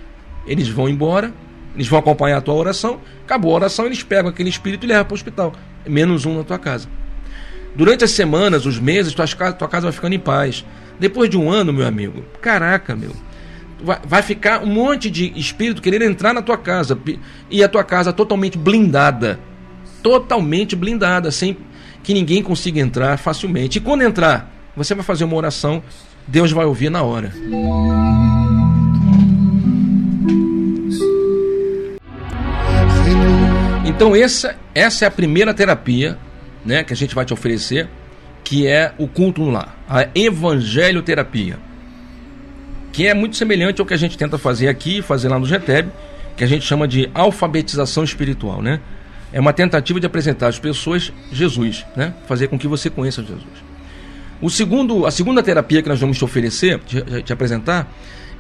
Eles 0.46 0.68
vão 0.68 0.88
embora 0.88 1.32
eles 1.78 1.86
vão 1.86 2.00
acompanhar 2.00 2.38
a 2.38 2.40
tua 2.40 2.54
oração, 2.54 2.98
acabou 3.24 3.52
a 3.52 3.54
oração, 3.54 3.86
eles 3.86 4.02
pegam 4.02 4.28
aquele 4.28 4.48
espírito 4.48 4.84
e 4.84 4.88
levam 4.88 5.04
para 5.04 5.12
o 5.12 5.14
hospital. 5.14 5.52
Menos 5.86 6.26
um 6.26 6.36
na 6.36 6.42
tua 6.42 6.58
casa. 6.58 6.88
Durante 7.76 8.02
as 8.02 8.10
semanas, 8.10 8.66
os 8.66 8.80
meses, 8.80 9.14
tua 9.14 9.28
casa, 9.28 9.52
tua 9.52 9.68
casa 9.68 9.84
vai 9.84 9.92
ficando 9.92 10.14
em 10.14 10.18
paz. 10.18 10.64
Depois 10.98 11.30
de 11.30 11.36
um 11.36 11.48
ano, 11.48 11.72
meu 11.72 11.86
amigo, 11.86 12.24
caraca, 12.40 12.96
meu, 12.96 13.12
vai, 13.82 14.22
ficar 14.22 14.62
um 14.62 14.66
monte 14.66 15.10
de 15.10 15.32
espírito 15.38 15.80
querendo 15.80 16.02
entrar 16.02 16.32
na 16.32 16.42
tua 16.42 16.58
casa 16.58 16.98
e 17.50 17.62
a 17.62 17.68
tua 17.68 17.84
casa 17.84 18.12
totalmente 18.12 18.58
blindada. 18.58 19.38
Totalmente 20.02 20.76
blindada, 20.76 21.30
sem 21.30 21.56
que 22.02 22.14
ninguém 22.14 22.42
consiga 22.42 22.80
entrar 22.80 23.18
facilmente. 23.18 23.78
E 23.78 23.80
quando 23.80 24.02
entrar, 24.02 24.50
você 24.76 24.94
vai 24.94 25.04
fazer 25.04 25.24
uma 25.24 25.36
oração, 25.36 25.82
Deus 26.26 26.52
vai 26.52 26.64
ouvir 26.64 26.90
na 26.90 27.02
hora. 27.02 27.32
Então 33.84 34.14
essa, 34.14 34.54
essa 34.74 35.04
é 35.04 35.08
a 35.08 35.10
primeira 35.10 35.52
terapia 35.52 36.16
né, 36.64 36.84
que 36.84 36.92
a 36.92 36.96
gente 36.96 37.14
vai 37.14 37.24
te 37.24 37.32
oferecer, 37.32 37.88
que 38.44 38.66
é 38.66 38.92
o 38.96 39.08
culto 39.08 39.42
no 39.42 39.50
lar, 39.50 39.76
a 39.88 40.06
evangelioterapia, 40.14 41.58
que 42.92 43.06
é 43.06 43.14
muito 43.14 43.36
semelhante 43.36 43.80
ao 43.80 43.86
que 43.86 43.94
a 43.94 43.96
gente 43.96 44.16
tenta 44.16 44.38
fazer 44.38 44.68
aqui, 44.68 45.02
fazer 45.02 45.28
lá 45.28 45.38
no 45.38 45.46
GTEB, 45.46 45.90
que 46.36 46.44
a 46.44 46.46
gente 46.46 46.64
chama 46.64 46.86
de 46.86 47.10
alfabetização 47.14 48.04
espiritual, 48.04 48.62
né? 48.62 48.80
É 49.32 49.40
uma 49.40 49.52
tentativa 49.52 50.00
de 50.00 50.06
apresentar 50.06 50.48
às 50.48 50.58
pessoas 50.58 51.12
Jesus, 51.30 51.84
né? 51.94 52.14
Fazer 52.26 52.48
com 52.48 52.58
que 52.58 52.66
você 52.66 52.88
conheça 52.88 53.22
Jesus. 53.22 53.44
O 54.40 54.48
segundo, 54.48 55.04
a 55.04 55.10
segunda 55.10 55.42
terapia 55.42 55.82
que 55.82 55.88
nós 55.88 56.00
vamos 56.00 56.16
te 56.16 56.24
oferecer, 56.24 56.78
te, 56.80 57.22
te 57.22 57.32
apresentar, 57.32 57.92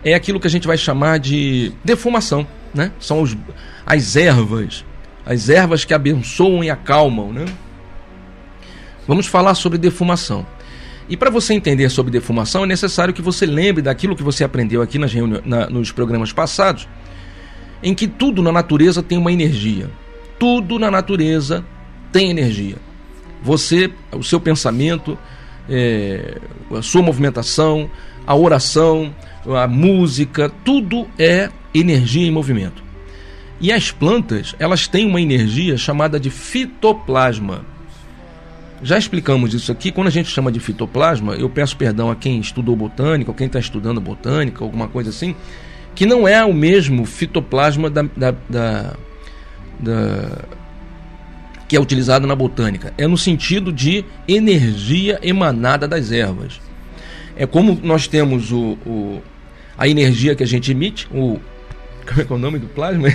é 0.04 0.14
aquilo 0.14 0.38
que 0.38 0.46
a 0.46 0.50
gente 0.50 0.66
vai 0.66 0.78
chamar 0.78 1.18
de 1.18 1.72
defumação, 1.84 2.46
né? 2.72 2.92
São 3.00 3.20
os, 3.20 3.36
as 3.84 4.16
ervas 4.16 4.84
as 5.28 5.50
ervas 5.50 5.84
que 5.84 5.92
abençoam 5.92 6.64
e 6.64 6.70
acalmam. 6.70 7.30
Né? 7.30 7.44
Vamos 9.06 9.26
falar 9.26 9.54
sobre 9.54 9.76
defumação. 9.76 10.46
E 11.08 11.16
para 11.16 11.30
você 11.30 11.54
entender 11.54 11.88
sobre 11.88 12.12
defumação, 12.12 12.64
é 12.64 12.66
necessário 12.66 13.14
que 13.14 13.22
você 13.22 13.46
lembre 13.46 13.82
daquilo 13.82 14.14
que 14.14 14.22
você 14.22 14.44
aprendeu 14.44 14.82
aqui 14.82 14.98
nas 14.98 15.12
na, 15.44 15.70
nos 15.70 15.90
programas 15.90 16.32
passados, 16.32 16.86
em 17.82 17.94
que 17.94 18.06
tudo 18.06 18.42
na 18.42 18.52
natureza 18.52 19.02
tem 19.02 19.16
uma 19.16 19.32
energia. 19.32 19.88
Tudo 20.38 20.78
na 20.78 20.90
natureza 20.90 21.64
tem 22.12 22.30
energia. 22.30 22.76
Você, 23.42 23.90
o 24.12 24.22
seu 24.22 24.38
pensamento, 24.38 25.16
é, 25.68 26.38
a 26.76 26.82
sua 26.82 27.02
movimentação, 27.02 27.90
a 28.26 28.34
oração, 28.34 29.14
a 29.46 29.66
música, 29.66 30.50
tudo 30.64 31.08
é 31.18 31.50
energia 31.72 32.26
em 32.26 32.30
movimento. 32.30 32.82
E 33.60 33.72
as 33.72 33.90
plantas, 33.90 34.54
elas 34.58 34.86
têm 34.86 35.06
uma 35.06 35.20
energia 35.20 35.76
chamada 35.76 36.20
de 36.20 36.30
fitoplasma. 36.30 37.64
Já 38.82 38.96
explicamos 38.96 39.54
isso 39.54 39.72
aqui. 39.72 39.90
Quando 39.90 40.06
a 40.06 40.10
gente 40.10 40.28
chama 40.28 40.52
de 40.52 40.60
fitoplasma, 40.60 41.34
eu 41.34 41.48
peço 41.48 41.76
perdão 41.76 42.10
a 42.10 42.16
quem 42.16 42.40
estudou 42.40 42.76
botânica, 42.76 43.30
ou 43.30 43.34
quem 43.34 43.46
está 43.46 43.58
estudando 43.58 44.00
botânica, 44.00 44.64
alguma 44.64 44.88
coisa 44.88 45.10
assim, 45.10 45.34
que 45.94 46.06
não 46.06 46.28
é 46.28 46.44
o 46.44 46.54
mesmo 46.54 47.04
fitoplasma 47.04 47.90
da, 47.90 48.02
da, 48.16 48.34
da, 48.48 48.96
da 49.80 50.44
que 51.68 51.76
é 51.76 51.80
utilizado 51.80 52.26
na 52.26 52.34
botânica. 52.34 52.94
É 52.96 53.06
no 53.06 53.18
sentido 53.18 53.72
de 53.72 54.04
energia 54.26 55.18
emanada 55.22 55.86
das 55.86 56.10
ervas. 56.12 56.60
É 57.36 57.46
como 57.46 57.78
nós 57.82 58.06
temos 58.06 58.50
o, 58.52 58.78
o 58.86 59.22
a 59.76 59.86
energia 59.86 60.34
que 60.34 60.42
a 60.42 60.46
gente 60.46 60.72
emite, 60.72 61.06
o 61.12 61.38
como 62.06 62.20
é 62.20 62.24
que 62.24 62.32
é 62.32 62.36
o 62.36 62.38
nome 62.38 62.58
do 62.58 62.68
plasma? 62.68 63.08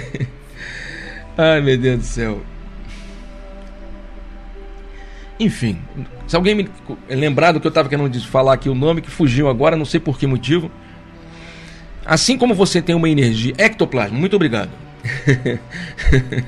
Ai, 1.37 1.61
meu 1.61 1.77
Deus 1.77 1.99
do 1.99 2.05
céu. 2.05 2.41
Enfim, 5.39 5.79
se 6.27 6.35
alguém 6.35 6.55
me 6.55 6.69
lembrar 7.09 7.51
do 7.51 7.59
que 7.59 7.67
eu 7.67 7.69
estava 7.69 7.89
querendo 7.89 8.21
falar 8.21 8.53
aqui 8.53 8.69
o 8.69 8.75
nome, 8.75 9.01
que 9.01 9.09
fugiu 9.09 9.49
agora, 9.49 9.75
não 9.75 9.85
sei 9.85 9.99
por 9.99 10.17
que 10.17 10.27
motivo. 10.27 10.71
Assim 12.05 12.37
como 12.37 12.53
você 12.53 12.81
tem 12.81 12.95
uma 12.95 13.09
energia. 13.09 13.53
Ectoplasma, 13.57 14.17
muito 14.17 14.35
obrigado. 14.35 14.69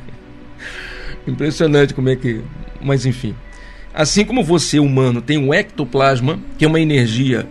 Impressionante 1.28 1.94
como 1.94 2.10
é 2.10 2.16
que. 2.16 2.42
Mas 2.82 3.06
enfim. 3.06 3.36
Assim 3.94 4.26
como 4.26 4.44
você, 4.44 4.78
humano, 4.80 5.22
tem 5.22 5.38
um 5.38 5.54
ectoplasma, 5.54 6.40
que 6.58 6.66
é 6.66 6.68
uma 6.68 6.80
energia 6.80 7.48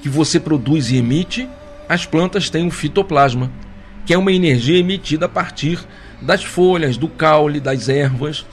que 0.00 0.08
você 0.08 0.40
produz 0.40 0.90
e 0.90 0.96
emite, 0.96 1.46
as 1.88 2.06
plantas 2.06 2.48
têm 2.48 2.64
um 2.64 2.70
fitoplasma, 2.70 3.50
que 4.06 4.14
é 4.14 4.18
uma 4.18 4.32
energia 4.32 4.78
emitida 4.78 5.26
a 5.26 5.28
partir 5.28 5.78
das 6.22 6.42
folhas, 6.42 6.96
do 6.96 7.08
caule, 7.08 7.60
das 7.60 7.88
ervas. 7.88 8.46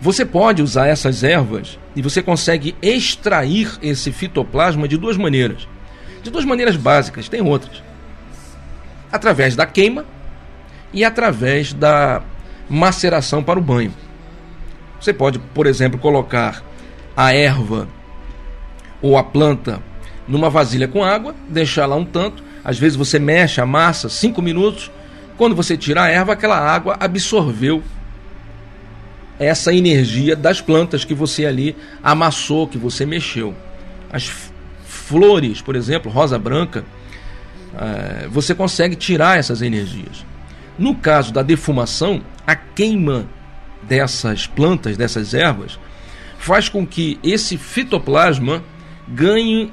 Você 0.00 0.24
pode 0.24 0.62
usar 0.62 0.86
essas 0.86 1.24
ervas 1.24 1.78
e 1.96 2.02
você 2.02 2.22
consegue 2.22 2.76
extrair 2.80 3.78
esse 3.82 4.12
fitoplasma 4.12 4.86
de 4.86 4.96
duas 4.96 5.16
maneiras. 5.16 5.66
De 6.22 6.30
duas 6.30 6.44
maneiras 6.44 6.76
básicas, 6.76 7.28
tem 7.28 7.42
outras. 7.42 7.82
Através 9.10 9.56
da 9.56 9.66
queima 9.66 10.04
e 10.92 11.04
através 11.04 11.72
da 11.72 12.22
maceração 12.68 13.42
para 13.42 13.58
o 13.58 13.62
banho. 13.62 13.92
Você 15.00 15.12
pode, 15.12 15.38
por 15.38 15.66
exemplo, 15.66 15.98
colocar 15.98 16.62
a 17.16 17.34
erva 17.34 17.88
ou 19.02 19.16
a 19.16 19.24
planta 19.24 19.80
numa 20.28 20.50
vasilha 20.50 20.86
com 20.86 21.02
água, 21.02 21.34
deixar 21.48 21.86
lá 21.86 21.96
um 21.96 22.04
tanto. 22.04 22.42
Às 22.64 22.78
vezes 22.78 22.96
você 22.96 23.18
mexe 23.18 23.60
a 23.60 23.66
massa 23.66 24.08
cinco 24.08 24.40
minutos. 24.42 24.90
Quando 25.36 25.56
você 25.56 25.76
tira 25.76 26.02
a 26.02 26.08
erva, 26.08 26.34
aquela 26.34 26.58
água 26.58 26.96
absorveu 27.00 27.82
essa 29.38 29.72
energia 29.72 30.34
das 30.34 30.60
plantas 30.60 31.04
que 31.04 31.14
você 31.14 31.46
ali 31.46 31.76
amassou, 32.02 32.66
que 32.66 32.78
você 32.78 33.06
mexeu. 33.06 33.54
As 34.10 34.30
flores, 34.84 35.60
por 35.60 35.76
exemplo, 35.76 36.10
rosa 36.10 36.38
branca, 36.38 36.84
eh, 37.74 38.28
você 38.30 38.54
consegue 38.54 38.96
tirar 38.96 39.38
essas 39.38 39.62
energias. 39.62 40.24
No 40.78 40.94
caso 40.94 41.32
da 41.32 41.42
defumação, 41.42 42.22
a 42.46 42.54
queima 42.54 43.26
dessas 43.82 44.46
plantas, 44.46 44.96
dessas 44.96 45.34
ervas, 45.34 45.78
faz 46.38 46.68
com 46.68 46.86
que 46.86 47.18
esse 47.22 47.58
fitoplasma 47.58 48.62
ganhe, 49.06 49.72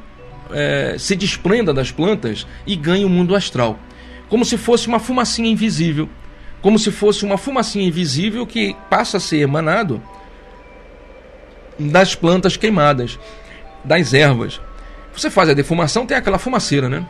é, 0.52 0.96
se 0.98 1.16
desprenda 1.16 1.74
das 1.74 1.92
plantas 1.92 2.48
e 2.66 2.76
ganhe 2.76 3.06
o 3.06 3.10
mundo 3.10 3.36
astral. 3.36 3.80
Como 4.28 4.44
se 4.44 4.58
fosse 4.58 4.88
uma 4.88 5.00
fumacinha 5.00 5.50
invisível. 5.50 6.10
Como 6.66 6.80
se 6.80 6.90
fosse 6.90 7.24
uma 7.24 7.38
fumacinha 7.38 7.88
invisível 7.88 8.44
que 8.44 8.76
passa 8.90 9.18
a 9.18 9.20
ser 9.20 9.38
emanado 9.38 10.02
das 11.78 12.16
plantas 12.16 12.58
queimadas, 12.58 13.20
das 13.84 14.16
ervas. 14.16 14.60
Você 15.16 15.30
faz 15.30 15.48
a 15.48 15.54
defumação, 15.54 16.08
tem 16.08 16.18
aquela 16.18 16.40
fumaceira, 16.40 16.90
né? 16.90 17.06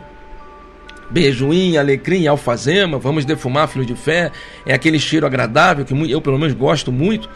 beijoim, 1.08 1.78
alecrim, 1.78 2.26
alfazema, 2.26 2.98
vamos 2.98 3.24
defumar 3.24 3.66
filho 3.66 3.86
de 3.86 3.94
fé, 3.94 4.30
é 4.66 4.74
aquele 4.74 4.98
cheiro 4.98 5.24
agradável 5.24 5.86
que 5.86 5.94
eu 6.12 6.20
pelo 6.20 6.38
menos 6.38 6.52
gosto 6.52 6.92
muito. 6.92 7.26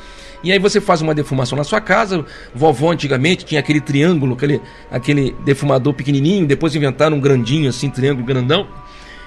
E 0.44 0.52
aí 0.52 0.58
você 0.58 0.78
faz 0.78 1.00
uma 1.00 1.14
defumação 1.14 1.56
na 1.56 1.64
sua 1.64 1.80
casa. 1.80 2.22
Vovó 2.54 2.92
antigamente 2.92 3.46
tinha 3.46 3.60
aquele 3.60 3.80
triângulo, 3.80 4.34
aquele, 4.34 4.60
aquele 4.90 5.34
defumador 5.42 5.94
pequenininho, 5.94 6.46
depois 6.46 6.76
inventaram 6.76 7.16
um 7.16 7.20
grandinho 7.20 7.70
assim, 7.70 7.88
triângulo 7.88 8.26
grandão. 8.26 8.68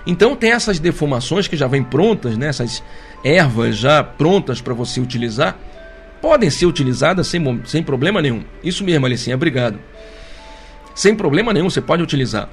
Então 0.05 0.35
tem 0.35 0.51
essas 0.51 0.79
defumações 0.79 1.47
que 1.47 1.55
já 1.55 1.67
vêm 1.67 1.83
prontas, 1.83 2.37
né? 2.37 2.47
essas 2.47 2.83
ervas 3.23 3.77
já 3.77 4.03
prontas 4.03 4.61
para 4.61 4.73
você 4.73 4.99
utilizar. 4.99 5.57
Podem 6.21 6.49
ser 6.49 6.65
utilizadas 6.65 7.27
sem, 7.27 7.61
sem 7.65 7.83
problema 7.83 8.21
nenhum. 8.21 8.43
Isso 8.63 8.83
mesmo, 8.83 9.05
Alicinha, 9.05 9.35
obrigado. 9.35 9.79
Sem 10.95 11.15
problema 11.15 11.53
nenhum, 11.53 11.69
você 11.69 11.81
pode 11.81 12.03
utilizar. 12.03 12.49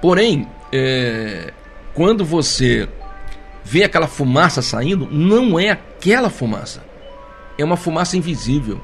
Porém, 0.00 0.46
é, 0.72 1.52
quando 1.94 2.24
você 2.24 2.88
vê 3.64 3.84
aquela 3.84 4.06
fumaça 4.06 4.60
saindo, 4.60 5.08
não 5.10 5.58
é 5.58 5.70
aquela 5.70 6.28
fumaça. 6.28 6.84
É 7.56 7.64
uma 7.64 7.76
fumaça 7.76 8.16
invisível. 8.16 8.80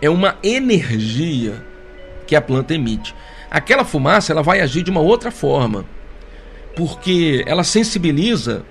É 0.00 0.08
uma 0.08 0.36
energia 0.42 1.62
que 2.26 2.34
a 2.34 2.40
planta 2.40 2.74
emite. 2.74 3.14
Aquela 3.50 3.84
fumaça 3.84 4.32
ela 4.32 4.42
vai 4.42 4.60
agir 4.60 4.82
de 4.82 4.90
uma 4.90 5.00
outra 5.00 5.30
forma, 5.30 5.84
porque 6.74 7.44
ela 7.46 7.64
sensibiliza 7.64 8.64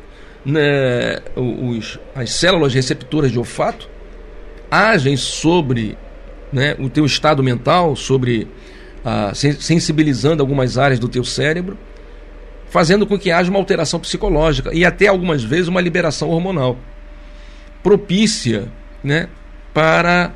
né, 0.45 1.19
os, 1.35 1.99
as 2.15 2.31
células 2.31 2.73
receptoras 2.73 3.31
de 3.31 3.37
olfato, 3.37 3.89
agem 4.69 5.15
sobre 5.17 5.97
né, 6.51 6.75
o 6.79 6.89
teu 6.89 7.05
estado 7.05 7.43
mental, 7.43 7.95
sobre 7.95 8.47
ah, 9.03 9.31
sensibilizando 9.33 10.41
algumas 10.41 10.77
áreas 10.77 10.99
do 10.99 11.07
teu 11.07 11.23
cérebro 11.23 11.77
fazendo 12.71 13.05
com 13.05 13.19
que 13.19 13.29
haja 13.31 13.49
uma 13.49 13.59
alteração 13.59 13.99
psicológica 13.99 14.73
e 14.73 14.85
até 14.85 15.07
algumas 15.07 15.43
vezes 15.43 15.67
uma 15.67 15.81
liberação 15.81 16.29
hormonal 16.29 16.77
propícia 17.83 18.69
né, 19.03 19.27
para 19.73 20.31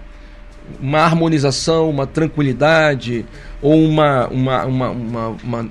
uma 0.81 0.99
harmonização, 0.99 1.89
uma 1.89 2.05
tranquilidade 2.05 3.25
ou 3.61 3.81
uma, 3.81 4.27
uma, 4.27 4.65
uma, 4.65 4.89
uma, 4.89 5.27
uma 5.41 5.69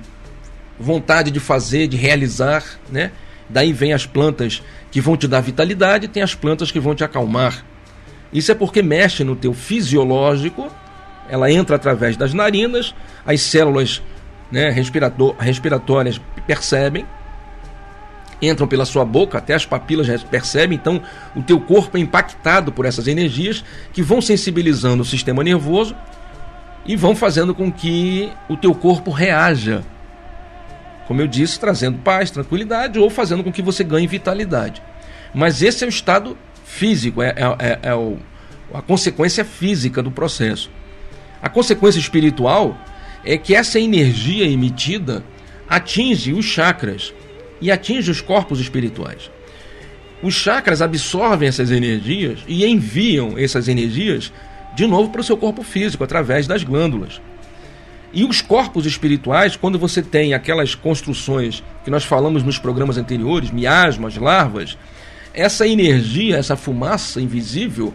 vontade 0.79 1.31
de 1.31 1.39
fazer, 1.39 1.87
de 1.87 1.97
realizar. 1.97 2.63
Né? 2.89 3.11
Daí 3.49 3.73
vem 3.73 3.93
as 3.93 4.05
plantas 4.05 4.61
que 4.95 5.01
vão 5.01 5.17
te 5.17 5.27
dar 5.27 5.41
vitalidade 5.41 6.07
tem 6.07 6.23
as 6.23 6.33
plantas 6.33 6.71
que 6.71 6.79
vão 6.79 6.95
te 6.95 7.03
acalmar. 7.03 7.65
Isso 8.31 8.49
é 8.49 8.55
porque 8.55 8.81
mexe 8.81 9.25
no 9.25 9.35
teu 9.35 9.53
fisiológico, 9.53 10.71
ela 11.29 11.51
entra 11.51 11.75
através 11.75 12.15
das 12.15 12.33
narinas, 12.33 12.95
as 13.25 13.41
células 13.41 14.01
né, 14.49 14.69
respiratórias 14.69 16.21
percebem, 16.47 17.05
entram 18.41 18.65
pela 18.67 18.85
sua 18.85 19.03
boca, 19.03 19.37
até 19.37 19.53
as 19.53 19.65
papilas 19.65 20.23
percebem, 20.23 20.77
então 20.77 21.01
o 21.35 21.41
teu 21.41 21.59
corpo 21.59 21.97
é 21.97 21.99
impactado 21.99 22.71
por 22.71 22.85
essas 22.85 23.05
energias 23.07 23.65
que 23.91 24.01
vão 24.01 24.21
sensibilizando 24.21 25.03
o 25.03 25.05
sistema 25.05 25.43
nervoso 25.43 25.93
e 26.85 26.95
vão 26.95 27.15
fazendo 27.15 27.53
com 27.53 27.69
que 27.69 28.31
o 28.47 28.55
teu 28.55 28.73
corpo 28.73 29.11
reaja. 29.11 29.83
Como 31.07 31.21
eu 31.21 31.27
disse, 31.27 31.59
trazendo 31.59 31.99
paz, 31.99 32.31
tranquilidade 32.31 32.99
ou 32.99 33.09
fazendo 33.09 33.43
com 33.43 33.51
que 33.51 33.61
você 33.61 33.83
ganhe 33.83 34.07
vitalidade. 34.07 34.81
Mas 35.33 35.61
esse 35.61 35.83
é 35.83 35.87
o 35.87 35.89
estado 35.89 36.37
físico, 36.63 37.21
é, 37.21 37.29
é, 37.29 37.67
é, 37.67 37.79
é 37.89 37.95
o, 37.95 38.17
a 38.73 38.81
consequência 38.81 39.45
física 39.45 40.01
do 40.01 40.09
processo. 40.11 40.71
A 41.41 41.49
consequência 41.49 41.99
espiritual 41.99 42.77
é 43.23 43.37
que 43.37 43.53
essa 43.53 43.79
energia 43.79 44.45
emitida 44.45 45.23
atinge 45.69 46.33
os 46.33 46.45
chakras 46.45 47.13
e 47.61 47.71
atinge 47.71 48.09
os 48.09 48.21
corpos 48.21 48.59
espirituais. 48.59 49.29
Os 50.21 50.33
chakras 50.33 50.81
absorvem 50.81 51.47
essas 51.47 51.71
energias 51.71 52.39
e 52.47 52.65
enviam 52.65 53.37
essas 53.37 53.67
energias 53.67 54.31
de 54.75 54.87
novo 54.87 55.09
para 55.09 55.21
o 55.21 55.23
seu 55.23 55.37
corpo 55.37 55.63
físico 55.63 56.03
através 56.03 56.47
das 56.47 56.63
glândulas. 56.63 57.21
E 58.13 58.23
os 58.23 58.41
corpos 58.41 58.85
espirituais, 58.85 59.55
quando 59.55 59.77
você 59.77 60.01
tem 60.01 60.33
aquelas 60.33 60.73
construções 60.73 61.63
que 61.83 61.91
nós 61.91 62.03
falamos 62.03 62.43
nos 62.43 62.57
programas 62.57 62.97
anteriores, 62.97 63.51
miasmas, 63.51 64.15
larvas, 64.15 64.77
essa 65.33 65.67
energia, 65.67 66.37
essa 66.37 66.55
fumaça 66.55 67.19
invisível 67.19 67.93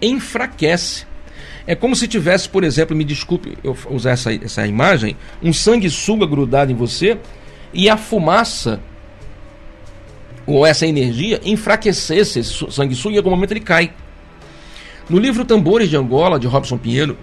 enfraquece 0.00 1.06
é 1.66 1.74
como 1.74 1.94
se 1.94 2.08
tivesse, 2.08 2.48
por 2.48 2.64
exemplo, 2.64 2.96
me 2.96 3.04
desculpe 3.04 3.56
eu 3.62 3.76
usar 3.88 4.12
essa, 4.12 4.34
essa 4.34 4.66
imagem, 4.66 5.16
um 5.42 5.52
sanguessuga 5.52 6.26
grudado 6.26 6.72
em 6.72 6.74
você 6.74 7.18
e 7.72 7.88
a 7.88 7.96
fumaça 7.96 8.80
ou 10.44 10.66
essa 10.66 10.86
energia 10.86 11.40
enfraquecesse 11.44 12.40
esse 12.40 12.66
sanguessuga 12.70 13.12
e 13.12 13.14
em 13.14 13.18
algum 13.18 13.30
momento 13.30 13.52
ele 13.52 13.60
cai. 13.60 13.92
No 15.08 15.18
livro 15.18 15.44
Tambores 15.44 15.88
de 15.88 15.96
Angola, 15.96 16.38
de 16.38 16.46
Robson 16.46 16.76
Pinheiro, 16.76 17.16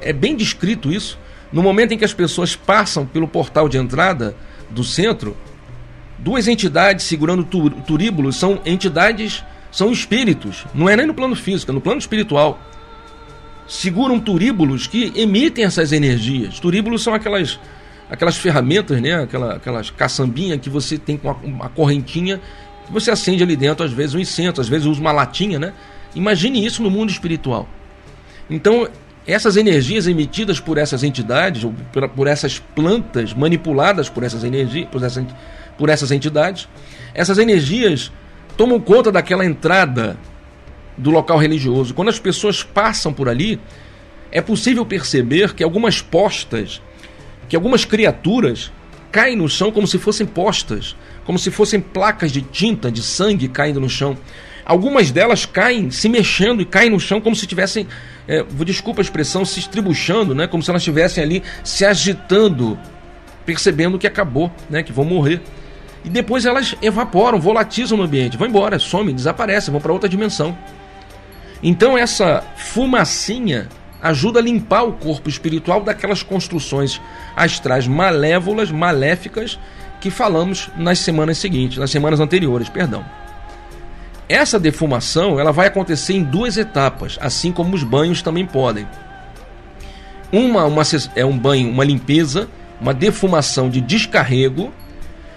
é 0.00 0.12
bem 0.12 0.36
descrito 0.36 0.92
isso. 0.92 1.18
No 1.52 1.62
momento 1.62 1.92
em 1.92 1.98
que 1.98 2.04
as 2.04 2.14
pessoas 2.14 2.56
passam 2.56 3.06
pelo 3.06 3.28
portal 3.28 3.68
de 3.68 3.78
entrada 3.78 4.36
do 4.70 4.82
centro, 4.82 5.36
duas 6.18 6.48
entidades 6.48 7.04
segurando 7.04 7.44
turíbulos 7.44 8.36
são 8.36 8.60
entidades, 8.64 9.44
são 9.70 9.92
espíritos, 9.92 10.64
não 10.74 10.88
é 10.88 10.96
nem 10.96 11.06
no 11.06 11.14
plano 11.14 11.36
físico, 11.36 11.70
é 11.70 11.74
no 11.74 11.80
plano 11.80 11.98
espiritual 11.98 12.60
seguram 13.66 14.18
turíbulos 14.20 14.86
que 14.86 15.12
emitem 15.14 15.64
essas 15.64 15.92
energias. 15.92 16.60
Turíbulos 16.60 17.02
são 17.02 17.14
aquelas 17.14 17.58
aquelas 18.08 18.36
ferramentas, 18.36 19.00
né? 19.00 19.22
Aquela, 19.22 19.56
aquelas 19.56 19.90
caçambinhas 19.90 20.60
que 20.60 20.70
você 20.70 20.96
tem 20.96 21.16
com 21.16 21.32
uma, 21.42 21.68
correntinha 21.68 22.40
que 22.86 22.92
você 22.92 23.10
acende 23.10 23.42
ali 23.42 23.56
dentro, 23.56 23.84
às 23.84 23.92
vezes 23.92 24.14
um 24.14 24.20
incenso, 24.20 24.60
às 24.60 24.68
vezes 24.68 24.86
usa 24.86 25.00
uma 25.00 25.10
latinha, 25.10 25.58
né? 25.58 25.72
Imagine 26.14 26.64
isso 26.64 26.84
no 26.84 26.90
mundo 26.90 27.10
espiritual. 27.10 27.68
Então, 28.48 28.88
essas 29.26 29.56
energias 29.56 30.06
emitidas 30.06 30.60
por 30.60 30.78
essas 30.78 31.02
entidades, 31.02 31.64
ou 31.64 31.74
por, 32.14 32.26
essas 32.26 32.58
plantas 32.58 33.34
manipuladas 33.34 34.08
por 34.08 34.22
essas 34.22 34.44
energias, 34.44 34.88
por, 34.88 35.02
essa, 35.02 35.26
por 35.76 35.88
essas 35.88 36.12
entidades, 36.12 36.68
essas 37.12 37.38
energias 37.38 38.12
tomam 38.56 38.80
conta 38.80 39.10
daquela 39.10 39.44
entrada 39.44 40.16
do 40.96 41.10
local 41.10 41.38
religioso. 41.38 41.92
Quando 41.92 42.08
as 42.08 42.18
pessoas 42.18 42.62
passam 42.62 43.12
por 43.12 43.28
ali, 43.28 43.60
é 44.30 44.40
possível 44.40 44.86
perceber 44.86 45.54
que 45.54 45.64
algumas 45.64 46.00
postas, 46.00 46.80
que 47.48 47.56
algumas 47.56 47.84
criaturas 47.84 48.70
caem 49.10 49.36
no 49.36 49.48
chão 49.48 49.72
como 49.72 49.86
se 49.86 49.98
fossem 49.98 50.26
postas, 50.26 50.96
como 51.24 51.38
se 51.38 51.50
fossem 51.50 51.80
placas 51.80 52.30
de 52.30 52.42
tinta, 52.42 52.90
de 52.90 53.02
sangue 53.02 53.48
caindo 53.48 53.80
no 53.80 53.88
chão. 53.88 54.16
Algumas 54.66 55.12
delas 55.12 55.46
caem 55.46 55.92
se 55.92 56.08
mexendo 56.08 56.60
e 56.60 56.64
caem 56.64 56.90
no 56.90 56.98
chão 56.98 57.20
como 57.20 57.36
se 57.36 57.46
tivessem, 57.46 57.86
é, 58.26 58.44
desculpa 58.64 59.00
a 59.00 59.04
expressão, 59.04 59.44
se 59.44 59.60
estribuchando, 59.60 60.34
né? 60.34 60.48
como 60.48 60.60
se 60.60 60.68
elas 60.68 60.82
estivessem 60.82 61.22
ali 61.22 61.40
se 61.62 61.84
agitando, 61.84 62.76
percebendo 63.44 63.96
que 63.96 64.08
acabou, 64.08 64.50
né? 64.68 64.82
que 64.82 64.92
vão 64.92 65.04
morrer. 65.04 65.40
E 66.04 66.10
depois 66.10 66.44
elas 66.44 66.74
evaporam, 66.82 67.40
volatizam 67.40 67.96
no 67.96 68.02
ambiente, 68.02 68.36
vão 68.36 68.48
embora, 68.48 68.76
somem, 68.80 69.14
desaparecem, 69.14 69.70
vão 69.70 69.80
para 69.80 69.92
outra 69.92 70.08
dimensão. 70.08 70.58
Então 71.62 71.96
essa 71.96 72.42
fumacinha 72.56 73.68
ajuda 74.02 74.40
a 74.40 74.42
limpar 74.42 74.82
o 74.82 74.94
corpo 74.94 75.28
espiritual 75.28 75.80
daquelas 75.80 76.24
construções 76.24 77.00
astrais 77.36 77.86
malévolas, 77.86 78.72
maléficas 78.72 79.60
que 80.00 80.10
falamos 80.10 80.68
nas 80.76 80.98
semanas 80.98 81.38
seguintes, 81.38 81.78
nas 81.78 81.90
semanas 81.90 82.18
anteriores, 82.18 82.68
perdão. 82.68 83.04
Essa 84.28 84.58
defumação, 84.58 85.38
ela 85.38 85.52
vai 85.52 85.68
acontecer 85.68 86.14
em 86.14 86.22
duas 86.22 86.56
etapas, 86.56 87.16
assim 87.20 87.52
como 87.52 87.74
os 87.74 87.82
banhos 87.82 88.22
também 88.22 88.44
podem. 88.44 88.86
Uma, 90.32 90.64
uma 90.64 90.82
é 91.14 91.24
um 91.24 91.38
banho, 91.38 91.70
uma 91.70 91.84
limpeza 91.84 92.48
uma 92.80 92.92
defumação 92.92 93.68
de 93.68 93.80
descarrego 93.80 94.72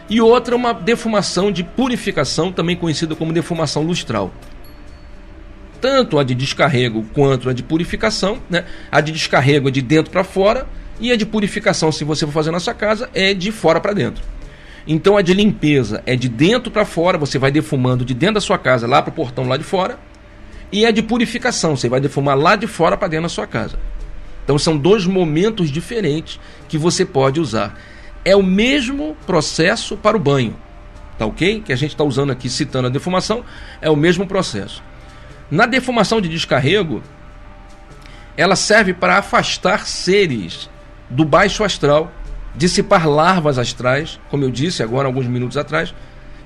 e 0.09 0.19
outra 0.19 0.55
uma 0.55 0.73
defumação 0.73 1.51
de 1.51 1.63
purificação, 1.63 2.51
também 2.51 2.75
conhecida 2.75 3.15
como 3.15 3.31
defumação 3.31 3.83
lustral. 3.83 4.33
Tanto 5.79 6.19
a 6.19 6.23
de 6.23 6.35
descarrego 6.35 7.05
quanto 7.13 7.49
a 7.49 7.53
de 7.53 7.63
purificação, 7.63 8.39
né? 8.49 8.65
A 8.91 8.99
de 8.99 9.11
descarrego 9.11 9.69
é 9.69 9.71
de 9.71 9.81
dentro 9.81 10.11
para 10.11 10.23
fora 10.23 10.67
e 10.99 11.11
a 11.11 11.15
de 11.15 11.25
purificação, 11.25 11.91
se 11.91 12.03
você 12.03 12.25
for 12.25 12.33
fazer 12.33 12.51
na 12.51 12.59
sua 12.59 12.73
casa, 12.73 13.09
é 13.13 13.33
de 13.33 13.51
fora 13.51 13.79
para 13.79 13.93
dentro. 13.93 14.23
Então 14.91 15.15
a 15.15 15.21
de 15.21 15.35
limpeza 15.35 16.01
é 16.03 16.15
de 16.15 16.27
dentro 16.27 16.71
para 16.71 16.83
fora, 16.83 17.15
você 17.15 17.37
vai 17.37 17.51
defumando 17.51 18.03
de 18.03 18.15
dentro 18.15 18.35
da 18.35 18.41
sua 18.41 18.57
casa 18.57 18.87
lá 18.87 19.03
para 19.03 19.11
o 19.11 19.13
portão 19.13 19.47
lá 19.47 19.55
de 19.55 19.63
fora. 19.63 19.99
E 20.71 20.83
a 20.83 20.89
de 20.89 21.03
purificação, 21.03 21.75
você 21.75 21.87
vai 21.87 22.01
defumar 22.01 22.35
lá 22.35 22.55
de 22.55 22.65
fora 22.65 22.97
para 22.97 23.07
dentro 23.07 23.23
da 23.23 23.29
sua 23.29 23.45
casa. 23.45 23.77
Então 24.43 24.57
são 24.57 24.75
dois 24.75 25.05
momentos 25.05 25.69
diferentes 25.69 26.39
que 26.67 26.75
você 26.75 27.05
pode 27.05 27.39
usar. 27.39 27.79
É 28.25 28.35
o 28.35 28.41
mesmo 28.41 29.15
processo 29.27 29.95
para 29.95 30.17
o 30.17 30.19
banho, 30.19 30.55
tá 31.19 31.25
ok? 31.27 31.61
Que 31.61 31.71
a 31.71 31.75
gente 31.75 31.91
está 31.91 32.03
usando 32.03 32.31
aqui 32.31 32.49
citando 32.49 32.87
a 32.87 32.91
defumação, 32.91 33.45
é 33.79 33.91
o 33.91 33.95
mesmo 33.95 34.25
processo. 34.25 34.81
Na 35.51 35.67
defumação 35.67 36.19
de 36.19 36.27
descarrego, 36.27 37.03
ela 38.35 38.55
serve 38.55 38.91
para 38.95 39.19
afastar 39.19 39.85
seres 39.85 40.67
do 41.11 41.23
baixo 41.23 41.63
astral, 41.63 42.11
dissipar 42.55 43.07
larvas 43.07 43.57
astrais, 43.57 44.19
como 44.29 44.43
eu 44.43 44.51
disse 44.51 44.83
agora 44.83 45.07
alguns 45.07 45.27
minutos 45.27 45.57
atrás, 45.57 45.93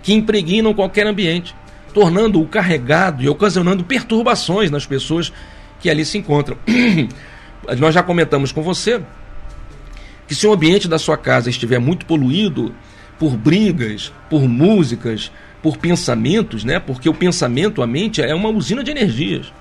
que 0.02 0.14
impregnam 0.14 0.74
qualquer 0.74 1.08
ambiente, 1.08 1.56
tornando-o 1.94 2.48
carregado 2.48 3.24
e 3.24 3.30
ocasionando 3.30 3.84
perturbações 3.84 4.70
nas 4.70 4.86
pessoas 4.86 5.32
que 5.80 5.90
ali 5.90 6.04
se 6.06 6.18
encontram. 6.18 6.58
nós 7.80 7.94
já 7.94 8.04
comentamos 8.04 8.52
com 8.52 8.62
você 8.62 9.02
que 10.28 10.36
se 10.36 10.48
o 10.48 10.54
ambiente 10.54 10.88
da 10.88 10.98
sua 10.98 11.18
casa 11.18 11.50
estiver 11.50 11.80
muito 11.80 12.06
poluído 12.06 12.74
por 13.20 13.38
brigas, 13.38 14.12
por 14.30 14.48
músicas, 14.48 15.32
por 15.62 15.78
pensamentos, 15.78 16.64
né? 16.64 16.80
Porque 16.80 17.08
o 17.08 17.14
pensamento, 17.14 17.82
a 17.82 17.88
mente 17.88 18.22
é 18.22 18.34
uma 18.34 18.50
usina 18.50 18.84
de 18.84 18.92
energias. 18.92 19.54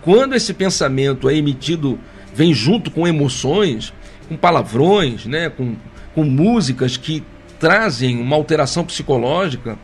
Quando 0.00 0.34
esse 0.34 0.54
pensamento 0.54 1.28
é 1.28 1.34
emitido, 1.34 1.98
vem 2.34 2.54
junto 2.54 2.90
com 2.90 3.06
emoções, 3.06 3.92
com 4.28 4.36
palavrões, 4.36 5.26
né? 5.26 5.48
Com, 5.48 5.76
com 6.14 6.24
músicas 6.24 6.96
que 6.96 7.22
trazem 7.58 8.20
uma 8.20 8.36
alteração 8.36 8.84
psicológica, 8.84 9.78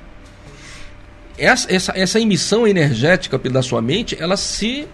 essa, 1.39 1.73
essa, 1.73 1.93
essa 1.97 2.21
emissão 2.21 2.67
energética 2.67 3.39
da 3.39 3.63
sua 3.63 3.81
mente, 3.81 4.17
ela 4.21 4.37
se 4.37 4.87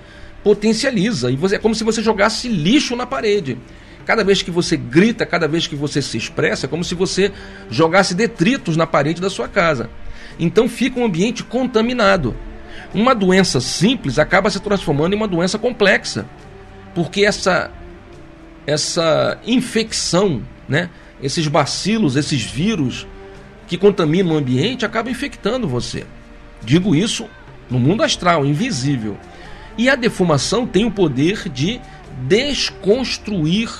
potencializa. 0.43 1.31
E 1.31 1.37
você, 1.37 1.57
é 1.57 1.59
como 1.59 1.75
se 1.75 1.85
você 1.85 2.03
jogasse 2.03 2.49
lixo 2.49 2.95
na 2.97 3.07
parede. 3.07 3.59
Cada 4.07 4.25
vez 4.25 4.41
que 4.41 4.51
você 4.51 4.77
grita, 4.77 5.27
cada 5.27 5.47
vez 5.47 5.67
que 5.67 5.77
você 5.77 6.01
se 6.01 6.17
expressa, 6.17 6.67
é 6.67 6.69
como 6.69 6.83
se 6.83 6.95
você 6.95 7.31
jogasse 7.71 8.15
detritos 8.15 8.77
na 8.77 8.87
parede 8.87 9.21
da 9.21 9.29
sua 9.29 9.49
casa. 9.49 9.91
Então 10.39 10.69
fica 10.69 10.99
um 10.99 11.05
ambiente 11.05 11.43
contaminado. 11.45 12.35
Uma 12.95 13.15
doença 13.15 13.61
simples 13.61 14.19
acaba 14.19 14.49
se 14.49 14.61
transformando 14.61 15.13
em 15.13 15.17
uma 15.17 15.29
doença 15.29 15.59
complexa, 15.59 16.25
porque 16.95 17.25
essa 17.25 17.71
essa 18.69 19.39
infecção, 19.47 20.43
né, 20.69 20.91
esses 21.23 21.49
bacilos, 21.49 22.17
esses 22.17 22.43
vírus 22.43 23.07
que 23.67 23.79
contaminam 23.79 24.35
o 24.35 24.37
ambiente 24.37 24.85
acabam 24.85 25.11
infectando 25.11 25.67
você. 25.67 26.05
Digo 26.63 26.95
isso 26.95 27.27
no 27.71 27.79
mundo 27.79 28.03
astral, 28.03 28.45
invisível. 28.45 29.17
E 29.79 29.89
a 29.89 29.95
defumação 29.95 30.67
tem 30.67 30.85
o 30.85 30.91
poder 30.91 31.49
de 31.49 31.81
desconstruir 32.25 33.71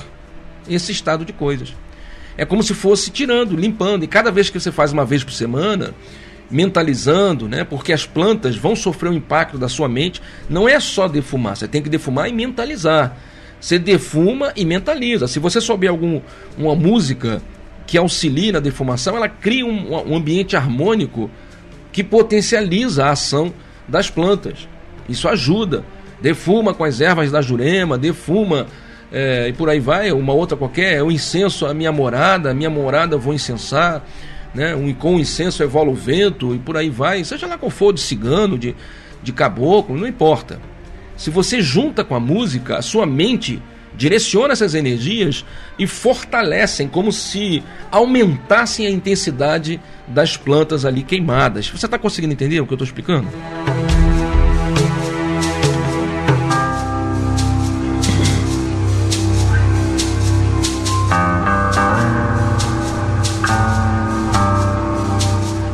esse 0.67 0.91
estado 0.91 1.23
de 1.23 1.35
coisas. 1.35 1.75
É 2.39 2.47
como 2.47 2.63
se 2.63 2.73
fosse 2.73 3.11
tirando, 3.11 3.55
limpando. 3.57 4.05
E 4.05 4.07
cada 4.07 4.31
vez 4.31 4.49
que 4.49 4.59
você 4.59 4.73
faz 4.73 4.91
uma 4.91 5.05
vez 5.05 5.23
por 5.23 5.33
semana, 5.33 5.93
mentalizando, 6.51 7.47
né? 7.47 7.63
Porque 7.63 7.93
as 7.93 8.07
plantas 8.07 8.57
vão 8.57 8.75
sofrer 8.75 9.11
o 9.11 9.15
impacto 9.15 9.59
da 9.59 9.69
sua 9.69 9.87
mente. 9.87 10.23
Não 10.49 10.67
é 10.67 10.81
só 10.81 11.09
defumar, 11.09 11.59
você 11.59 11.69
tem 11.69 11.83
que 11.83 11.91
defumar 11.91 12.27
e 12.31 12.33
mentalizar. 12.33 13.15
Você 13.61 13.79
defuma 13.79 14.53
e 14.55 14.65
mentaliza. 14.65 15.27
Se 15.27 15.39
você 15.39 15.61
souber 15.61 15.91
algum, 15.91 16.21
uma 16.57 16.75
música 16.75 17.43
que 17.87 17.99
auxilie 17.99 18.53
na 18.53 18.61
defumação, 18.61 19.17
ela 19.17 19.29
cria 19.29 19.65
um, 19.65 19.95
um 20.11 20.17
ambiente 20.17 20.57
harmônico 20.57 21.31
que 21.91 22.05
potencializa 22.05 23.07
a 23.07 23.11
ação 23.11 23.53
das 23.89 24.11
plantas. 24.11 24.69
Isso 25.09 25.29
ajuda. 25.29 25.85
Defuma 26.21 26.75
com 26.75 26.85
as 26.85 27.01
ervas 27.01 27.31
da 27.31 27.41
jurema, 27.41 27.97
defuma 27.97 28.67
é, 29.11 29.49
e 29.49 29.53
por 29.53 29.71
aí 29.71 29.81
vai, 29.81 30.13
uma 30.13 30.35
outra 30.35 30.57
qualquer, 30.57 31.03
o 31.03 31.11
incenso 31.11 31.65
a 31.67 31.73
minha 31.73 31.91
morada, 31.91 32.51
a 32.51 32.55
minha 32.55 32.69
morada 32.69 33.17
vou 33.17 33.33
incensar, 33.33 34.05
né? 34.55 34.75
Um, 34.75 34.93
com 34.93 35.17
o 35.17 35.21
incenso 35.21 35.63
evola 35.63 35.91
o 35.91 35.95
vento 35.95 36.55
e 36.55 36.59
por 36.59 36.77
aí 36.77 36.91
vai, 36.91 37.25
seja 37.25 37.47
lá 37.47 37.57
qual 37.57 37.71
for, 37.71 37.93
de 37.93 38.01
cigano, 38.01 38.59
de, 38.59 38.75
de 39.23 39.33
caboclo, 39.33 39.97
não 39.97 40.07
importa. 40.07 40.61
Se 41.19 41.31
você 41.31 41.61
junta 41.61 42.05
com 42.05 42.15
a 42.15 42.21
música, 42.21 42.79
a 42.79 42.83
sua 42.83 43.05
mente 43.05 43.61
direciona 43.97 44.53
essas 44.53 44.73
energias 44.73 45.45
e 45.77 45.85
fortalecem, 45.85 46.87
como 46.87 47.11
se 47.13 47.61
aumentassem 47.91 48.87
a 48.87 48.91
intensidade 48.91 49.81
das 50.07 50.37
plantas 50.37 50.85
ali 50.85 51.03
queimadas. 51.03 51.69
Você 51.69 51.87
está 51.87 51.99
conseguindo 51.99 52.33
entender 52.33 52.61
o 52.61 52.67
que 52.67 52.73
eu 52.73 52.77
estou 52.77 52.87
explicando? 52.87 53.29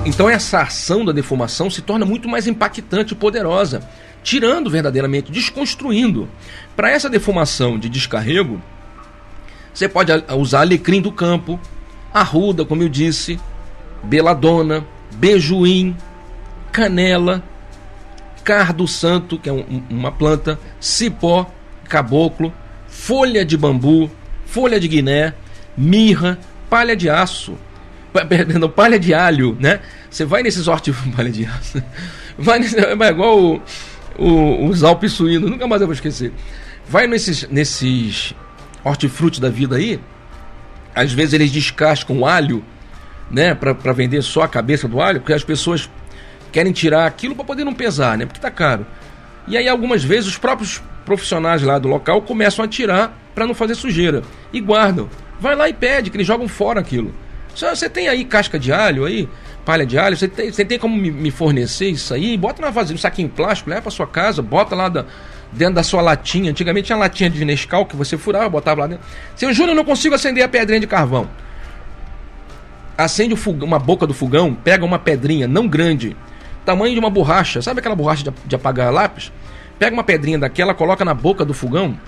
Então 0.06 0.30
essa 0.30 0.62
ação 0.62 1.04
da 1.04 1.12
defumação 1.12 1.68
se 1.68 1.82
torna 1.82 2.06
muito 2.06 2.28
mais 2.28 2.46
impactante 2.46 3.12
e 3.12 3.16
poderosa, 3.16 3.82
tirando 4.24 4.70
verdadeiramente, 4.70 5.30
desconstruindo. 5.30 6.28
Para 6.74 6.90
essa 6.90 7.08
defumação 7.08 7.78
de 7.78 7.88
descarrego, 7.88 8.60
você 9.72 9.88
pode 9.88 10.10
usar 10.36 10.60
alecrim 10.60 11.00
do 11.00 11.12
campo, 11.12 11.60
arruda, 12.12 12.64
como 12.64 12.82
eu 12.82 12.88
disse, 12.88 13.38
beladona, 14.02 14.84
bejuim, 15.12 15.94
canela, 16.72 17.44
cardo 18.42 18.88
santo, 18.88 19.38
que 19.38 19.48
é 19.48 19.52
um, 19.52 19.82
uma 19.90 20.10
planta, 20.10 20.58
cipó, 20.80 21.50
caboclo, 21.88 22.52
folha 22.88 23.44
de 23.44 23.56
bambu, 23.56 24.10
folha 24.46 24.80
de 24.80 24.88
guiné, 24.88 25.34
mirra, 25.76 26.38
palha 26.70 26.96
de 26.96 27.10
aço, 27.10 27.54
perdendo 28.28 28.68
palha 28.70 28.98
de 28.98 29.12
alho, 29.12 29.56
né? 29.60 29.80
Você 30.08 30.24
vai 30.24 30.42
nesses 30.42 30.66
hortifrutis. 30.66 31.12
palha 31.16 31.30
de 31.30 31.44
aço. 31.44 31.82
Vai, 32.38 32.58
nesse, 32.58 32.94
vai 32.96 33.10
igual 33.10 33.38
o, 33.38 33.62
o, 34.18 34.66
os 34.66 34.82
Alpes 34.82 35.12
suínos, 35.12 35.50
nunca 35.50 35.66
mais 35.66 35.80
eu 35.80 35.86
vou 35.86 35.94
esquecer. 35.94 36.32
Vai 36.88 37.06
nesses, 37.06 37.48
nesses 37.48 38.34
hortifrutis 38.84 39.40
da 39.40 39.48
vida 39.48 39.76
aí, 39.76 39.98
às 40.94 41.12
vezes 41.12 41.34
eles 41.34 41.50
descascam 41.50 42.24
alho, 42.26 42.64
né, 43.30 43.54
para 43.54 43.92
vender 43.92 44.22
só 44.22 44.42
a 44.42 44.48
cabeça 44.48 44.86
do 44.86 45.00
alho, 45.00 45.20
porque 45.20 45.32
as 45.32 45.42
pessoas 45.42 45.90
querem 46.52 46.72
tirar 46.72 47.06
aquilo 47.06 47.34
para 47.34 47.44
poder 47.44 47.64
não 47.64 47.74
pesar, 47.74 48.16
né, 48.16 48.26
porque 48.26 48.40
tá 48.40 48.50
caro. 48.50 48.86
E 49.48 49.56
aí 49.56 49.68
algumas 49.68 50.04
vezes 50.04 50.26
os 50.26 50.38
próprios 50.38 50.82
profissionais 51.04 51.62
lá 51.62 51.78
do 51.78 51.88
local 51.88 52.22
começam 52.22 52.64
a 52.64 52.68
tirar 52.68 53.18
para 53.34 53.46
não 53.46 53.54
fazer 53.54 53.74
sujeira 53.74 54.22
e 54.52 54.60
guardam. 54.60 55.08
Vai 55.40 55.54
lá 55.54 55.68
e 55.68 55.72
pede 55.72 56.10
que 56.10 56.16
eles 56.16 56.26
jogam 56.26 56.48
fora 56.48 56.80
aquilo. 56.80 57.14
Você 57.54 57.88
tem 57.88 58.08
aí 58.08 58.24
casca 58.24 58.58
de 58.58 58.72
alho 58.72 59.04
aí, 59.04 59.28
palha 59.64 59.86
de 59.86 59.98
alho, 59.98 60.16
você 60.16 60.28
tem, 60.28 60.52
você 60.52 60.64
tem 60.64 60.78
como 60.78 60.96
me 60.96 61.30
fornecer 61.30 61.88
isso 61.88 62.12
aí? 62.12 62.36
Bota 62.36 62.60
na 62.60 62.70
vasilha, 62.70 62.96
um 62.96 62.98
saquinho 62.98 63.28
plástico, 63.28 63.70
leva 63.70 63.82
para 63.82 63.90
sua 63.90 64.06
casa, 64.06 64.42
bota 64.42 64.74
lá 64.74 64.88
da, 64.88 65.06
dentro 65.52 65.74
da 65.74 65.82
sua 65.82 66.02
latinha. 66.02 66.50
Antigamente 66.50 66.86
tinha 66.86 66.98
latinha 66.98 67.30
de 67.30 67.44
Nescau 67.44 67.86
que 67.86 67.96
você 67.96 68.18
furava, 68.18 68.48
botava 68.48 68.82
lá 68.82 68.86
dentro. 68.88 69.04
Seu 69.34 69.52
Júnior, 69.52 69.74
não 69.74 69.84
consigo 69.84 70.14
acender 70.14 70.44
a 70.44 70.48
pedrinha 70.48 70.80
de 70.80 70.86
carvão. 70.86 71.28
Acende 72.96 73.34
fogão, 73.34 73.66
uma 73.66 73.78
boca 73.78 74.06
do 74.06 74.14
fogão, 74.14 74.54
pega 74.54 74.84
uma 74.84 74.98
pedrinha, 74.98 75.48
não 75.48 75.66
grande, 75.66 76.16
tamanho 76.64 76.92
de 76.92 77.00
uma 77.00 77.10
borracha. 77.10 77.60
Sabe 77.60 77.80
aquela 77.80 77.96
borracha 77.96 78.22
de, 78.22 78.32
de 78.46 78.54
apagar 78.54 78.92
lápis? 78.92 79.32
Pega 79.78 79.94
uma 79.94 80.04
pedrinha 80.04 80.38
daquela, 80.38 80.74
coloca 80.74 81.04
na 81.04 81.14
boca 81.14 81.44
do 81.44 81.52
fogão 81.52 81.98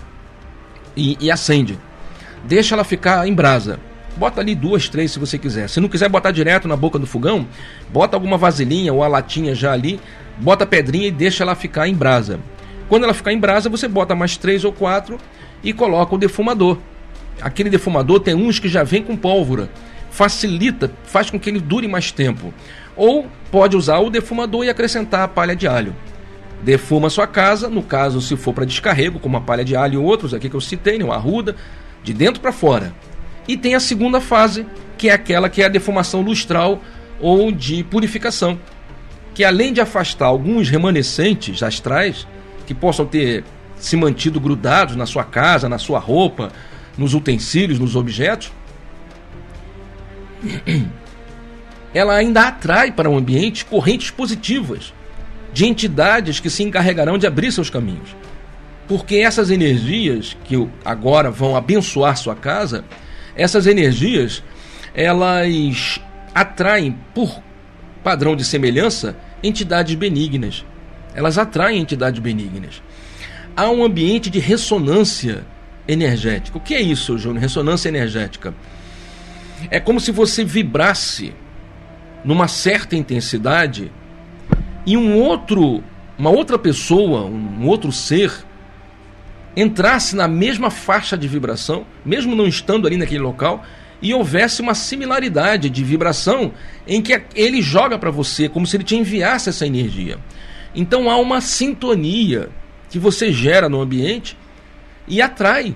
e, 0.96 1.16
e 1.20 1.30
acende. 1.30 1.78
Deixa 2.44 2.74
ela 2.74 2.84
ficar 2.84 3.26
em 3.26 3.34
brasa. 3.34 3.80
Bota 4.16 4.40
ali 4.40 4.54
duas, 4.54 4.88
três 4.88 5.12
se 5.12 5.18
você 5.18 5.36
quiser. 5.36 5.68
Se 5.68 5.78
não 5.78 5.88
quiser 5.88 6.08
botar 6.08 6.30
direto 6.30 6.66
na 6.66 6.74
boca 6.74 6.98
do 6.98 7.06
fogão, 7.06 7.46
bota 7.90 8.16
alguma 8.16 8.38
vasilhinha 8.38 8.92
ou 8.92 9.02
a 9.02 9.08
latinha 9.08 9.54
já 9.54 9.72
ali, 9.72 10.00
bota 10.38 10.64
a 10.64 10.66
pedrinha 10.66 11.08
e 11.08 11.10
deixa 11.10 11.44
ela 11.44 11.54
ficar 11.54 11.86
em 11.86 11.94
brasa. 11.94 12.40
Quando 12.88 13.04
ela 13.04 13.12
ficar 13.12 13.32
em 13.32 13.38
brasa, 13.38 13.68
você 13.68 13.86
bota 13.86 14.14
mais 14.14 14.36
três 14.36 14.64
ou 14.64 14.72
quatro 14.72 15.18
e 15.62 15.72
coloca 15.72 16.14
o 16.14 16.18
defumador. 16.18 16.78
Aquele 17.42 17.68
defumador 17.68 18.20
tem 18.20 18.34
uns 18.34 18.58
que 18.58 18.68
já 18.68 18.82
vem 18.82 19.02
com 19.02 19.16
pólvora. 19.16 19.68
Facilita, 20.10 20.90
faz 21.04 21.28
com 21.28 21.38
que 21.38 21.50
ele 21.50 21.60
dure 21.60 21.86
mais 21.86 22.10
tempo. 22.10 22.54
Ou 22.96 23.26
pode 23.50 23.76
usar 23.76 23.98
o 23.98 24.08
defumador 24.08 24.64
e 24.64 24.70
acrescentar 24.70 25.22
a 25.22 25.28
palha 25.28 25.54
de 25.54 25.68
alho. 25.68 25.94
Defuma 26.62 27.10
sua 27.10 27.26
casa, 27.26 27.68
no 27.68 27.82
caso, 27.82 28.22
se 28.22 28.34
for 28.34 28.54
para 28.54 28.64
descarrego, 28.64 29.18
como 29.18 29.36
a 29.36 29.42
palha 29.42 29.62
de 29.62 29.76
alho 29.76 30.00
e 30.00 30.02
outros 30.02 30.32
aqui 30.32 30.48
que 30.48 30.56
eu 30.56 30.60
citei, 30.60 30.96
né, 30.96 31.04
uma 31.04 31.16
arruda, 31.16 31.54
de 32.02 32.14
dentro 32.14 32.40
para 32.40 32.50
fora 32.50 32.94
E 33.48 33.56
tem 33.56 33.74
a 33.74 33.80
segunda 33.80 34.20
fase, 34.20 34.66
que 34.98 35.08
é 35.08 35.12
aquela 35.12 35.48
que 35.48 35.62
é 35.62 35.66
a 35.66 35.68
defumação 35.68 36.20
lustral 36.20 36.82
ou 37.20 37.50
de 37.52 37.82
purificação, 37.84 38.58
que 39.34 39.44
além 39.44 39.72
de 39.72 39.80
afastar 39.80 40.26
alguns 40.26 40.68
remanescentes 40.68 41.62
astrais 41.62 42.26
que 42.66 42.74
possam 42.74 43.06
ter 43.06 43.44
se 43.78 43.96
mantido 43.96 44.40
grudados 44.40 44.96
na 44.96 45.06
sua 45.06 45.24
casa, 45.24 45.68
na 45.68 45.78
sua 45.78 45.98
roupa, 45.98 46.50
nos 46.96 47.14
utensílios, 47.14 47.78
nos 47.78 47.94
objetos, 47.94 48.50
ela 51.94 52.14
ainda 52.14 52.48
atrai 52.48 52.92
para 52.92 53.08
o 53.08 53.16
ambiente 53.16 53.64
correntes 53.64 54.10
positivas 54.10 54.92
de 55.52 55.64
entidades 55.64 56.40
que 56.40 56.50
se 56.50 56.62
encarregarão 56.62 57.16
de 57.16 57.26
abrir 57.26 57.50
seus 57.52 57.70
caminhos. 57.70 58.14
Porque 58.86 59.16
essas 59.16 59.50
energias 59.50 60.36
que 60.44 60.68
agora 60.84 61.30
vão 61.30 61.56
abençoar 61.56 62.16
sua 62.16 62.34
casa, 62.34 62.84
essas 63.36 63.66
energias, 63.66 64.42
elas 64.94 66.00
atraem 66.34 66.96
por 67.14 67.42
padrão 68.02 68.34
de 68.34 68.44
semelhança 68.44 69.16
entidades 69.42 69.94
benignas. 69.94 70.64
Elas 71.14 71.38
atraem 71.38 71.80
entidades 71.80 72.20
benignas. 72.20 72.82
Há 73.56 73.70
um 73.70 73.84
ambiente 73.84 74.30
de 74.30 74.38
ressonância 74.38 75.44
energética. 75.88 76.58
O 76.58 76.60
que 76.60 76.74
é 76.74 76.80
isso, 76.80 77.16
Júnior? 77.18 77.40
Ressonância 77.42 77.88
energética. 77.88 78.54
É 79.70 79.80
como 79.80 80.00
se 80.00 80.12
você 80.12 80.44
vibrasse 80.44 81.32
numa 82.24 82.48
certa 82.48 82.96
intensidade 82.96 83.90
e 84.84 84.96
um 84.96 85.16
outro, 85.16 85.82
uma 86.18 86.30
outra 86.30 86.58
pessoa, 86.58 87.24
um 87.24 87.66
outro 87.66 87.90
ser 87.90 88.45
entrasse 89.56 90.14
na 90.14 90.28
mesma 90.28 90.70
faixa 90.70 91.16
de 91.16 91.26
vibração, 91.26 91.86
mesmo 92.04 92.36
não 92.36 92.46
estando 92.46 92.86
ali 92.86 92.96
naquele 92.96 93.20
local, 93.20 93.64
e 94.02 94.12
houvesse 94.12 94.60
uma 94.60 94.74
similaridade 94.74 95.70
de 95.70 95.82
vibração 95.82 96.52
em 96.86 97.00
que 97.00 97.22
ele 97.34 97.62
joga 97.62 97.98
para 97.98 98.10
você 98.10 98.48
como 98.48 98.66
se 98.66 98.76
ele 98.76 98.84
te 98.84 98.94
enviasse 98.94 99.48
essa 99.48 99.66
energia. 99.66 100.18
Então 100.74 101.08
há 101.08 101.16
uma 101.16 101.40
sintonia 101.40 102.50
que 102.90 102.98
você 102.98 103.32
gera 103.32 103.68
no 103.68 103.80
ambiente 103.80 104.36
e 105.08 105.22
atrai, 105.22 105.74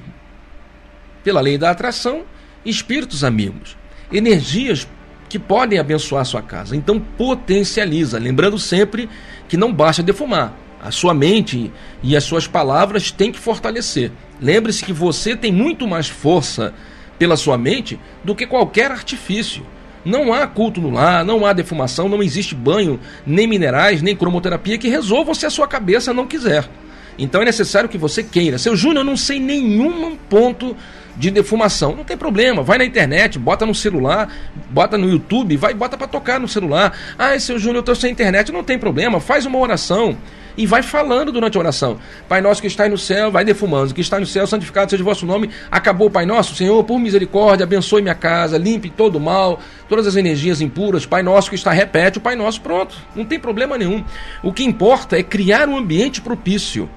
pela 1.24 1.41
lei 1.41 1.57
da 1.57 1.70
atração, 1.70 2.24
espíritos 2.64 3.24
amigos, 3.24 3.76
energias 4.12 4.87
que 5.28 5.39
podem 5.39 5.78
abençoar 5.78 6.22
a 6.22 6.26
sua 6.26 6.43
casa. 6.43 6.76
Então 6.76 7.01
potencializa, 7.01 8.18
lembrando 8.18 8.59
sempre 8.59 9.09
que 9.49 9.57
não 9.57 9.72
basta 9.72 10.03
defumar. 10.03 10.55
A 10.83 10.91
sua 10.91 11.12
mente 11.12 11.70
e 12.03 12.16
as 12.16 12.24
suas 12.24 12.47
palavras 12.47 13.11
têm 13.11 13.31
que 13.31 13.39
fortalecer. 13.39 14.11
Lembre-se 14.41 14.85
que 14.85 14.93
você 14.93 15.37
tem 15.37 15.53
muito 15.53 15.87
mais 15.87 16.09
força 16.09 16.72
pela 17.18 17.37
sua 17.37 17.59
mente 17.59 18.01
do 18.24 18.35
que 18.35 18.47
qualquer 18.47 18.91
artifício. 18.91 19.64
Não 20.03 20.33
há 20.33 20.47
culto 20.47 20.81
no 20.81 20.91
lar, 20.91 21.22
não 21.22 21.45
há 21.45 21.53
defumação, 21.53 22.09
não 22.09 22.22
existe 22.22 22.55
banho, 22.55 22.99
nem 23.26 23.47
minerais, 23.47 24.01
nem 24.01 24.16
cromoterapia 24.16 24.78
que 24.78 24.89
resolvam 24.89 25.35
se 25.35 25.45
a 25.45 25.51
sua 25.51 25.68
cabeça 25.68 26.14
não 26.14 26.26
quiser. 26.26 26.66
Então 27.18 27.43
é 27.43 27.45
necessário 27.45 27.89
que 27.89 27.99
você 27.99 28.22
queira. 28.22 28.57
Seu 28.57 28.74
Júnior, 28.74 29.01
eu 29.01 29.05
não 29.05 29.16
sei 29.18 29.39
nenhum 29.39 30.16
ponto 30.16 30.74
de 31.14 31.31
defumação. 31.31 31.95
Não 31.95 32.05
tem 32.05 32.16
problema, 32.16 32.62
vai 32.62 32.78
na 32.78 32.85
internet, 32.87 33.39
bota 33.39 33.66
no 33.66 33.74
celular, 33.74 34.33
bota 34.70 34.97
no 34.97 35.11
YouTube, 35.11 35.55
vai 35.59 35.74
bota 35.74 35.99
para 35.99 36.07
tocar 36.07 36.41
no 36.41 36.49
celular. 36.49 36.97
Ah, 37.18 37.39
seu 37.39 37.59
Júnior, 37.59 37.76
eu 37.76 37.81
estou 37.81 37.95
sem 37.95 38.11
internet, 38.11 38.51
não 38.51 38.64
tem 38.64 38.78
problema, 38.78 39.20
faz 39.20 39.45
uma 39.45 39.59
oração 39.59 40.16
e 40.57 40.66
vai 40.66 40.82
falando 40.82 41.32
durante 41.32 41.57
a 41.57 41.61
oração. 41.61 41.98
Pai 42.28 42.40
nosso 42.40 42.61
que 42.61 42.66
está 42.66 42.88
no 42.88 42.98
céu, 42.98 43.30
vai 43.30 43.44
defumando. 43.44 43.94
Que 43.94 44.01
está 44.01 44.18
no 44.18 44.26
céu, 44.26 44.46
santificado 44.46 44.90
seja 44.90 45.03
o 45.03 45.07
vosso 45.07 45.26
nome. 45.26 45.51
Acabou, 45.70 46.11
Pai 46.11 46.26
nosso, 46.26 46.55
Senhor, 46.55 46.82
por 46.84 46.98
misericórdia, 46.98 47.64
abençoe 47.64 48.03
minha 48.03 48.14
casa, 48.14 48.59
limpe 48.59 48.90
todo 48.90 49.16
o 49.16 49.20
mal, 49.20 49.61
todas 49.88 50.07
as 50.07 50.16
energias 50.16 50.61
impuras. 50.61 51.07
Pai 51.07 51.22
nosso 51.22 51.51
que 51.51 51.57
está, 51.57 51.70
repete 51.72 52.18
o 52.18 52.20
Pai 52.20 52.36
nosso, 52.36 52.61
pronto. 52.61 52.96
Não 53.14 53.24
tem 53.24 53.38
problema 53.38 53.76
nenhum. 53.76 54.05
O 54.42 54.53
que 54.53 54.64
importa 54.64 55.18
é 55.18 55.22
criar 55.22 55.68
um 55.68 55.76
ambiente 55.76 56.20
propício 56.20 56.88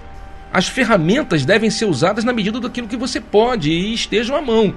as 0.53 0.67
ferramentas 0.67 1.43
devem 1.43 1.71
ser 1.71 1.85
usadas 1.85 2.23
na 2.23 2.31
medida 2.31 2.59
daquilo 2.59 2.87
que 2.87 2.95
você 2.95 3.19
pode 3.19 3.71
e 3.71 3.91
estejam 3.95 4.35
à 4.35 4.41
mão. 4.41 4.75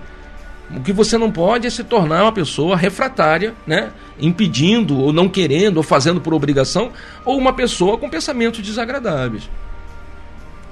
O 0.74 0.80
que 0.80 0.92
você 0.92 1.16
não 1.16 1.30
pode 1.30 1.66
é 1.66 1.70
se 1.70 1.84
tornar 1.84 2.24
uma 2.24 2.32
pessoa 2.32 2.76
refratária, 2.76 3.54
né? 3.66 3.90
impedindo, 4.18 4.98
ou 4.98 5.12
não 5.12 5.28
querendo, 5.28 5.76
ou 5.76 5.82
fazendo 5.82 6.20
por 6.20 6.34
obrigação, 6.34 6.90
ou 7.24 7.38
uma 7.38 7.52
pessoa 7.52 7.98
com 7.98 8.08
pensamentos 8.10 8.60
desagradáveis. 8.60 9.48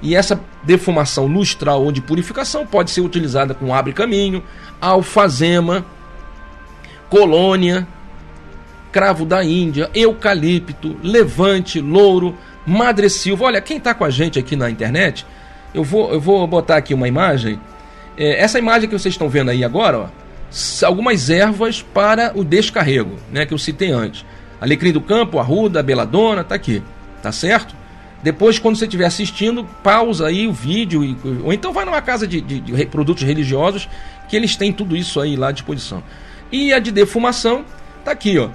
E 0.01 0.15
essa 0.15 0.39
defumação 0.63 1.25
lustral 1.25 1.83
ou 1.83 1.91
de 1.91 2.01
purificação 2.01 2.65
pode 2.65 2.91
ser 2.91 3.01
utilizada 3.01 3.53
com 3.53 3.73
abre 3.73 3.93
caminho, 3.93 4.43
alfazema, 4.81 5.85
colônia, 7.09 7.87
cravo 8.91 9.25
da 9.25 9.43
Índia, 9.43 9.89
eucalipto, 9.93 10.97
levante, 11.01 11.79
louro, 11.79 12.35
Madre 12.65 13.09
Silva. 13.09 13.45
Olha, 13.45 13.61
quem 13.61 13.77
está 13.77 13.93
com 13.93 14.03
a 14.03 14.09
gente 14.09 14.39
aqui 14.39 14.55
na 14.55 14.69
internet, 14.69 15.25
eu 15.73 15.83
vou, 15.83 16.11
eu 16.11 16.19
vou 16.19 16.45
botar 16.47 16.77
aqui 16.77 16.93
uma 16.93 17.07
imagem. 17.07 17.59
É, 18.17 18.41
essa 18.41 18.59
imagem 18.59 18.89
que 18.89 18.97
vocês 18.97 19.13
estão 19.13 19.29
vendo 19.29 19.51
aí 19.51 19.63
agora, 19.63 19.99
ó, 19.99 20.85
algumas 20.85 21.29
ervas 21.29 21.81
para 21.81 22.31
o 22.35 22.43
descarrego, 22.43 23.15
né, 23.31 23.45
que 23.45 23.53
eu 23.53 23.57
citei 23.57 23.91
antes. 23.91 24.25
Alecrim 24.59 24.91
do 24.91 25.01
campo, 25.01 25.39
arruda, 25.39 25.83
beladona, 25.83 26.43
tá 26.43 26.55
aqui, 26.55 26.81
tá 27.21 27.31
certo? 27.31 27.75
Depois, 28.23 28.57
quando 28.57 28.75
você 28.75 28.85
estiver 28.85 29.05
assistindo, 29.05 29.65
pausa 29.83 30.27
aí 30.27 30.47
o 30.47 30.53
vídeo, 30.53 31.03
e, 31.03 31.15
ou 31.43 31.53
então 31.53 31.73
vai 31.73 31.85
numa 31.85 32.01
casa 32.01 32.25
de, 32.25 32.41
de, 32.41 32.59
de 32.59 32.85
produtos 32.87 33.23
religiosos 33.23 33.87
que 34.27 34.35
eles 34.35 34.55
têm 34.55 34.71
tudo 34.71 34.95
isso 34.95 35.19
aí 35.19 35.35
lá 35.35 35.49
à 35.49 35.51
disposição. 35.51 36.01
E 36.51 36.73
a 36.73 36.79
de 36.79 36.91
defumação, 36.91 37.65
tá 38.03 38.11
aqui, 38.11 38.39
ó 38.39 38.49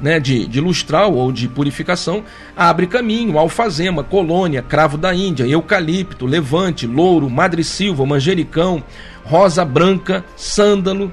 né, 0.00 0.18
de, 0.18 0.46
de 0.46 0.60
lustral 0.60 1.14
ou 1.14 1.32
de 1.32 1.48
purificação, 1.48 2.24
abre 2.56 2.86
caminho, 2.86 3.38
alfazema, 3.38 4.02
colônia, 4.02 4.62
cravo 4.62 4.98
da 4.98 5.14
Índia, 5.14 5.46
eucalipto, 5.46 6.26
levante, 6.26 6.86
louro, 6.86 7.30
madressilva, 7.30 8.04
manjericão, 8.04 8.82
rosa 9.24 9.64
branca, 9.64 10.24
sândalo, 10.36 11.10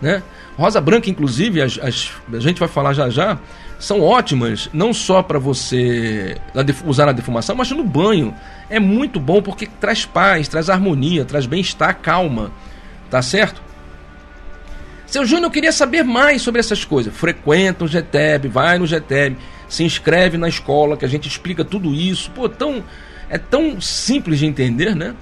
né? 0.00 0.22
Rosa 0.56 0.80
branca, 0.80 1.10
inclusive, 1.10 1.60
as, 1.60 1.78
as, 1.82 2.12
a 2.32 2.38
gente 2.38 2.60
vai 2.60 2.68
falar 2.68 2.92
já 2.92 3.10
já, 3.10 3.38
são 3.78 4.00
ótimas, 4.00 4.70
não 4.72 4.94
só 4.94 5.22
para 5.22 5.38
você 5.38 6.36
usar 6.86 7.06
na 7.06 7.12
defumação, 7.12 7.56
mas 7.56 7.70
no 7.72 7.84
banho. 7.84 8.34
É 8.70 8.78
muito 8.78 9.18
bom 9.18 9.42
porque 9.42 9.66
traz 9.66 10.06
paz, 10.06 10.48
traz 10.48 10.70
harmonia, 10.70 11.24
traz 11.24 11.44
bem-estar, 11.44 11.98
calma. 12.00 12.50
Tá 13.10 13.20
certo? 13.20 13.62
Seu 15.14 15.24
Júnior, 15.24 15.44
eu 15.44 15.50
queria 15.52 15.70
saber 15.70 16.02
mais 16.02 16.42
sobre 16.42 16.58
essas 16.58 16.84
coisas. 16.84 17.14
Frequenta 17.14 17.84
o 17.84 17.86
GTEB, 17.86 18.48
vai 18.48 18.80
no 18.80 18.84
GTEB, 18.84 19.36
se 19.68 19.84
inscreve 19.84 20.36
na 20.36 20.48
escola 20.48 20.96
que 20.96 21.04
a 21.04 21.08
gente 21.08 21.28
explica 21.28 21.64
tudo 21.64 21.94
isso. 21.94 22.32
Pô, 22.32 22.48
tão, 22.48 22.82
é 23.30 23.38
tão 23.38 23.80
simples 23.80 24.40
de 24.40 24.46
entender, 24.46 24.96
né? 24.96 25.14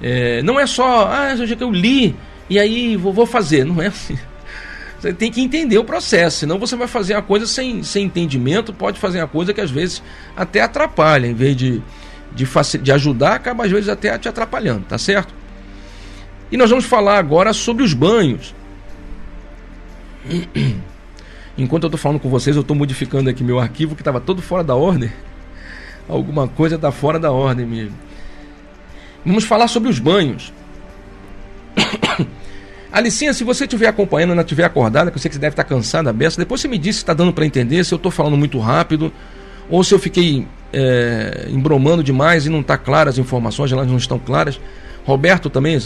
É, 0.00 0.40
não 0.44 0.60
é 0.60 0.68
só, 0.68 1.08
ah, 1.10 1.34
eu 1.34 1.72
li 1.72 2.14
e 2.48 2.60
aí 2.60 2.94
vou, 2.94 3.12
vou 3.12 3.26
fazer. 3.26 3.64
Não 3.64 3.82
é 3.82 3.88
assim. 3.88 4.16
Você 5.00 5.12
tem 5.12 5.32
que 5.32 5.40
entender 5.40 5.78
o 5.78 5.84
processo, 5.84 6.38
senão 6.38 6.56
você 6.56 6.76
vai 6.76 6.86
fazer 6.86 7.14
a 7.14 7.20
coisa 7.20 7.44
sem, 7.44 7.82
sem 7.82 8.06
entendimento, 8.06 8.72
pode 8.72 9.00
fazer 9.00 9.20
a 9.20 9.26
coisa 9.26 9.52
que 9.52 9.60
às 9.60 9.70
vezes 9.70 10.00
até 10.36 10.60
atrapalha, 10.60 11.26
em 11.26 11.34
vez 11.34 11.56
de, 11.56 11.82
de, 12.32 12.46
de 12.80 12.92
ajudar, 12.92 13.34
acaba 13.34 13.64
às 13.64 13.70
vezes 13.70 13.88
até 13.88 14.16
te 14.16 14.28
atrapalhando, 14.28 14.86
tá 14.86 14.96
certo? 14.96 15.34
E 16.52 16.56
nós 16.56 16.70
vamos 16.70 16.84
falar 16.84 17.18
agora 17.18 17.52
sobre 17.52 17.82
os 17.82 17.92
banhos. 17.92 18.54
Enquanto 21.56 21.84
eu 21.84 21.88
estou 21.88 21.98
falando 21.98 22.20
com 22.20 22.28
vocês, 22.28 22.56
eu 22.56 22.62
estou 22.62 22.76
modificando 22.76 23.30
aqui 23.30 23.44
meu 23.44 23.58
arquivo 23.58 23.94
que 23.94 24.00
estava 24.00 24.20
todo 24.20 24.42
fora 24.42 24.64
da 24.64 24.74
ordem. 24.74 25.12
Alguma 26.08 26.48
coisa 26.48 26.76
está 26.76 26.90
fora 26.90 27.18
da 27.18 27.30
ordem 27.30 27.64
mesmo. 27.64 27.96
Vamos 29.24 29.44
falar 29.44 29.68
sobre 29.68 29.88
os 29.88 29.98
banhos. 29.98 30.52
Alicinha, 32.92 33.32
se 33.32 33.42
você 33.42 33.64
estiver 33.64 33.88
acompanhando, 33.88 34.34
não 34.34 34.42
estiver 34.42 34.64
acordada, 34.64 35.10
que 35.10 35.16
eu 35.16 35.20
sei 35.20 35.28
que 35.28 35.34
você 35.34 35.40
deve 35.40 35.54
estar 35.54 35.64
cansada, 35.64 36.12
beça, 36.12 36.38
depois 36.38 36.60
você 36.60 36.68
me 36.68 36.78
diz 36.78 36.96
se 36.96 37.02
está 37.02 37.14
dando 37.14 37.32
para 37.32 37.44
entender, 37.44 37.84
se 37.84 37.92
eu 37.92 37.96
estou 37.96 38.12
falando 38.12 38.36
muito 38.36 38.58
rápido, 38.58 39.12
ou 39.68 39.82
se 39.82 39.94
eu 39.94 39.98
fiquei 39.98 40.46
é, 40.72 41.48
embromando 41.50 42.04
demais 42.04 42.46
e 42.46 42.50
não 42.50 42.60
está 42.60 42.76
claro 42.76 43.08
as 43.08 43.18
informações, 43.18 43.72
elas 43.72 43.88
não 43.88 43.96
estão 43.96 44.18
claras. 44.18 44.60
Roberto 45.04 45.50
também, 45.50 45.78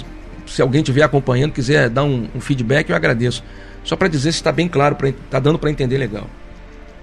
se 0.48 0.62
alguém 0.62 0.80
estiver 0.80 1.02
acompanhando, 1.02 1.52
quiser 1.52 1.88
dar 1.88 2.04
um, 2.04 2.28
um 2.34 2.40
feedback, 2.40 2.90
eu 2.90 2.96
agradeço. 2.96 3.44
Só 3.84 3.96
para 3.96 4.08
dizer 4.08 4.32
se 4.32 4.38
está 4.38 4.50
bem 4.50 4.68
claro, 4.68 4.96
está 5.06 5.38
dando 5.38 5.58
para 5.58 5.70
entender 5.70 5.98
legal. 5.98 6.28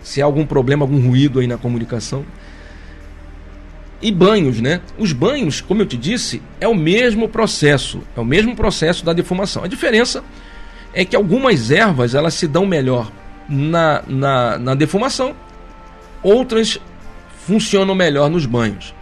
Se 0.01 0.21
há 0.21 0.25
algum 0.25 0.45
problema, 0.45 0.83
algum 0.83 0.99
ruído 0.99 1.39
aí 1.39 1.47
na 1.47 1.57
comunicação. 1.57 2.25
E 4.01 4.11
banhos, 4.11 4.61
né? 4.61 4.81
Os 4.97 5.13
banhos, 5.13 5.61
como 5.61 5.81
eu 5.81 5.85
te 5.85 5.97
disse, 5.97 6.41
é 6.59 6.67
o 6.67 6.75
mesmo 6.75 7.29
processo, 7.29 8.01
é 8.15 8.19
o 8.19 8.25
mesmo 8.25 8.55
processo 8.55 9.03
da 9.03 9.13
defumação. 9.13 9.63
A 9.63 9.67
diferença 9.67 10.23
é 10.93 11.03
que 11.03 11.15
algumas 11.15 11.71
ervas 11.71 12.13
elas 12.13 12.33
se 12.33 12.47
dão 12.47 12.65
melhor 12.65 13.11
na, 13.49 14.03
na, 14.07 14.57
na 14.57 14.75
defumação, 14.75 15.35
outras 16.21 16.79
funcionam 17.45 17.95
melhor 17.95 18.29
nos 18.29 18.45
banhos. 18.45 18.93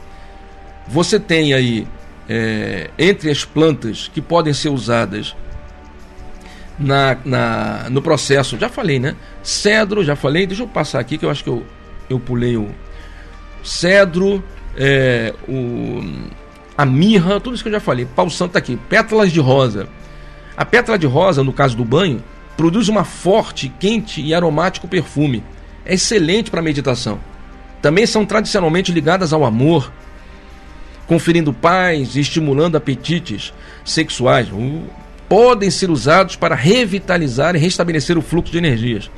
Você 0.88 1.20
tem 1.20 1.54
aí, 1.54 1.88
é, 2.36 2.90
entre 2.98 3.30
as 3.30 3.46
plantas 3.46 4.10
que 4.12 4.20
podem 4.20 4.54
ser 4.54 4.70
usadas 4.70 5.36
na, 6.80 7.16
na, 7.24 7.90
no 7.92 8.02
processo. 8.02 8.58
Já 8.58 8.70
falei, 8.70 8.98
né? 8.98 9.16
Cedro, 9.44 10.04
já 10.04 10.16
falei. 10.16 10.48
Deixa 10.48 10.64
eu 10.64 10.68
passar 10.68 11.00
aqui 11.00 11.16
que 11.16 11.26
eu 11.26 11.30
acho 11.30 11.44
que 11.44 11.50
eu, 11.52 11.64
eu 12.10 12.20
pulei 12.20 12.58
o 12.58 12.70
cedro, 13.64 14.44
é, 14.76 15.32
o, 15.48 16.02
a 16.76 16.84
mirra, 16.88 17.40
tudo 17.40 17.54
isso 17.54 17.62
que 17.62 17.70
eu 17.70 17.74
já 17.74 17.80
falei. 17.80 18.08
Pau 18.16 18.28
santo 18.32 18.54
tá 18.54 18.60
aqui. 18.60 18.78
Pétalas 18.90 19.32
de 19.32 19.40
rosa. 19.40 19.88
A 20.58 20.66
pétala 20.66 20.98
de 20.98 21.06
rosa, 21.06 21.44
no 21.44 21.54
caso 21.54 21.78
do 21.78 21.86
banho, 21.86 22.24
produz 22.58 22.90
uma 22.90 23.04
forte, 23.04 23.72
quente 23.80 24.24
e 24.24 24.34
aromático 24.34 24.88
perfume. 24.88 25.44
É 25.86 25.94
excelente 25.94 26.50
para 26.50 26.64
meditação. 26.64 27.20
Também 27.80 28.08
são 28.08 28.26
tradicionalmente 28.26 28.92
ligadas 28.92 29.34
ao 29.34 29.46
amor, 29.46 29.92
conferindo 31.14 31.54
paz 31.54 32.16
e 32.16 32.22
estimulando 32.22 32.76
apetites 32.76 33.54
sexuais. 33.86 34.48
Podem 35.30 35.70
ser 35.70 35.92
usados 35.92 36.36
para 36.36 36.56
revitalizar 36.56 37.56
e 37.56 37.60
restabelecer 37.60 38.18
o 38.18 38.22
fluxo 38.22 38.52
de 38.52 38.58
energias. 38.58 39.12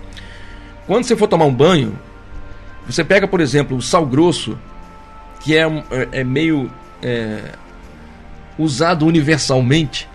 Quando 0.86 1.06
você 1.06 1.16
for 1.16 1.28
tomar 1.28 1.46
um 1.46 1.54
banho, 1.54 1.98
você 2.86 3.02
pega, 3.02 3.26
por 3.26 3.40
exemplo, 3.40 3.78
o 3.78 3.82
sal 3.82 4.06
grosso, 4.06 4.60
que 5.40 5.56
é, 5.56 5.64
é, 5.64 6.20
é 6.20 6.24
meio 6.26 6.70
é, 7.02 7.54
usado 8.60 9.06
universalmente, 9.06 10.10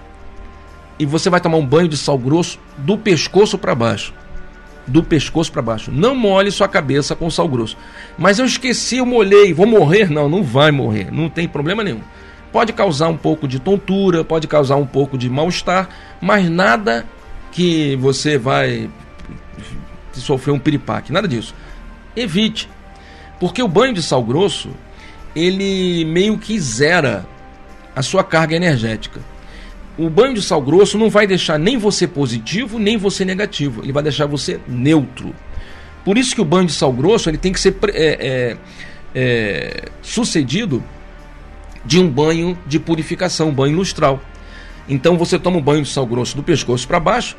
e 0.99 1.07
você 1.07 1.31
vai 1.31 1.41
tomar 1.41 1.57
um 1.57 1.67
banho 1.67 1.89
de 1.89 1.97
sal 1.97 2.19
grosso 2.19 2.59
do 2.77 2.99
pescoço 2.99 3.57
para 3.57 3.75
baixo. 3.75 4.13
Do 4.91 5.05
pescoço 5.05 5.53
para 5.53 5.63
baixo. 5.63 5.91
Não 5.93 6.15
molhe 6.15 6.51
sua 6.51 6.67
cabeça 6.67 7.15
com 7.15 7.31
sal 7.31 7.49
grosso. 7.49 7.77
Mas 8.19 8.39
eu 8.41 8.45
esqueci, 8.45 8.97
eu 8.97 9.07
molhei, 9.07 9.55
vou 9.55 9.67
morrer? 9.67 10.11
Não, 10.11 10.29
não 10.29 10.43
vai 10.43 10.73
morrer, 10.73 11.13
não 11.13 11.29
tem 11.29 11.47
problema 11.47 11.85
nenhum. 11.85 12.01
Pode 12.53 12.73
causar 12.73 13.09
um 13.09 13.17
pouco 13.17 13.47
de 13.47 13.61
tontura, 13.61 14.25
pode 14.25 14.49
causar 14.49 14.75
um 14.77 14.87
pouco 14.87 15.17
de 15.17 15.31
mal-estar, 15.31 15.89
mas 16.21 16.51
nada 16.51 17.07
que 17.53 17.95
você 17.97 18.37
vai 18.37 18.91
sofrer 20.13 20.51
um 20.51 20.59
piripaque, 20.59 21.13
nada 21.13 21.29
disso. 21.29 21.55
Evite. 22.17 22.69
Porque 23.39 23.63
o 23.63 23.69
banho 23.69 23.95
de 23.95 24.03
sal 24.03 24.25
grosso, 24.25 24.71
ele 25.37 26.05
meio 26.05 26.37
que 26.37 26.59
zera 26.59 27.25
a 27.95 28.03
sua 28.03 28.25
carga 28.25 28.57
energética 28.57 29.21
o 29.99 30.09
banho 30.09 30.35
de 30.35 30.43
sal 30.43 30.63
grosso 30.63 30.97
não 30.97 31.11
vai 31.11 31.27
deixar 31.27 31.59
nem 31.59 31.77
você 31.77 32.07
positivo, 32.07 32.79
nem 32.79 32.97
você 32.97 33.25
negativo. 33.25 33.83
Ele 33.83 33.93
vai 33.93 34.03
deixar 34.03 34.27
você 34.27 34.61
neutro. 34.67 35.35
Por 36.05 36.17
isso 36.17 36.35
que 36.35 36.41
o 36.41 36.45
banho 36.45 36.67
de 36.67 36.73
sal 36.73 36.93
grosso 36.93 37.29
ele 37.29 37.39
tem 37.39 37.53
que 37.53 37.61
ser 37.61 37.77
é, 37.89 37.93
é, 37.95 38.57
é, 39.15 39.85
sucedido 40.03 40.83
de 41.85 41.99
um 41.99 42.09
banho 42.09 42.59
de 42.67 42.79
purificação, 42.79 43.49
um 43.49 43.55
banho 43.55 43.77
lustral. 43.77 44.21
Então 44.89 45.17
você 45.17 45.39
toma 45.39 45.59
um 45.59 45.63
banho 45.63 45.83
de 45.83 45.89
sal 45.89 46.07
grosso 46.07 46.37
do 46.37 46.43
pescoço 46.43 46.87
para 46.87 46.99
baixo 46.99 47.37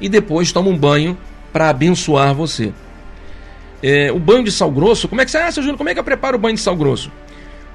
e 0.00 0.08
depois 0.08 0.52
toma 0.52 0.68
um 0.68 0.76
banho 0.76 1.16
para 1.52 1.68
abençoar 1.70 2.34
você. 2.34 2.72
É, 3.82 4.10
o 4.12 4.18
banho 4.18 4.44
de 4.44 4.52
sal 4.52 4.70
grosso, 4.70 5.08
como 5.08 5.20
é 5.20 5.24
que 5.24 5.30
você, 5.30 5.38
ah, 5.38 5.50
seu 5.50 5.62
Júnior, 5.62 5.76
como 5.76 5.88
é 5.88 5.94
que 5.94 6.00
eu 6.00 6.04
preparo 6.04 6.36
o 6.36 6.40
banho 6.40 6.54
de 6.54 6.60
sal 6.60 6.76
grosso? 6.76 7.10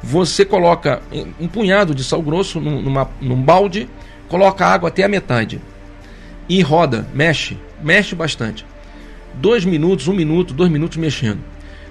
Você 0.04 0.44
coloca 0.44 1.02
um 1.40 1.48
punhado 1.48 1.94
de 1.94 2.04
sal 2.04 2.22
grosso 2.22 2.60
numa, 2.60 3.10
num 3.22 3.40
balde, 3.42 3.88
coloca 4.32 4.66
água 4.66 4.88
até 4.88 5.04
a 5.04 5.10
metade 5.10 5.60
e 6.48 6.62
roda, 6.62 7.06
mexe, 7.14 7.58
mexe 7.84 8.16
bastante. 8.16 8.66
Dois 9.34 9.66
minutos, 9.66 10.08
um 10.08 10.14
minuto, 10.14 10.54
dois 10.54 10.72
minutos 10.72 10.98
mexendo. 10.98 11.40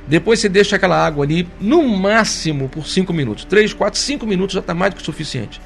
Depois 0.08 0.40
você 0.40 0.48
deixa 0.48 0.76
aquela 0.76 0.96
água 0.96 1.22
ali, 1.22 1.46
no 1.60 1.86
máximo 1.86 2.66
por 2.66 2.86
cinco 2.86 3.12
minutos. 3.12 3.44
Três, 3.44 3.74
quatro, 3.74 4.00
cinco 4.00 4.26
minutos 4.26 4.54
já 4.54 4.60
está 4.60 4.72
mais 4.72 4.94
do 4.94 4.96
que 4.96 5.02
suficiente. 5.02 5.60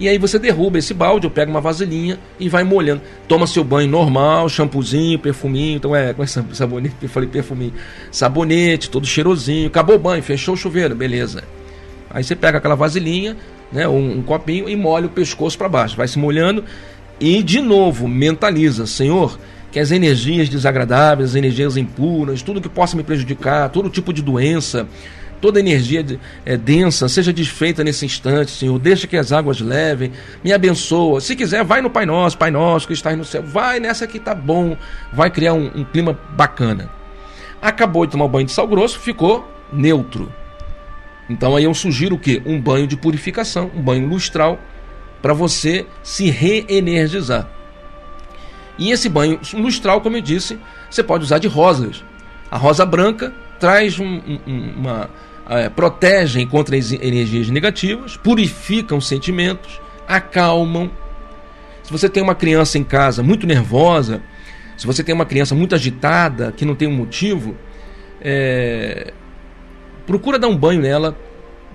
E 0.00 0.08
aí 0.08 0.18
você 0.18 0.40
derruba 0.40 0.78
esse 0.78 0.92
balde, 0.92 1.24
ou 1.26 1.30
pega 1.30 1.50
uma 1.50 1.60
vasilhinha 1.60 2.18
e 2.38 2.48
vai 2.48 2.64
molhando. 2.64 3.00
Toma 3.28 3.46
seu 3.46 3.62
banho 3.62 3.88
normal, 3.88 4.48
shampoozinho, 4.48 5.20
perfuminho. 5.20 5.76
Então 5.76 5.94
é, 5.94 6.12
com 6.12 6.22
essa 6.22 6.44
sabonete, 6.52 6.96
eu 7.00 7.08
falei 7.08 7.28
perfuminho. 7.28 7.74
Sabonete, 8.10 8.90
todo 8.90 9.06
cheirosinho. 9.06 9.68
Acabou 9.68 9.94
o 9.94 9.98
banho, 10.00 10.22
fechou 10.22 10.54
o 10.54 10.56
chuveiro, 10.56 10.96
beleza. 10.96 11.44
Aí 12.10 12.24
você 12.24 12.34
pega 12.34 12.58
aquela 12.58 12.74
vasilhinha, 12.74 13.36
né, 13.72 13.86
um, 13.88 14.18
um 14.18 14.22
copinho 14.22 14.68
e 14.68 14.76
molha 14.76 15.06
o 15.06 15.10
pescoço 15.10 15.56
para 15.56 15.68
baixo, 15.68 15.96
vai 15.96 16.08
se 16.08 16.18
molhando 16.18 16.64
e 17.20 17.42
de 17.42 17.60
novo 17.60 18.06
mentaliza, 18.06 18.86
Senhor, 18.86 19.38
que 19.70 19.78
as 19.78 19.90
energias 19.90 20.48
desagradáveis, 20.48 21.30
as 21.30 21.34
energias 21.34 21.76
impuras, 21.76 22.42
tudo 22.42 22.60
que 22.60 22.68
possa 22.68 22.96
me 22.96 23.02
prejudicar, 23.02 23.68
todo 23.70 23.90
tipo 23.90 24.12
de 24.12 24.22
doença, 24.22 24.86
toda 25.40 25.60
energia 25.60 26.04
é, 26.44 26.56
densa 26.56 27.08
seja 27.08 27.32
desfeita 27.32 27.82
nesse 27.84 28.06
instante, 28.06 28.50
Senhor. 28.50 28.78
Deixa 28.78 29.06
que 29.06 29.16
as 29.16 29.32
águas 29.32 29.60
levem, 29.60 30.12
me 30.42 30.52
abençoa. 30.52 31.20
Se 31.20 31.34
quiser, 31.34 31.64
vai 31.64 31.80
no 31.80 31.90
Pai 31.90 32.06
Nosso, 32.06 32.38
Pai 32.38 32.50
Nosso 32.50 32.86
que 32.86 32.92
está 32.92 33.14
no 33.14 33.24
céu. 33.24 33.42
Vai 33.42 33.80
nessa 33.80 34.06
que 34.06 34.18
tá 34.18 34.34
bom, 34.34 34.76
vai 35.12 35.30
criar 35.30 35.54
um, 35.54 35.70
um 35.74 35.84
clima 35.84 36.18
bacana. 36.30 36.90
Acabou 37.60 38.06
de 38.06 38.12
tomar 38.12 38.28
banho 38.28 38.46
de 38.46 38.52
sal 38.52 38.68
grosso, 38.68 38.98
ficou 39.00 39.46
neutro. 39.72 40.32
Então 41.28 41.54
aí 41.56 41.64
eu 41.64 41.74
sugiro 41.74 42.16
o 42.16 42.18
quê? 42.18 42.42
Um 42.46 42.60
banho 42.60 42.86
de 42.86 42.96
purificação, 42.96 43.70
um 43.74 43.82
banho 43.82 44.06
lustral, 44.08 44.58
para 45.20 45.34
você 45.34 45.86
se 46.02 46.30
reenergizar. 46.30 47.48
E 48.78 48.92
esse 48.92 49.08
banho 49.08 49.40
lustral, 49.54 50.00
como 50.00 50.16
eu 50.16 50.20
disse, 50.20 50.58
você 50.88 51.02
pode 51.02 51.24
usar 51.24 51.38
de 51.38 51.48
rosas. 51.48 52.04
A 52.50 52.56
rosa 52.56 52.86
branca 52.86 53.32
traz 53.58 53.98
um, 53.98 54.20
um, 54.46 54.72
uma. 54.76 55.10
É, 55.50 55.70
contra 56.44 56.76
as 56.76 56.92
energias 56.92 57.48
negativas, 57.48 58.16
purificam 58.16 59.00
sentimentos, 59.00 59.80
acalmam. 60.06 60.90
Se 61.82 61.90
você 61.90 62.08
tem 62.08 62.22
uma 62.22 62.34
criança 62.34 62.78
em 62.78 62.84
casa 62.84 63.22
muito 63.22 63.46
nervosa, 63.46 64.22
se 64.76 64.86
você 64.86 65.02
tem 65.02 65.14
uma 65.14 65.24
criança 65.24 65.54
muito 65.54 65.74
agitada, 65.74 66.52
que 66.52 66.66
não 66.66 66.74
tem 66.74 66.86
um 66.86 66.92
motivo, 66.92 67.56
é, 68.20 69.12
Procura 70.08 70.38
dar 70.38 70.48
um 70.48 70.56
banho 70.56 70.80
nela 70.80 71.14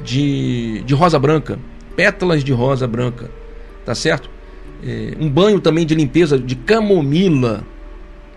de, 0.04 0.82
de 0.82 0.96
rosa 0.96 1.20
branca, 1.20 1.60
pétalas 1.96 2.44
de 2.44 2.52
rosa 2.52 2.88
branca, 2.88 3.30
tá 3.86 3.94
certo? 3.94 4.28
É, 4.84 5.14
um 5.20 5.30
banho 5.30 5.60
também 5.60 5.86
de 5.86 5.94
limpeza 5.94 6.40
de 6.40 6.56
camomila. 6.56 7.64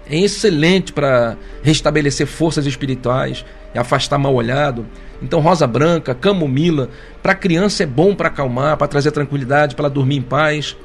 É 0.06 0.18
excelente 0.18 0.92
para 0.92 1.38
restabelecer 1.62 2.26
forças 2.26 2.66
espirituais 2.66 3.42
e 3.74 3.78
afastar 3.78 4.18
mal 4.18 4.34
olhado. 4.34 4.84
Então, 5.22 5.40
rosa 5.40 5.66
branca, 5.66 6.14
camomila, 6.14 6.90
para 7.22 7.34
criança 7.34 7.82
é 7.82 7.86
bom 7.86 8.14
para 8.14 8.28
acalmar, 8.28 8.76
para 8.76 8.86
trazer 8.86 9.12
tranquilidade, 9.12 9.74
para 9.74 9.86
ela 9.86 9.94
dormir 9.94 10.16
em 10.16 10.22
paz. 10.22 10.76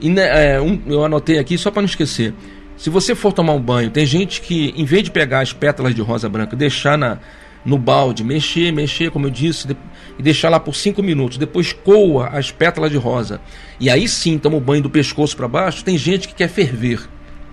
E, 0.00 0.08
né, 0.08 0.54
é, 0.54 0.60
um, 0.60 0.80
eu 0.86 1.04
anotei 1.04 1.40
aqui 1.40 1.58
só 1.58 1.72
para 1.72 1.82
não 1.82 1.88
esquecer. 1.88 2.32
Se 2.76 2.90
você 2.90 3.14
for 3.14 3.32
tomar 3.32 3.52
um 3.52 3.60
banho, 3.60 3.90
tem 3.90 4.04
gente 4.04 4.40
que, 4.40 4.72
em 4.76 4.84
vez 4.84 5.04
de 5.04 5.10
pegar 5.10 5.40
as 5.40 5.52
pétalas 5.52 5.94
de 5.94 6.00
rosa 6.00 6.28
branca, 6.28 6.56
deixar 6.56 6.98
na, 6.98 7.18
no 7.64 7.78
balde, 7.78 8.24
mexer, 8.24 8.72
mexer, 8.72 9.10
como 9.10 9.26
eu 9.26 9.30
disse, 9.30 9.68
de, 9.68 9.76
e 10.18 10.22
deixar 10.22 10.48
lá 10.48 10.58
por 10.58 10.74
5 10.74 11.02
minutos, 11.02 11.38
depois 11.38 11.72
coa 11.72 12.28
as 12.28 12.50
pétalas 12.50 12.90
de 12.90 12.96
rosa, 12.96 13.40
e 13.78 13.88
aí 13.88 14.08
sim 14.08 14.38
toma 14.38 14.56
o 14.56 14.60
banho 14.60 14.82
do 14.82 14.90
pescoço 14.90 15.36
para 15.36 15.46
baixo, 15.46 15.84
tem 15.84 15.96
gente 15.96 16.28
que 16.28 16.34
quer 16.34 16.48
ferver, 16.48 17.00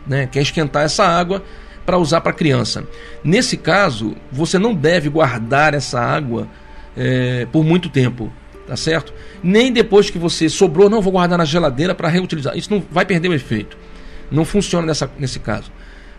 né? 0.07 0.27
quer 0.27 0.41
esquentar 0.41 0.83
essa 0.83 1.05
água 1.05 1.43
para 1.85 1.97
usar 1.97 2.21
para 2.21 2.33
criança. 2.33 2.87
Nesse 3.23 3.57
caso, 3.57 4.15
você 4.31 4.57
não 4.59 4.73
deve 4.73 5.09
guardar 5.09 5.73
essa 5.73 5.99
água 5.99 6.47
é, 6.95 7.47
por 7.51 7.63
muito 7.63 7.89
tempo, 7.89 8.31
tá 8.67 8.75
certo? 8.75 9.13
Nem 9.41 9.71
depois 9.71 10.09
que 10.09 10.17
você 10.17 10.49
sobrou, 10.49 10.89
não 10.89 11.01
vou 11.01 11.13
guardar 11.13 11.37
na 11.37 11.45
geladeira 11.45 11.95
para 11.95 12.07
reutilizar. 12.07 12.55
Isso 12.57 12.71
não 12.71 12.83
vai 12.91 13.05
perder 13.05 13.29
o 13.29 13.33
efeito. 13.33 13.77
Não 14.31 14.45
funciona 14.45 14.87
nessa, 14.87 15.09
nesse 15.17 15.39
caso. 15.39 15.71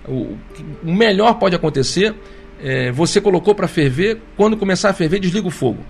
O, 0.09 0.37
o 0.83 0.93
melhor 0.93 1.35
pode 1.35 1.55
acontecer 1.55 2.15
é, 2.63 2.93
você 2.93 3.21
colocou 3.21 3.55
para 3.55 3.67
ferver, 3.67 4.21
quando 4.37 4.57
começar 4.57 4.91
a 4.91 4.93
ferver, 4.93 5.19
desliga 5.19 5.49
o 5.49 5.51
fogo. 5.51 5.85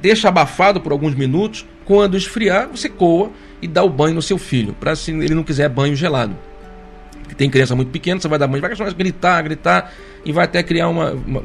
Deixa 0.00 0.28
abafado 0.28 0.80
por 0.80 0.92
alguns 0.92 1.14
minutos, 1.14 1.66
quando 1.84 2.16
esfriar, 2.16 2.68
você 2.68 2.88
coa 2.88 3.30
e 3.60 3.66
dá 3.66 3.82
o 3.82 3.88
banho 3.88 4.14
no 4.14 4.22
seu 4.22 4.38
filho, 4.38 4.74
para 4.78 4.94
se 4.94 5.10
ele 5.10 5.34
não 5.34 5.42
quiser 5.42 5.68
banho 5.68 5.96
gelado. 5.96 6.36
Tem 7.36 7.50
criança 7.50 7.74
muito 7.74 7.90
pequena, 7.90 8.20
você 8.20 8.28
vai 8.28 8.38
dar 8.38 8.46
banho, 8.46 8.62
vai 8.62 8.94
gritar, 8.94 9.42
gritar, 9.42 9.92
e 10.24 10.32
vai 10.32 10.44
até 10.44 10.62
criar 10.62 10.88
uma, 10.88 11.12
uma, 11.12 11.42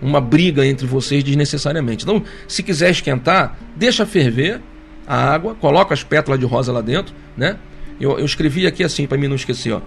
uma 0.00 0.20
briga 0.20 0.64
entre 0.64 0.86
vocês 0.86 1.24
desnecessariamente. 1.24 2.04
Então, 2.04 2.22
se 2.46 2.62
quiser 2.62 2.90
esquentar, 2.90 3.58
deixa 3.74 4.06
ferver 4.06 4.60
a 5.06 5.16
água, 5.16 5.54
coloca 5.54 5.94
as 5.94 6.02
pétalas 6.02 6.38
de 6.38 6.46
rosa 6.46 6.72
lá 6.72 6.80
dentro, 6.80 7.14
né? 7.36 7.58
Eu, 8.00 8.18
eu 8.18 8.24
escrevi 8.24 8.66
aqui 8.66 8.82
assim 8.82 9.06
para 9.06 9.18
mim 9.18 9.28
não 9.28 9.36
esquecer, 9.36 9.72
ó. 9.72 9.80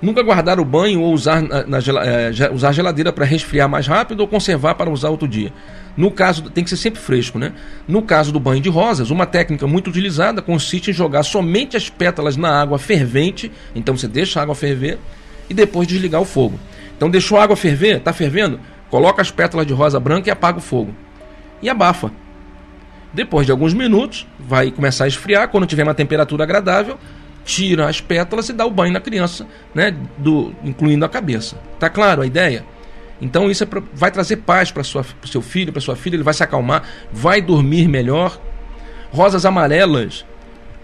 Nunca 0.00 0.22
guardar 0.22 0.60
o 0.60 0.64
banho 0.64 1.00
ou 1.00 1.12
usar, 1.14 1.40
na, 1.40 1.66
na, 1.66 1.78
é, 1.78 2.52
usar 2.52 2.72
geladeira 2.72 3.10
para 3.12 3.24
resfriar 3.24 3.66
mais 3.66 3.86
rápido 3.86 4.20
ou 4.20 4.28
conservar 4.28 4.74
para 4.74 4.90
usar 4.90 5.08
outro 5.08 5.26
dia. 5.26 5.50
No 5.96 6.10
caso, 6.10 6.50
tem 6.50 6.62
que 6.62 6.68
ser 6.68 6.76
sempre 6.76 7.00
fresco, 7.00 7.38
né? 7.38 7.54
No 7.88 8.02
caso 8.02 8.30
do 8.30 8.38
banho 8.38 8.60
de 8.60 8.68
rosas, 8.68 9.10
uma 9.10 9.24
técnica 9.24 9.66
muito 9.66 9.88
utilizada 9.88 10.42
consiste 10.42 10.90
em 10.90 10.92
jogar 10.92 11.22
somente 11.22 11.76
as 11.76 11.88
pétalas 11.88 12.36
na 12.36 12.60
água 12.60 12.78
fervente. 12.78 13.50
Então 13.74 13.96
você 13.96 14.06
deixa 14.06 14.38
a 14.38 14.42
água 14.42 14.54
ferver 14.54 14.98
e 15.48 15.54
depois 15.54 15.88
desligar 15.88 16.20
o 16.20 16.26
fogo. 16.26 16.60
Então 16.94 17.08
deixou 17.08 17.38
a 17.38 17.44
água 17.44 17.56
ferver, 17.56 17.96
está 17.96 18.12
fervendo? 18.12 18.60
Coloca 18.90 19.22
as 19.22 19.30
pétalas 19.30 19.66
de 19.66 19.72
rosa 19.72 19.98
branca 19.98 20.28
e 20.28 20.30
apaga 20.30 20.58
o 20.58 20.62
fogo. 20.62 20.94
E 21.62 21.70
abafa. 21.70 22.12
Depois 23.14 23.46
de 23.46 23.52
alguns 23.52 23.72
minutos, 23.72 24.26
vai 24.38 24.70
começar 24.70 25.04
a 25.04 25.08
esfriar. 25.08 25.48
Quando 25.48 25.66
tiver 25.66 25.84
uma 25.84 25.94
temperatura 25.94 26.44
agradável, 26.44 26.98
tira 27.46 27.88
as 27.88 28.00
pétalas 28.00 28.48
e 28.48 28.52
dá 28.52 28.66
o 28.66 28.70
banho 28.70 28.92
na 28.92 29.00
criança, 29.00 29.46
né, 29.72 29.96
do, 30.18 30.52
incluindo 30.64 31.04
a 31.04 31.08
cabeça. 31.08 31.56
Tá 31.78 31.88
claro 31.88 32.20
a 32.20 32.26
ideia? 32.26 32.64
Então 33.20 33.50
isso 33.50 33.62
é 33.62 33.66
pra, 33.66 33.80
vai 33.94 34.10
trazer 34.10 34.38
paz 34.38 34.70
para 34.70 34.82
o 34.82 35.28
seu 35.28 35.40
filho, 35.40 35.72
para 35.72 35.80
sua 35.80 35.96
filha, 35.96 36.16
ele 36.16 36.24
vai 36.24 36.34
se 36.34 36.42
acalmar, 36.42 36.82
vai 37.10 37.40
dormir 37.40 37.88
melhor. 37.88 38.38
Rosas 39.10 39.46
amarelas 39.46 40.26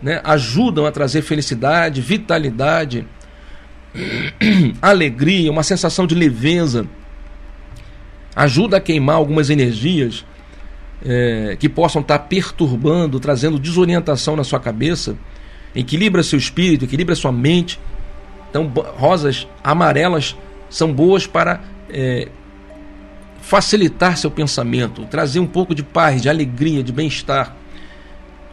né, 0.00 0.20
ajudam 0.24 0.86
a 0.86 0.92
trazer 0.92 1.20
felicidade, 1.22 2.00
vitalidade, 2.00 3.06
alegria, 4.80 5.50
uma 5.50 5.64
sensação 5.64 6.06
de 6.06 6.14
leveza. 6.14 6.86
Ajuda 8.34 8.78
a 8.78 8.80
queimar 8.80 9.16
algumas 9.16 9.50
energias 9.50 10.24
é, 11.04 11.56
que 11.58 11.68
possam 11.68 12.00
estar 12.00 12.20
perturbando, 12.20 13.20
trazendo 13.20 13.58
desorientação 13.58 14.36
na 14.36 14.44
sua 14.44 14.60
cabeça. 14.60 15.16
Equilibra 15.74 16.22
seu 16.22 16.38
espírito, 16.38 16.84
equilibra 16.84 17.14
sua 17.14 17.32
mente. 17.32 17.78
Então, 18.50 18.70
rosas 18.96 19.46
amarelas 19.64 20.36
são 20.68 20.92
boas 20.92 21.26
para 21.26 21.60
é, 21.90 22.28
facilitar 23.40 24.16
seu 24.16 24.30
pensamento, 24.30 25.04
trazer 25.06 25.40
um 25.40 25.46
pouco 25.46 25.74
de 25.74 25.82
paz, 25.82 26.22
de 26.22 26.28
alegria, 26.28 26.82
de 26.82 26.92
bem-estar. 26.92 27.54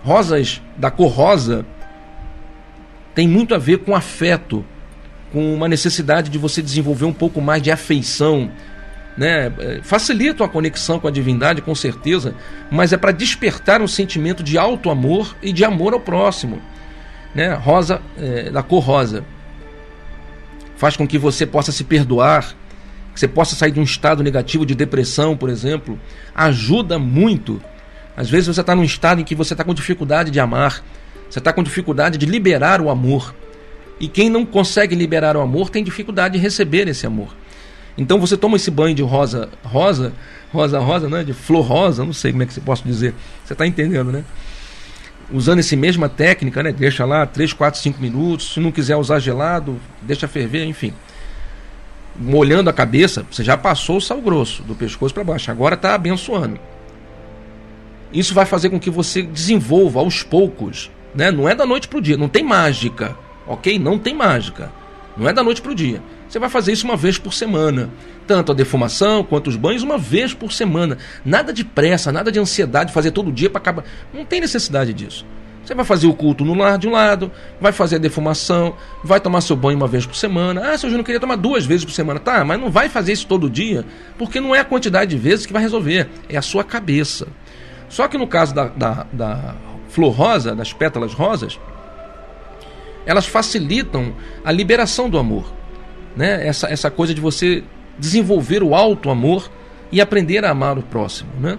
Rosas 0.03 0.61
da 0.77 0.89
cor 0.89 1.09
rosa 1.09 1.65
tem 3.13 3.27
muito 3.27 3.53
a 3.53 3.57
ver 3.57 3.79
com 3.79 3.95
afeto, 3.95 4.63
com 5.31 5.53
uma 5.53 5.67
necessidade 5.67 6.29
de 6.29 6.37
você 6.37 6.61
desenvolver 6.61 7.05
um 7.05 7.13
pouco 7.13 7.41
mais 7.41 7.61
de 7.61 7.71
afeição, 7.71 8.49
né? 9.17 9.51
É, 9.59 9.79
facilitam 9.83 10.45
a 10.45 10.49
conexão 10.49 10.99
com 10.99 11.07
a 11.07 11.11
divindade, 11.11 11.61
com 11.61 11.75
certeza, 11.75 12.33
mas 12.71 12.93
é 12.93 12.97
para 12.97 13.11
despertar 13.11 13.81
um 13.81 13.87
sentimento 13.87 14.41
de 14.41 14.57
alto 14.57 14.89
amor 14.89 15.35
e 15.41 15.51
de 15.51 15.65
amor 15.65 15.93
ao 15.93 15.99
próximo. 15.99 16.61
Né? 17.33 17.53
Rosa, 17.53 18.01
é, 18.17 18.49
da 18.49 18.63
cor 18.63 18.83
rosa, 18.83 19.23
faz 20.77 20.95
com 20.95 21.07
que 21.07 21.17
você 21.17 21.45
possa 21.45 21.71
se 21.71 21.83
perdoar, 21.83 22.55
que 23.13 23.19
você 23.19 23.27
possa 23.27 23.55
sair 23.55 23.71
de 23.71 23.79
um 23.79 23.83
estado 23.83 24.23
negativo 24.23 24.65
de 24.65 24.73
depressão, 24.73 25.35
por 25.35 25.49
exemplo. 25.49 25.99
Ajuda 26.33 26.97
muito. 26.97 27.61
Às 28.15 28.29
vezes 28.29 28.47
você 28.47 28.61
está 28.61 28.75
num 28.75 28.83
estado 28.83 29.21
em 29.21 29.23
que 29.23 29.35
você 29.35 29.53
está 29.53 29.63
com 29.63 29.73
dificuldade 29.73 30.31
de 30.31 30.39
amar, 30.39 30.83
você 31.29 31.39
está 31.39 31.53
com 31.53 31.61
dificuldade 31.61 32.17
de 32.17 32.25
liberar 32.25 32.81
o 32.81 32.89
amor. 32.89 33.33
E 33.99 34.07
quem 34.07 34.29
não 34.29 34.45
consegue 34.45 34.95
liberar 34.95 35.35
o 35.35 35.41
amor 35.41 35.69
tem 35.69 35.83
dificuldade 35.83 36.37
de 36.37 36.39
receber 36.39 36.87
esse 36.87 37.05
amor. 37.05 37.35
Então 37.97 38.17
você 38.19 38.37
toma 38.37 38.55
esse 38.55 38.71
banho 38.71 38.95
de 38.95 39.03
rosa, 39.03 39.49
rosa, 39.61 40.13
rosa, 40.53 40.79
rosa, 40.79 41.09
né? 41.09 41.23
De 41.23 41.33
flor 41.33 41.65
rosa, 41.65 42.05
não 42.05 42.13
sei 42.13 42.31
como 42.31 42.43
é 42.43 42.45
que 42.45 42.53
você 42.53 42.61
posso 42.61 42.83
dizer. 42.85 43.13
Você 43.43 43.53
está 43.53 43.67
entendendo, 43.67 44.11
né? 44.11 44.23
Usando 45.31 45.59
essa 45.59 45.75
mesma 45.75 46.09
técnica, 46.09 46.63
né? 46.63 46.71
Deixa 46.71 47.05
lá 47.05 47.25
3, 47.25 47.53
4, 47.53 47.79
5 47.79 48.01
minutos. 48.01 48.53
Se 48.53 48.59
não 48.59 48.71
quiser 48.71 48.95
usar 48.95 49.19
gelado, 49.19 49.79
deixa 50.01 50.27
ferver, 50.27 50.65
enfim. 50.65 50.93
Molhando 52.15 52.69
a 52.69 52.73
cabeça, 52.73 53.25
você 53.29 53.43
já 53.43 53.55
passou 53.55 53.97
o 53.97 54.01
sal 54.01 54.21
grosso 54.21 54.63
do 54.63 54.75
pescoço 54.75 55.13
para 55.13 55.23
baixo. 55.23 55.51
Agora 55.51 55.75
está 55.75 55.93
abençoando. 55.93 56.59
Isso 58.11 58.33
vai 58.33 58.45
fazer 58.45 58.69
com 58.69 58.79
que 58.79 58.89
você 58.89 59.21
desenvolva 59.21 59.99
aos 59.99 60.23
poucos, 60.23 60.89
né? 61.13 61.29
Não 61.29 61.47
é 61.47 61.53
da 61.53 61.65
noite 61.65 61.87
para 61.87 61.99
o 61.99 62.01
dia, 62.01 62.17
não 62.17 62.27
tem 62.27 62.43
mágica, 62.43 63.15
ok? 63.45 63.77
Não 63.77 63.99
tem 63.99 64.15
mágica. 64.15 64.71
Não 65.15 65.29
é 65.29 65.33
da 65.33 65.43
noite 65.43 65.61
para 65.61 65.71
o 65.71 65.75
dia. 65.75 66.01
Você 66.29 66.37
vai 66.37 66.47
fazer 66.47 66.71
isso 66.71 66.85
uma 66.85 66.95
vez 66.95 67.17
por 67.17 67.33
semana. 67.33 67.89
Tanto 68.27 68.51
a 68.51 68.55
defumação 68.55 69.23
quanto 69.23 69.47
os 69.47 69.55
banhos, 69.55 69.81
uma 69.81 69.97
vez 69.97 70.31
por 70.31 70.51
semana. 70.53 70.99
Nada 71.25 71.51
de 71.51 71.65
pressa, 71.65 72.11
nada 72.11 72.31
de 72.31 72.39
ansiedade, 72.39 72.93
fazer 72.93 73.09
todo 73.09 73.31
dia 73.31 73.49
para 73.49 73.59
acabar. 73.59 73.83
Não 74.13 74.23
tem 74.23 74.39
necessidade 74.39 74.93
disso. 74.93 75.25
Você 75.65 75.73
vai 75.73 75.83
fazer 75.83 76.05
o 76.05 76.13
culto 76.13 76.45
no 76.45 76.53
lar 76.53 76.77
de 76.77 76.87
um 76.87 76.91
lado, 76.91 77.31
vai 77.59 77.71
fazer 77.71 77.95
a 77.95 77.99
defumação, 77.99 78.75
vai 79.03 79.19
tomar 79.19 79.41
seu 79.41 79.55
banho 79.55 79.77
uma 79.77 79.87
vez 79.87 80.05
por 80.05 80.15
semana. 80.15 80.71
Ah, 80.71 80.77
seu 80.77 80.89
Júnior 80.89 81.03
queria 81.03 81.19
tomar 81.19 81.35
duas 81.35 81.65
vezes 81.65 81.83
por 81.83 81.91
semana. 81.91 82.19
Tá, 82.19 82.45
mas 82.45 82.59
não 82.59 82.69
vai 82.69 82.89
fazer 82.89 83.11
isso 83.11 83.25
todo 83.25 83.49
dia, 83.49 83.83
porque 84.15 84.39
não 84.39 84.53
é 84.55 84.59
a 84.59 84.65
quantidade 84.65 85.09
de 85.09 85.17
vezes 85.17 85.47
que 85.47 85.53
vai 85.53 85.63
resolver, 85.63 86.07
é 86.29 86.37
a 86.37 86.43
sua 86.43 86.63
cabeça. 86.63 87.27
Só 87.87 88.07
que 88.07 88.19
no 88.19 88.27
caso 88.27 88.53
da, 88.53 88.67
da, 88.67 89.07
da 89.11 89.55
flor 89.89 90.11
rosa, 90.11 90.55
das 90.55 90.73
pétalas 90.73 91.13
rosas, 91.13 91.59
elas 93.03 93.25
facilitam 93.25 94.13
a 94.45 94.51
liberação 94.51 95.09
do 95.09 95.17
amor 95.17 95.58
né? 96.15 96.47
essa, 96.47 96.67
essa 96.67 96.89
coisa 96.91 97.13
de 97.13 97.21
você 97.21 97.63
desenvolver 97.97 98.63
o 98.63 98.73
alto 98.73 99.09
amor 99.09 99.49
e 99.91 99.99
aprender 99.99 100.45
a 100.45 100.51
amar 100.51 100.77
o 100.77 100.83
próximo. 100.83 101.29
Né? 101.39 101.57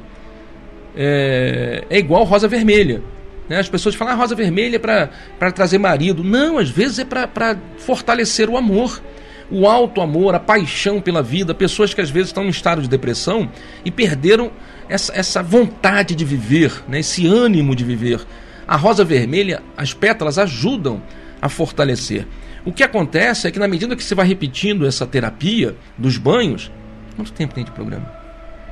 É, 0.96 1.84
é 1.90 1.98
igual 1.98 2.24
rosa 2.24 2.48
vermelha. 2.48 3.02
Né? 3.48 3.58
As 3.58 3.68
pessoas 3.68 3.94
falam, 3.94 4.14
ah, 4.14 4.16
rosa 4.16 4.34
vermelha 4.34 4.76
é 4.76 4.78
para 4.78 5.52
trazer 5.52 5.78
marido. 5.78 6.22
Não, 6.22 6.58
às 6.58 6.70
vezes 6.70 7.00
é 7.00 7.04
para 7.04 7.56
fortalecer 7.78 8.48
o 8.48 8.56
amor. 8.56 9.02
O 9.50 9.66
alto 9.66 10.00
amor, 10.00 10.36
a 10.36 10.38
paixão 10.38 11.00
pela 11.00 11.22
vida. 11.22 11.52
Pessoas 11.52 11.92
que 11.92 12.00
às 12.00 12.08
vezes 12.08 12.28
estão 12.28 12.44
em 12.44 12.50
estado 12.50 12.80
de 12.80 12.88
depressão 12.88 13.50
e 13.84 13.90
perderam 13.90 14.52
essa, 14.88 15.12
essa 15.14 15.42
vontade 15.42 16.14
de 16.14 16.24
viver, 16.24 16.84
né? 16.88 17.00
esse 17.00 17.26
ânimo 17.26 17.74
de 17.74 17.84
viver. 17.84 18.20
A 18.66 18.76
rosa 18.76 19.04
vermelha, 19.04 19.60
as 19.76 19.92
pétalas 19.92 20.38
ajudam 20.38 21.02
a 21.42 21.48
fortalecer. 21.48 22.26
O 22.64 22.72
que 22.72 22.82
acontece 22.82 23.48
é 23.48 23.50
que 23.50 23.58
na 23.58 23.68
medida 23.68 23.96
que 23.96 24.04
você 24.04 24.14
vai 24.14 24.26
repetindo 24.26 24.86
essa 24.86 25.06
terapia 25.06 25.76
dos 25.96 26.18
banhos, 26.18 26.70
quanto 27.16 27.32
tempo 27.32 27.54
tem 27.54 27.64
de 27.64 27.70
programa? 27.70 28.10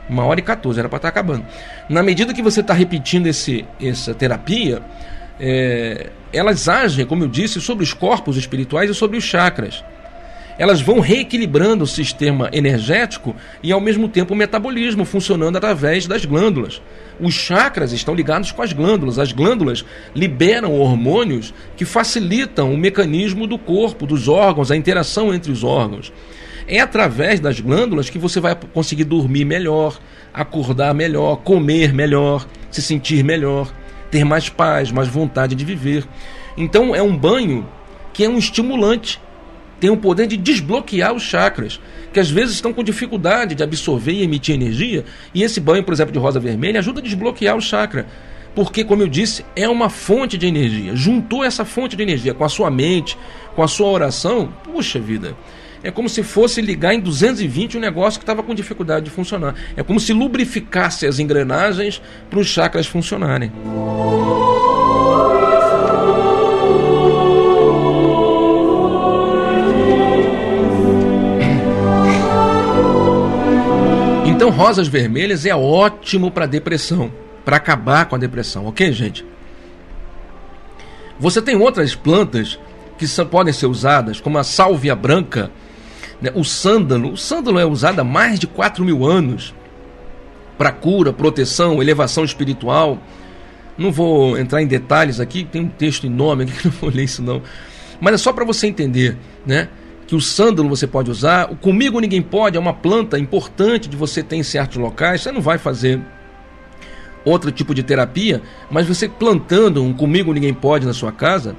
Uma 0.08 0.24
hora 0.24 0.40
e 0.40 0.42
14, 0.42 0.78
era 0.78 0.88
para 0.88 0.96
estar 0.96 1.10
tá 1.10 1.20
acabando. 1.20 1.46
Na 1.88 2.02
medida 2.02 2.32
que 2.32 2.42
você 2.42 2.60
está 2.60 2.74
repetindo 2.74 3.26
esse, 3.26 3.64
essa 3.80 4.14
terapia, 4.14 4.82
é, 5.38 6.10
elas 6.32 6.68
agem, 6.68 7.06
como 7.06 7.24
eu 7.24 7.28
disse, 7.28 7.60
sobre 7.60 7.84
os 7.84 7.92
corpos 7.92 8.36
espirituais 8.36 8.90
e 8.90 8.94
sobre 8.94 9.16
os 9.16 9.24
chakras 9.24 9.84
elas 10.58 10.80
vão 10.80 10.98
reequilibrando 10.98 11.84
o 11.84 11.86
sistema 11.86 12.50
energético 12.52 13.34
e 13.62 13.70
ao 13.70 13.80
mesmo 13.80 14.08
tempo 14.08 14.34
o 14.34 14.36
metabolismo 14.36 15.04
funcionando 15.04 15.56
através 15.56 16.06
das 16.06 16.24
glândulas. 16.24 16.82
Os 17.20 17.32
chakras 17.32 17.92
estão 17.92 18.14
ligados 18.14 18.50
com 18.50 18.60
as 18.60 18.72
glândulas. 18.72 19.18
As 19.18 19.32
glândulas 19.32 19.84
liberam 20.14 20.74
hormônios 20.74 21.54
que 21.76 21.84
facilitam 21.84 22.74
o 22.74 22.76
mecanismo 22.76 23.46
do 23.46 23.56
corpo, 23.56 24.06
dos 24.06 24.26
órgãos, 24.26 24.70
a 24.70 24.76
interação 24.76 25.32
entre 25.32 25.52
os 25.52 25.62
órgãos. 25.62 26.12
É 26.66 26.80
através 26.80 27.40
das 27.40 27.60
glândulas 27.60 28.10
que 28.10 28.18
você 28.18 28.40
vai 28.40 28.54
conseguir 28.74 29.04
dormir 29.04 29.44
melhor, 29.44 29.98
acordar 30.34 30.92
melhor, 30.92 31.36
comer 31.36 31.94
melhor, 31.94 32.46
se 32.70 32.82
sentir 32.82 33.24
melhor, 33.24 33.72
ter 34.10 34.24
mais 34.24 34.48
paz, 34.48 34.90
mais 34.90 35.08
vontade 35.08 35.54
de 35.54 35.64
viver. 35.64 36.04
Então 36.56 36.94
é 36.94 37.02
um 37.02 37.16
banho 37.16 37.66
que 38.12 38.24
é 38.24 38.28
um 38.28 38.36
estimulante 38.36 39.20
tem 39.80 39.90
o 39.90 39.96
poder 39.96 40.26
de 40.26 40.36
desbloquear 40.36 41.12
os 41.12 41.22
chakras, 41.22 41.80
que 42.12 42.20
às 42.20 42.30
vezes 42.30 42.54
estão 42.54 42.72
com 42.72 42.82
dificuldade 42.82 43.54
de 43.54 43.62
absorver 43.62 44.12
e 44.12 44.22
emitir 44.22 44.54
energia, 44.54 45.04
e 45.34 45.42
esse 45.42 45.60
banho, 45.60 45.84
por 45.84 45.92
exemplo, 45.92 46.12
de 46.12 46.18
rosa 46.18 46.40
vermelha 46.40 46.80
ajuda 46.80 47.00
a 47.00 47.02
desbloquear 47.02 47.56
o 47.56 47.60
chakra. 47.60 48.06
Porque, 48.54 48.82
como 48.82 49.02
eu 49.02 49.08
disse, 49.08 49.44
é 49.54 49.68
uma 49.68 49.88
fonte 49.88 50.36
de 50.36 50.46
energia. 50.46 50.96
Juntou 50.96 51.44
essa 51.44 51.64
fonte 51.64 51.94
de 51.94 52.02
energia 52.02 52.34
com 52.34 52.44
a 52.44 52.48
sua 52.48 52.70
mente, 52.70 53.16
com 53.54 53.62
a 53.62 53.68
sua 53.68 53.88
oração, 53.88 54.52
puxa 54.64 54.98
vida. 54.98 55.36
É 55.82 55.92
como 55.92 56.08
se 56.08 56.24
fosse 56.24 56.60
ligar 56.60 56.92
em 56.92 57.00
220 57.00 57.76
um 57.76 57.80
negócio 57.80 58.18
que 58.18 58.24
estava 58.24 58.42
com 58.42 58.52
dificuldade 58.54 59.04
de 59.04 59.10
funcionar. 59.12 59.54
É 59.76 59.82
como 59.82 60.00
se 60.00 60.12
lubrificasse 60.12 61.06
as 61.06 61.20
engrenagens 61.20 62.02
para 62.28 62.40
os 62.40 62.48
chakras 62.48 62.86
funcionarem. 62.86 63.52
Então, 74.48 74.56
rosas 74.64 74.88
vermelhas 74.88 75.44
é 75.44 75.54
ótimo 75.54 76.30
para 76.30 76.46
depressão, 76.46 77.12
para 77.44 77.58
acabar 77.58 78.06
com 78.06 78.14
a 78.14 78.18
depressão, 78.18 78.64
ok, 78.64 78.90
gente? 78.92 79.22
Você 81.20 81.42
tem 81.42 81.54
outras 81.54 81.94
plantas 81.94 82.58
que 82.96 83.06
são, 83.06 83.26
podem 83.26 83.52
ser 83.52 83.66
usadas, 83.66 84.22
como 84.22 84.38
a 84.38 84.42
sálvia 84.42 84.96
branca, 84.96 85.50
né? 86.18 86.30
o 86.34 86.42
sândalo. 86.44 87.12
O 87.12 87.16
sândalo 87.16 87.58
é 87.58 87.66
usado 87.66 88.00
há 88.00 88.04
mais 88.04 88.38
de 88.38 88.46
4 88.46 88.82
mil 88.82 89.04
anos 89.04 89.54
para 90.56 90.72
cura, 90.72 91.12
proteção, 91.12 91.82
elevação 91.82 92.24
espiritual. 92.24 92.98
Não 93.76 93.92
vou 93.92 94.38
entrar 94.38 94.62
em 94.62 94.66
detalhes 94.66 95.20
aqui, 95.20 95.44
tem 95.44 95.60
um 95.60 95.68
texto 95.68 96.06
enorme 96.06 96.44
aqui 96.44 96.52
que 96.54 96.64
não 96.68 96.72
vou 96.72 96.88
ler 96.88 97.04
isso 97.04 97.22
não. 97.22 97.42
Mas 98.00 98.14
é 98.14 98.16
só 98.16 98.32
para 98.32 98.46
você 98.46 98.66
entender, 98.66 99.14
né? 99.44 99.68
Que 100.08 100.16
o 100.16 100.20
sândalo 100.20 100.70
você 100.70 100.86
pode 100.86 101.10
usar. 101.10 101.52
O 101.52 101.54
comigo 101.54 102.00
ninguém 102.00 102.22
pode 102.22 102.56
é 102.56 102.60
uma 102.60 102.72
planta 102.72 103.18
importante 103.18 103.88
de 103.88 103.96
você 103.96 104.22
ter 104.22 104.36
em 104.36 104.42
certos 104.42 104.78
locais. 104.78 105.20
Você 105.20 105.30
não 105.30 105.42
vai 105.42 105.58
fazer 105.58 106.00
outro 107.24 107.52
tipo 107.52 107.74
de 107.74 107.82
terapia, 107.82 108.40
mas 108.70 108.86
você 108.86 109.06
plantando 109.06 109.84
um 109.84 109.92
comigo 109.92 110.32
ninguém 110.32 110.54
pode 110.54 110.86
na 110.86 110.94
sua 110.94 111.12
casa, 111.12 111.54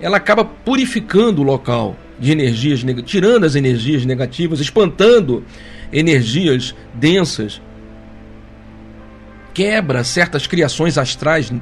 ela 0.00 0.18
acaba 0.18 0.44
purificando 0.44 1.42
o 1.42 1.44
local 1.44 1.96
de 2.16 2.30
energias, 2.30 2.80
tirando 3.04 3.44
as 3.44 3.56
energias 3.56 4.06
negativas, 4.06 4.60
espantando 4.60 5.44
energias 5.92 6.74
densas. 6.94 7.60
quebra 9.52 10.04
certas 10.04 10.46
criações 10.46 10.96
astrais 10.96 11.52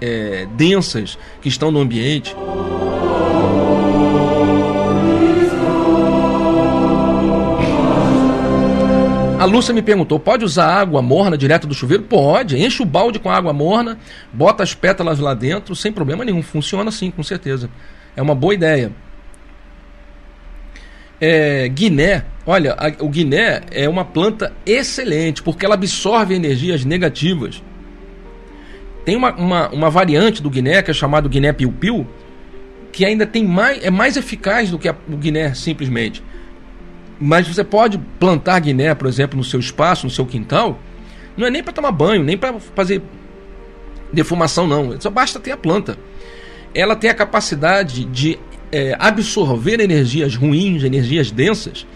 é, 0.00 0.46
densas 0.56 1.18
que 1.42 1.50
estão 1.50 1.70
no 1.70 1.80
ambiente. 1.80 2.34
Lúcia 9.46 9.74
me 9.74 9.82
perguntou: 9.82 10.18
pode 10.18 10.44
usar 10.44 10.66
água 10.66 11.00
morna 11.00 11.36
direto 11.36 11.66
do 11.66 11.74
chuveiro? 11.74 12.02
Pode, 12.02 12.56
enche 12.56 12.82
o 12.82 12.86
balde 12.86 13.18
com 13.18 13.30
água 13.30 13.52
morna, 13.52 13.98
bota 14.32 14.62
as 14.62 14.74
pétalas 14.74 15.18
lá 15.18 15.34
dentro, 15.34 15.74
sem 15.74 15.92
problema 15.92 16.24
nenhum. 16.24 16.42
Funciona 16.42 16.90
sim, 16.90 17.10
com 17.10 17.22
certeza. 17.22 17.70
É 18.16 18.22
uma 18.22 18.34
boa 18.34 18.54
ideia. 18.54 18.92
É, 21.20 21.66
Guiné, 21.68 22.24
olha, 22.44 22.74
a, 22.74 23.02
o 23.02 23.08
Guiné 23.08 23.62
é 23.70 23.88
uma 23.88 24.04
planta 24.04 24.52
excelente 24.66 25.42
porque 25.42 25.64
ela 25.64 25.74
absorve 25.74 26.34
energias 26.34 26.84
negativas. 26.84 27.62
Tem 29.04 29.16
uma, 29.16 29.32
uma, 29.34 29.68
uma 29.70 29.90
variante 29.90 30.42
do 30.42 30.50
Guiné 30.50 30.82
que 30.82 30.90
é 30.90 30.94
chamado 30.94 31.28
Guiné 31.28 31.52
Piu-Piu, 31.52 32.06
que 32.92 33.04
ainda 33.04 33.26
tem 33.26 33.44
mais, 33.44 33.82
é 33.84 33.90
mais 33.90 34.16
eficaz 34.16 34.70
do 34.70 34.78
que 34.78 34.88
a, 34.88 34.96
o 35.08 35.16
Guiné 35.16 35.54
simplesmente. 35.54 36.22
Mas 37.18 37.48
você 37.48 37.64
pode 37.64 37.98
plantar 38.20 38.58
Guiné, 38.60 38.94
por 38.94 39.06
exemplo, 39.06 39.36
no 39.36 39.44
seu 39.44 39.58
espaço, 39.58 40.06
no 40.06 40.10
seu 40.10 40.26
quintal. 40.26 40.78
Não 41.36 41.46
é 41.46 41.50
nem 41.50 41.62
para 41.62 41.72
tomar 41.72 41.92
banho, 41.92 42.22
nem 42.22 42.36
para 42.36 42.58
fazer 42.74 43.02
defumação, 44.12 44.66
não. 44.66 45.00
Só 45.00 45.10
basta 45.10 45.40
ter 45.40 45.52
a 45.52 45.56
planta. 45.56 45.98
Ela 46.74 46.94
tem 46.94 47.08
a 47.08 47.14
capacidade 47.14 48.04
de 48.04 48.38
é, 48.70 48.94
absorver 48.98 49.80
energias 49.80 50.34
ruins, 50.34 50.84
energias 50.84 51.30
densas, 51.30 51.86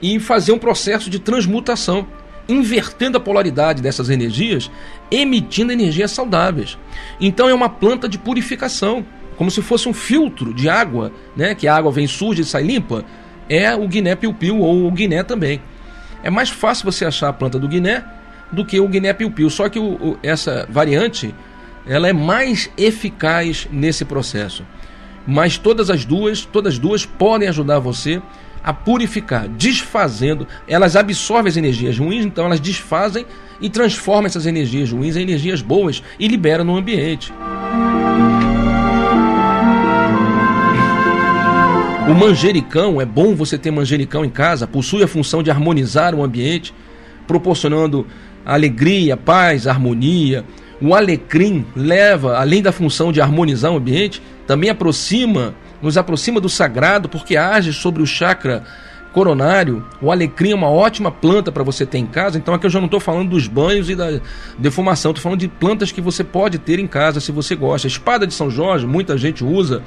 e 0.00 0.18
fazer 0.18 0.52
um 0.52 0.58
processo 0.58 1.10
de 1.10 1.18
transmutação, 1.18 2.06
invertendo 2.48 3.18
a 3.18 3.20
polaridade 3.20 3.82
dessas 3.82 4.08
energias, 4.08 4.70
emitindo 5.10 5.72
energias 5.72 6.12
saudáveis. 6.12 6.78
Então 7.20 7.48
é 7.48 7.54
uma 7.54 7.68
planta 7.68 8.08
de 8.08 8.18
purificação, 8.18 9.04
como 9.36 9.50
se 9.50 9.60
fosse 9.60 9.88
um 9.88 9.92
filtro 9.92 10.54
de 10.54 10.68
água, 10.68 11.12
né? 11.36 11.54
Que 11.54 11.68
a 11.68 11.76
água 11.76 11.92
vem 11.92 12.06
suja 12.06 12.40
e 12.40 12.44
sai 12.44 12.62
limpa 12.62 13.04
é 13.48 13.74
o 13.74 13.86
Guiné 13.86 14.14
piu-piu 14.14 14.58
ou 14.58 14.86
o 14.86 14.90
Guiné 14.90 15.22
também. 15.22 15.60
É 16.22 16.30
mais 16.30 16.50
fácil 16.50 16.84
você 16.84 17.04
achar 17.04 17.28
a 17.28 17.32
planta 17.32 17.58
do 17.58 17.68
Guiné 17.68 18.04
do 18.50 18.64
que 18.64 18.80
o 18.80 18.88
Guiné 18.88 19.12
piu-piu, 19.12 19.50
só 19.50 19.68
que 19.68 19.78
o, 19.78 19.94
o, 19.94 20.18
essa 20.22 20.66
variante 20.68 21.34
ela 21.86 22.08
é 22.08 22.12
mais 22.12 22.70
eficaz 22.76 23.68
nesse 23.70 24.04
processo. 24.04 24.64
Mas 25.26 25.58
todas 25.58 25.90
as 25.90 26.04
duas, 26.04 26.44
todas 26.44 26.74
as 26.74 26.78
duas 26.78 27.04
podem 27.04 27.48
ajudar 27.48 27.78
você 27.78 28.20
a 28.62 28.72
purificar, 28.72 29.48
desfazendo. 29.48 30.46
Elas 30.66 30.96
absorvem 30.96 31.48
as 31.48 31.56
energias 31.56 31.98
ruins, 31.98 32.24
então 32.24 32.46
elas 32.46 32.58
desfazem 32.58 33.24
e 33.60 33.70
transformam 33.70 34.26
essas 34.26 34.46
energias 34.46 34.90
ruins 34.90 35.16
em 35.16 35.22
energias 35.22 35.62
boas 35.62 36.02
e 36.18 36.26
liberam 36.26 36.64
no 36.64 36.76
ambiente. 36.76 37.32
O 42.08 42.14
manjericão, 42.14 43.00
é 43.00 43.04
bom 43.04 43.34
você 43.34 43.58
ter 43.58 43.72
manjericão 43.72 44.24
em 44.24 44.30
casa, 44.30 44.64
possui 44.64 45.02
a 45.02 45.08
função 45.08 45.42
de 45.42 45.50
harmonizar 45.50 46.14
o 46.14 46.22
ambiente, 46.22 46.72
proporcionando 47.26 48.06
alegria, 48.44 49.16
paz, 49.16 49.66
harmonia. 49.66 50.44
O 50.80 50.94
alecrim 50.94 51.66
leva, 51.74 52.38
além 52.38 52.62
da 52.62 52.70
função 52.70 53.10
de 53.10 53.20
harmonizar 53.20 53.72
o 53.72 53.76
ambiente, 53.76 54.22
também 54.46 54.70
aproxima, 54.70 55.52
nos 55.82 55.98
aproxima 55.98 56.40
do 56.40 56.48
sagrado, 56.48 57.08
porque 57.08 57.36
age 57.36 57.72
sobre 57.72 58.00
o 58.00 58.06
chakra 58.06 58.62
coronário. 59.12 59.84
O 60.00 60.12
alecrim 60.12 60.52
é 60.52 60.54
uma 60.54 60.70
ótima 60.70 61.10
planta 61.10 61.50
para 61.50 61.64
você 61.64 61.84
ter 61.84 61.98
em 61.98 62.06
casa. 62.06 62.38
Então 62.38 62.54
aqui 62.54 62.66
eu 62.66 62.70
já 62.70 62.78
não 62.78 62.86
estou 62.86 63.00
falando 63.00 63.30
dos 63.30 63.48
banhos 63.48 63.90
e 63.90 63.96
da 63.96 64.20
defumação, 64.56 65.10
estou 65.10 65.22
falando 65.24 65.40
de 65.40 65.48
plantas 65.48 65.90
que 65.90 66.00
você 66.00 66.22
pode 66.22 66.58
ter 66.58 66.78
em 66.78 66.86
casa 66.86 67.18
se 67.18 67.32
você 67.32 67.56
gosta. 67.56 67.88
A 67.88 67.90
espada 67.90 68.28
de 68.28 68.34
São 68.34 68.48
Jorge, 68.48 68.86
muita 68.86 69.18
gente 69.18 69.42
usa, 69.42 69.82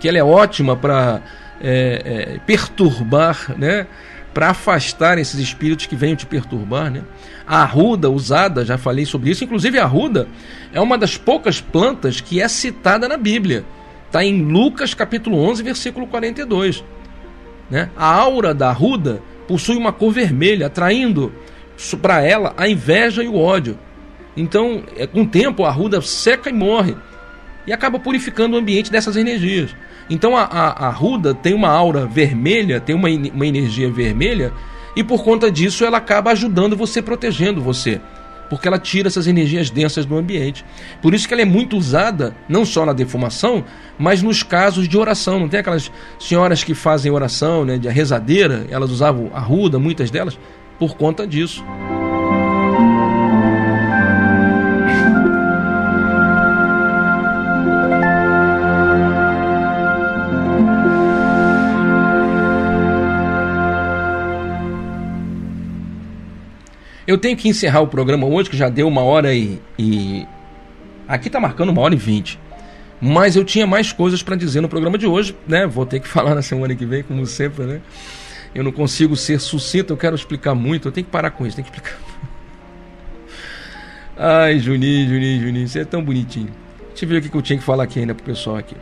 que 0.00 0.08
ela 0.08 0.16
é 0.16 0.24
ótima 0.24 0.74
para 0.74 1.20
é, 1.60 2.34
é, 2.34 2.38
perturbar, 2.46 3.54
né? 3.56 3.86
Para 4.32 4.50
afastar 4.50 5.18
esses 5.18 5.40
espíritos 5.40 5.86
que 5.86 5.96
venham 5.96 6.16
te 6.16 6.24
perturbar, 6.24 6.90
né? 6.90 7.02
A 7.46 7.62
arruda 7.62 8.08
usada, 8.08 8.64
já 8.64 8.78
falei 8.78 9.04
sobre 9.04 9.30
isso, 9.30 9.42
inclusive 9.42 9.78
a 9.78 9.84
arruda 9.84 10.28
é 10.72 10.80
uma 10.80 10.96
das 10.96 11.16
poucas 11.16 11.60
plantas 11.60 12.20
que 12.20 12.40
é 12.40 12.48
citada 12.48 13.08
na 13.08 13.16
Bíblia. 13.16 13.64
Está 14.06 14.24
em 14.24 14.42
Lucas 14.42 14.94
capítulo 14.94 15.36
11, 15.38 15.62
versículo 15.62 16.06
42. 16.06 16.84
Né? 17.68 17.90
A 17.96 18.06
aura 18.06 18.54
da 18.54 18.68
arruda 18.68 19.22
possui 19.46 19.76
uma 19.76 19.92
cor 19.92 20.12
vermelha, 20.12 20.66
atraindo 20.66 21.32
para 22.00 22.22
ela 22.22 22.54
a 22.56 22.68
inveja 22.68 23.22
e 23.22 23.28
o 23.28 23.36
ódio. 23.36 23.78
Então, 24.36 24.82
é, 24.96 25.06
com 25.06 25.22
o 25.22 25.26
tempo, 25.26 25.64
a 25.64 25.68
arruda 25.68 26.00
seca 26.00 26.50
e 26.50 26.52
morre 26.52 26.96
e 27.70 27.72
acaba 27.72 28.00
purificando 28.00 28.56
o 28.56 28.58
ambiente 28.58 28.90
dessas 28.90 29.14
energias. 29.14 29.76
Então 30.10 30.36
a, 30.36 30.42
a, 30.42 30.88
a 30.88 30.90
ruda 30.90 31.32
tem 31.32 31.54
uma 31.54 31.68
aura 31.68 32.04
vermelha, 32.04 32.80
tem 32.80 32.96
uma, 32.96 33.08
uma 33.08 33.46
energia 33.46 33.88
vermelha, 33.88 34.52
e 34.96 35.04
por 35.04 35.22
conta 35.22 35.48
disso 35.52 35.84
ela 35.84 35.98
acaba 35.98 36.32
ajudando 36.32 36.76
você, 36.76 37.00
protegendo 37.00 37.62
você 37.62 38.00
porque 38.48 38.66
ela 38.66 38.80
tira 38.80 39.06
essas 39.06 39.28
energias 39.28 39.70
densas 39.70 40.04
do 40.04 40.16
ambiente. 40.16 40.64
Por 41.00 41.14
isso 41.14 41.28
que 41.28 41.32
ela 41.32 41.42
é 41.42 41.44
muito 41.44 41.76
usada, 41.76 42.34
não 42.48 42.64
só 42.64 42.84
na 42.84 42.92
defumação, 42.92 43.64
mas 43.96 44.22
nos 44.22 44.42
casos 44.42 44.88
de 44.88 44.98
oração. 44.98 45.38
Não 45.38 45.48
tem 45.48 45.60
aquelas 45.60 45.88
senhoras 46.18 46.64
que 46.64 46.74
fazem 46.74 47.12
oração, 47.12 47.64
né, 47.64 47.78
de 47.78 47.88
rezadeira, 47.88 48.66
elas 48.68 48.90
usavam 48.90 49.30
a 49.32 49.38
ruda, 49.38 49.78
muitas 49.78 50.10
delas, 50.10 50.36
por 50.80 50.96
conta 50.96 51.28
disso. 51.28 51.64
Eu 67.10 67.18
tenho 67.18 67.36
que 67.36 67.48
encerrar 67.48 67.80
o 67.80 67.88
programa 67.88 68.24
hoje, 68.24 68.48
que 68.48 68.56
já 68.56 68.68
deu 68.68 68.86
uma 68.86 69.02
hora 69.02 69.34
e. 69.34 69.60
e... 69.76 70.24
Aqui 71.08 71.28
tá 71.28 71.40
marcando 71.40 71.70
uma 71.70 71.80
hora 71.82 71.92
e 71.92 71.96
vinte. 71.96 72.38
Mas 73.00 73.34
eu 73.34 73.44
tinha 73.44 73.66
mais 73.66 73.92
coisas 73.92 74.22
para 74.22 74.36
dizer 74.36 74.60
no 74.60 74.68
programa 74.68 74.96
de 74.96 75.08
hoje, 75.08 75.36
né? 75.44 75.66
Vou 75.66 75.84
ter 75.84 75.98
que 75.98 76.06
falar 76.08 76.36
na 76.36 76.42
semana 76.42 76.72
que 76.72 76.86
vem, 76.86 77.02
como 77.02 77.26
sempre, 77.26 77.64
né? 77.64 77.80
Eu 78.54 78.62
não 78.62 78.70
consigo 78.70 79.16
ser 79.16 79.40
sucinto, 79.40 79.92
eu 79.92 79.96
quero 79.96 80.14
explicar 80.14 80.54
muito, 80.54 80.86
eu 80.86 80.92
tenho 80.92 81.04
que 81.04 81.10
parar 81.10 81.32
com 81.32 81.44
isso, 81.44 81.56
tenho 81.56 81.66
que 81.66 81.76
explicar. 81.76 81.98
Ai, 84.16 84.60
Juninho, 84.60 85.08
Juninho, 85.08 85.42
Juninho, 85.42 85.66
você 85.68 85.80
é 85.80 85.84
tão 85.84 86.04
bonitinho. 86.04 86.50
Deixa 86.90 87.06
eu 87.06 87.08
ver 87.08 87.18
o 87.18 87.22
que 87.28 87.36
eu 87.36 87.42
tinha 87.42 87.58
que 87.58 87.64
falar 87.64 87.82
aqui 87.82 87.98
ainda 87.98 88.14
pro 88.14 88.24
pessoal 88.24 88.56
aqui. 88.56 88.76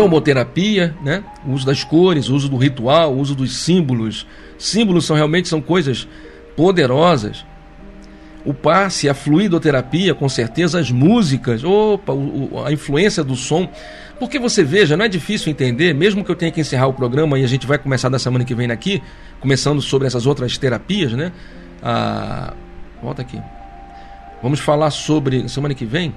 Cromoterapia, 0.00 0.94
né? 1.02 1.22
o 1.46 1.52
uso 1.52 1.66
das 1.66 1.84
cores, 1.84 2.30
o 2.30 2.34
uso 2.34 2.48
do 2.48 2.56
ritual, 2.56 3.12
o 3.12 3.18
uso 3.18 3.34
dos 3.34 3.58
símbolos. 3.58 4.26
Símbolos 4.56 5.04
são 5.04 5.14
realmente 5.14 5.46
são 5.46 5.60
coisas 5.60 6.08
poderosas. 6.56 7.44
O 8.42 8.54
passe, 8.54 9.06
a 9.06 9.12
fluidoterapia, 9.12 10.14
com 10.14 10.26
certeza, 10.26 10.80
as 10.80 10.90
músicas, 10.90 11.62
opa, 11.62 12.14
o, 12.14 12.64
a 12.64 12.72
influência 12.72 13.22
do 13.22 13.36
som. 13.36 13.68
Porque 14.18 14.38
você 14.38 14.64
veja, 14.64 14.96
não 14.96 15.04
é 15.04 15.08
difícil 15.08 15.50
entender, 15.50 15.94
mesmo 15.94 16.24
que 16.24 16.30
eu 16.30 16.36
tenha 16.36 16.50
que 16.50 16.60
encerrar 16.60 16.86
o 16.86 16.94
programa 16.94 17.38
e 17.38 17.44
a 17.44 17.46
gente 17.46 17.66
vai 17.66 17.76
começar 17.76 18.08
da 18.08 18.18
semana 18.18 18.44
que 18.44 18.54
vem 18.54 18.70
aqui, 18.70 19.02
começando 19.38 19.82
sobre 19.82 20.06
essas 20.06 20.24
outras 20.26 20.56
terapias, 20.56 21.12
né? 21.12 21.30
Ah, 21.82 22.54
volta 23.02 23.20
aqui. 23.20 23.38
Vamos 24.42 24.60
falar 24.60 24.90
sobre 24.90 25.46
semana 25.50 25.74
que 25.74 25.84
vem 25.84 26.14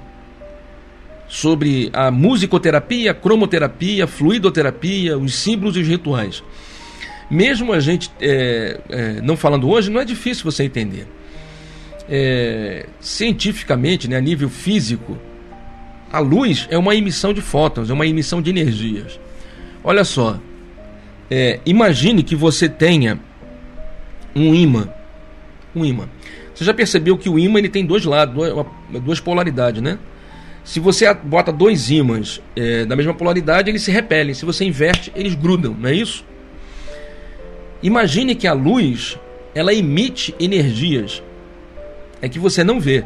sobre 1.34 1.90
a 1.92 2.12
musicoterapia, 2.12 3.10
a 3.10 3.14
cromoterapia, 3.14 4.06
fluidoterapia, 4.06 5.18
os 5.18 5.34
símbolos 5.34 5.76
e 5.76 5.80
os 5.80 5.88
rituais. 5.88 6.44
Mesmo 7.28 7.72
a 7.72 7.80
gente 7.80 8.08
é, 8.20 8.80
é, 8.88 9.20
não 9.20 9.36
falando 9.36 9.68
hoje, 9.68 9.90
não 9.90 10.00
é 10.00 10.04
difícil 10.04 10.44
você 10.44 10.62
entender. 10.62 11.08
É, 12.08 12.86
cientificamente, 13.00 14.06
né, 14.06 14.16
a 14.16 14.20
nível 14.20 14.48
físico, 14.48 15.18
a 16.12 16.20
luz 16.20 16.68
é 16.70 16.78
uma 16.78 16.94
emissão 16.94 17.34
de 17.34 17.40
fótons, 17.40 17.90
é 17.90 17.92
uma 17.92 18.06
emissão 18.06 18.40
de 18.40 18.50
energias. 18.50 19.18
Olha 19.82 20.04
só, 20.04 20.38
é, 21.28 21.58
imagine 21.66 22.22
que 22.22 22.36
você 22.36 22.68
tenha 22.68 23.18
um 24.36 24.54
ímã, 24.54 24.88
um 25.74 25.84
ímã. 25.84 26.08
Você 26.54 26.64
já 26.64 26.72
percebeu 26.72 27.18
que 27.18 27.28
o 27.28 27.40
ímã 27.40 27.58
ele 27.58 27.68
tem 27.68 27.84
dois 27.84 28.04
lados, 28.04 28.36
duas 29.02 29.18
polaridades, 29.18 29.82
né? 29.82 29.98
Se 30.64 30.80
você 30.80 31.12
bota 31.12 31.52
dois 31.52 31.90
ímãs 31.90 32.40
é, 32.56 32.86
da 32.86 32.96
mesma 32.96 33.12
polaridade, 33.12 33.70
eles 33.70 33.82
se 33.82 33.90
repelem. 33.90 34.34
Se 34.34 34.46
você 34.46 34.64
inverte, 34.64 35.12
eles 35.14 35.34
grudam, 35.34 35.76
não 35.78 35.90
é 35.90 35.94
isso? 35.94 36.24
Imagine 37.82 38.34
que 38.34 38.46
a 38.46 38.54
luz 38.54 39.18
ela 39.54 39.74
emite 39.74 40.34
energias 40.40 41.22
é 42.22 42.28
que 42.28 42.38
você 42.38 42.64
não 42.64 42.80
vê, 42.80 43.04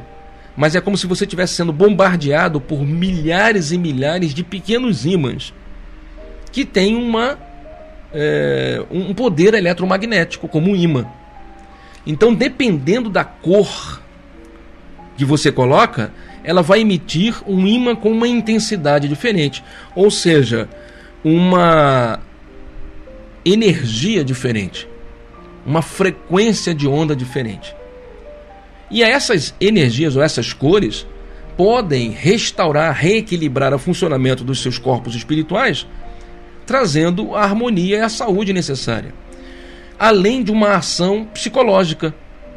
mas 0.57 0.77
é 0.77 0.81
como 0.81 0.97
se 0.97 1.07
você 1.07 1.25
estivesse 1.25 1.55
sendo 1.55 1.73
bombardeado 1.73 2.61
por 2.61 2.87
milhares 2.87 3.73
e 3.73 3.79
milhares 3.79 4.33
de 4.33 4.45
pequenos 4.45 5.05
ímãs 5.05 5.53
que 6.53 6.65
têm 6.65 6.97
uma 6.97 7.37
é, 8.13 8.83
um 8.91 9.13
poder 9.13 9.55
eletromagnético 9.55 10.49
como 10.49 10.71
um 10.71 10.77
ímã, 10.77 11.07
Então, 12.07 12.33
dependendo 12.33 13.11
da 13.11 13.25
cor 13.25 14.01
que 15.17 15.25
você 15.25 15.53
coloca, 15.53 16.13
ela 16.49 16.63
vai 16.63 16.81
emitir 16.81 17.43
um 17.47 17.67
ímã 17.67 17.95
com 17.95 18.11
uma 18.11 18.27
intensidade 18.27 19.07
diferente, 19.07 19.63
ou 19.95 20.11
seja, 20.11 20.67
uma 21.23 22.21
energia 23.45 24.25
diferente, 24.25 24.89
uma 25.67 25.83
frequência 25.83 26.75
de 26.75 26.89
onda 26.89 27.15
diferente. 27.15 27.77
E 28.91 29.03
essas 29.03 29.55
energias 29.61 30.17
ou 30.17 30.23
essas 30.23 30.55
cores 30.55 31.07
podem 31.55 32.13
restaurar, 32.13 32.95
reequilibrar 32.95 33.75
o 33.75 33.79
funcionamento 33.79 34.43
dos 34.43 34.63
seus 34.63 34.79
corpos 34.79 35.15
espirituais, 35.15 35.87
trazendo 36.65 37.37
a 37.37 37.43
harmonia 37.43 37.99
e 37.99 38.01
a 38.01 38.09
saúde 38.09 38.55
necessária. 38.55 39.13
Além 39.99 40.43
de 40.43 40.51
uma 40.51 40.77
ação 40.77 41.27
psicológica, 41.27 42.15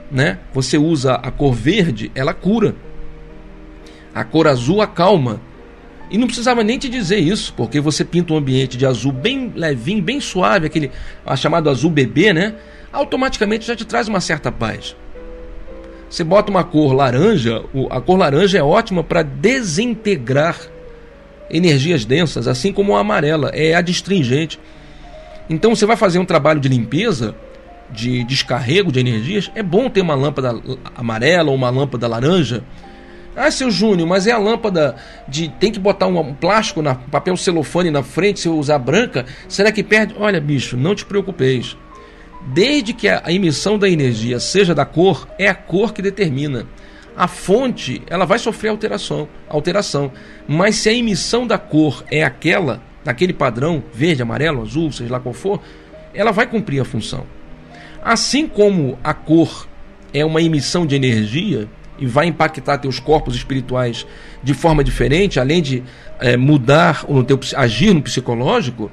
né? 0.10 0.40
Você 0.54 0.78
usa 0.78 1.16
a 1.16 1.30
cor 1.30 1.54
verde, 1.54 2.10
ela 2.16 2.34
cura. 2.34 2.74
A 4.14 4.24
cor 4.24 4.48
azul 4.48 4.82
acalma. 4.82 5.42
E 6.10 6.18
não 6.18 6.28
precisava 6.28 6.64
nem 6.64 6.78
te 6.78 6.90
dizer 6.90 7.20
isso, 7.20 7.54
porque 7.56 7.80
você 7.80 8.04
pinta 8.04 8.34
um 8.34 8.38
ambiente 8.38 8.78
de 8.78 8.86
azul 8.86 9.14
bem 9.14 9.52
levinho, 9.56 10.04
bem 10.04 10.20
suave, 10.20 10.66
aquele 10.66 10.92
chamado 11.38 11.70
azul 11.70 11.90
bebê, 11.90 12.34
né? 12.34 12.56
Automaticamente 12.92 13.66
já 13.66 13.76
te 13.76 13.86
traz 13.86 14.10
uma 14.10 14.20
certa 14.20 14.52
paz. 14.52 14.96
Você 16.10 16.26
bota 16.26 16.52
uma 16.52 16.66
cor 16.66 16.92
laranja, 16.92 17.64
a 17.90 18.02
cor 18.02 18.18
laranja 18.18 18.58
é 18.58 18.64
ótima 18.64 19.02
para 19.02 19.24
desintegrar 19.24 20.58
energias 21.50 22.04
densas, 22.04 22.50
assim 22.50 22.74
como 22.74 22.98
a 22.98 23.00
amarela 23.00 23.50
é 23.54 23.74
adstringente. 23.74 24.60
Então 25.50 25.74
você 25.74 25.86
vai 25.86 25.96
fazer 25.96 26.20
um 26.20 26.26
trabalho 26.26 26.60
de 26.60 26.68
limpeza, 26.68 27.34
de 27.90 28.26
descarrego 28.26 28.92
de 28.92 29.00
energias, 29.00 29.50
é 29.56 29.64
bom 29.64 29.90
ter 29.90 30.02
uma 30.02 30.16
lâmpada 30.16 30.54
amarela 30.96 31.50
ou 31.50 31.56
uma 31.56 31.70
lâmpada 31.70 32.08
laranja. 32.10 32.62
Ah, 33.36 33.50
seu 33.50 33.72
Júnior, 33.72 34.08
mas 34.08 34.28
é 34.28 34.32
a 34.32 34.38
lâmpada 34.38 34.96
de. 35.28 35.48
Tem 35.48 35.72
que 35.72 35.80
botar 35.80 36.08
um 36.08 36.34
plástico, 36.34 36.82
na 36.82 36.96
papel 36.96 37.38
celofane 37.38 37.90
na 37.90 38.04
frente, 38.04 38.42
se 38.42 38.48
eu 38.48 38.58
usar 38.58 38.78
branca, 38.78 39.26
será 39.48 39.72
que 39.72 39.84
perde? 39.84 40.16
Olha, 40.18 40.42
bicho, 40.42 40.76
não 40.76 40.94
te 40.94 41.06
preocupeis. 41.06 41.78
Desde 42.48 42.92
que 42.94 43.08
a 43.08 43.24
emissão 43.28 43.78
da 43.78 43.88
energia 43.88 44.40
seja 44.40 44.76
da 44.76 44.84
cor, 44.84 45.28
é 45.38 45.48
a 45.48 45.56
cor 45.56 45.94
que 45.94 46.02
determina. 46.02 46.66
A 47.16 47.28
fonte, 47.28 48.02
ela 48.10 48.26
vai 48.26 48.40
sofrer 48.40 48.70
alteração, 48.70 49.28
alteração, 49.48 50.12
mas 50.48 50.78
se 50.78 50.90
a 50.90 50.94
emissão 50.94 51.46
da 51.46 51.58
cor 51.58 52.04
é 52.10 52.24
aquela, 52.24 52.82
daquele 53.04 53.34
padrão, 53.34 53.84
verde, 53.94 54.22
amarelo, 54.22 54.62
azul, 54.62 54.92
seja 54.92 55.12
lá 55.12 55.20
qual 55.20 55.34
for, 55.34 55.62
ela 56.14 56.32
vai 56.32 56.48
cumprir 56.48 56.82
a 56.82 56.86
função. 56.86 57.26
Assim 58.04 58.48
como 58.48 58.98
a 59.04 59.14
cor 59.14 59.68
é 60.14 60.26
uma 60.26 60.42
emissão 60.42 60.86
de 60.86 60.96
energia 60.96 61.70
e 62.02 62.06
vai 62.06 62.28
impactar 62.28 62.80
teus 62.80 63.00
corpos 63.00 63.36
espirituais 63.36 64.06
de 64.44 64.54
forma 64.54 64.84
diferente, 64.84 65.40
além 65.40 65.62
de 65.62 65.82
é, 66.20 66.36
mudar 66.36 67.06
o 67.08 67.24
teu 67.24 67.40
agir 67.56 67.94
no 67.94 68.02
psicológico, 68.02 68.92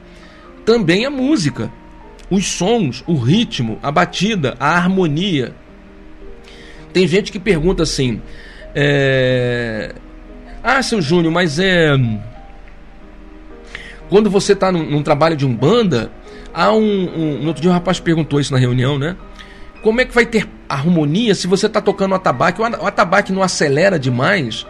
também 0.65 1.05
a 1.05 1.11
música 1.11 1.73
os 2.31 2.47
sons, 2.47 3.03
o 3.07 3.15
ritmo, 3.15 3.79
a 3.83 3.91
batida, 3.91 4.55
a 4.61 4.71
harmonia. 4.71 5.55
Tem 6.93 7.07
gente 7.07 7.33
que 7.33 7.39
pergunta 7.39 7.83
assim: 7.83 8.21
é... 8.75 9.95
Ah, 10.63 10.83
seu 10.83 11.01
Júnior, 11.01 11.33
mas 11.33 11.59
é. 11.59 11.93
Quando 14.09 14.31
você 14.31 14.53
está 14.53 14.73
num, 14.73 14.85
num, 14.91 15.03
trabalho 15.03 15.37
de 15.37 15.47
umbanda, 15.47 16.11
há 16.53 16.73
um, 16.73 16.79
um. 16.79 17.39
No 17.41 17.49
outro 17.49 17.63
dia 17.63 17.71
um 17.71 17.75
rapaz 17.75 18.01
perguntou 18.01 18.41
isso 18.41 18.53
na 18.53 18.59
reunião, 18.59 18.99
né? 18.99 19.17
Como 19.83 20.01
é 20.01 20.05
que 20.05 20.15
vai 20.15 20.27
ter 20.27 20.49
harmonia 20.69 21.35
se 21.35 21.47
você 21.47 21.67
está 21.67 21.81
tocando 21.81 22.13
o 22.13 22.15
atabaque? 22.15 22.61
O 22.61 22.87
atabaque 22.87 23.33
não 23.33 23.43
acelera 23.43 23.99
demais, 23.99 24.67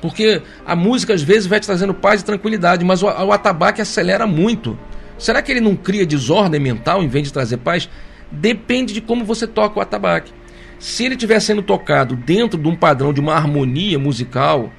porque 0.00 0.42
a 0.66 0.76
música 0.76 1.14
às 1.14 1.22
vezes 1.22 1.46
vai 1.46 1.60
te 1.60 1.66
trazendo 1.66 1.94
paz 1.94 2.20
e 2.20 2.24
tranquilidade, 2.24 2.84
mas 2.84 3.02
o, 3.02 3.06
o 3.06 3.32
atabaque 3.32 3.80
acelera 3.80 4.26
muito. 4.26 4.78
Será 5.18 5.42
que 5.42 5.52
ele 5.52 5.60
não 5.60 5.76
cria 5.76 6.06
desordem 6.06 6.60
mental 6.60 7.02
em 7.02 7.08
vez 7.08 7.26
de 7.26 7.32
trazer 7.32 7.58
paz? 7.58 7.88
Depende 8.30 8.94
de 8.94 9.00
como 9.00 9.24
você 9.24 9.46
toca 9.46 9.78
o 9.78 9.82
atabaque. 9.82 10.32
Se 10.78 11.04
ele 11.04 11.14
estiver 11.14 11.40
sendo 11.40 11.62
tocado 11.62 12.16
dentro 12.16 12.58
de 12.58 12.68
um 12.68 12.74
padrão 12.74 13.12
de 13.12 13.20
uma 13.20 13.34
harmonia 13.34 13.98
musical, 13.98 14.72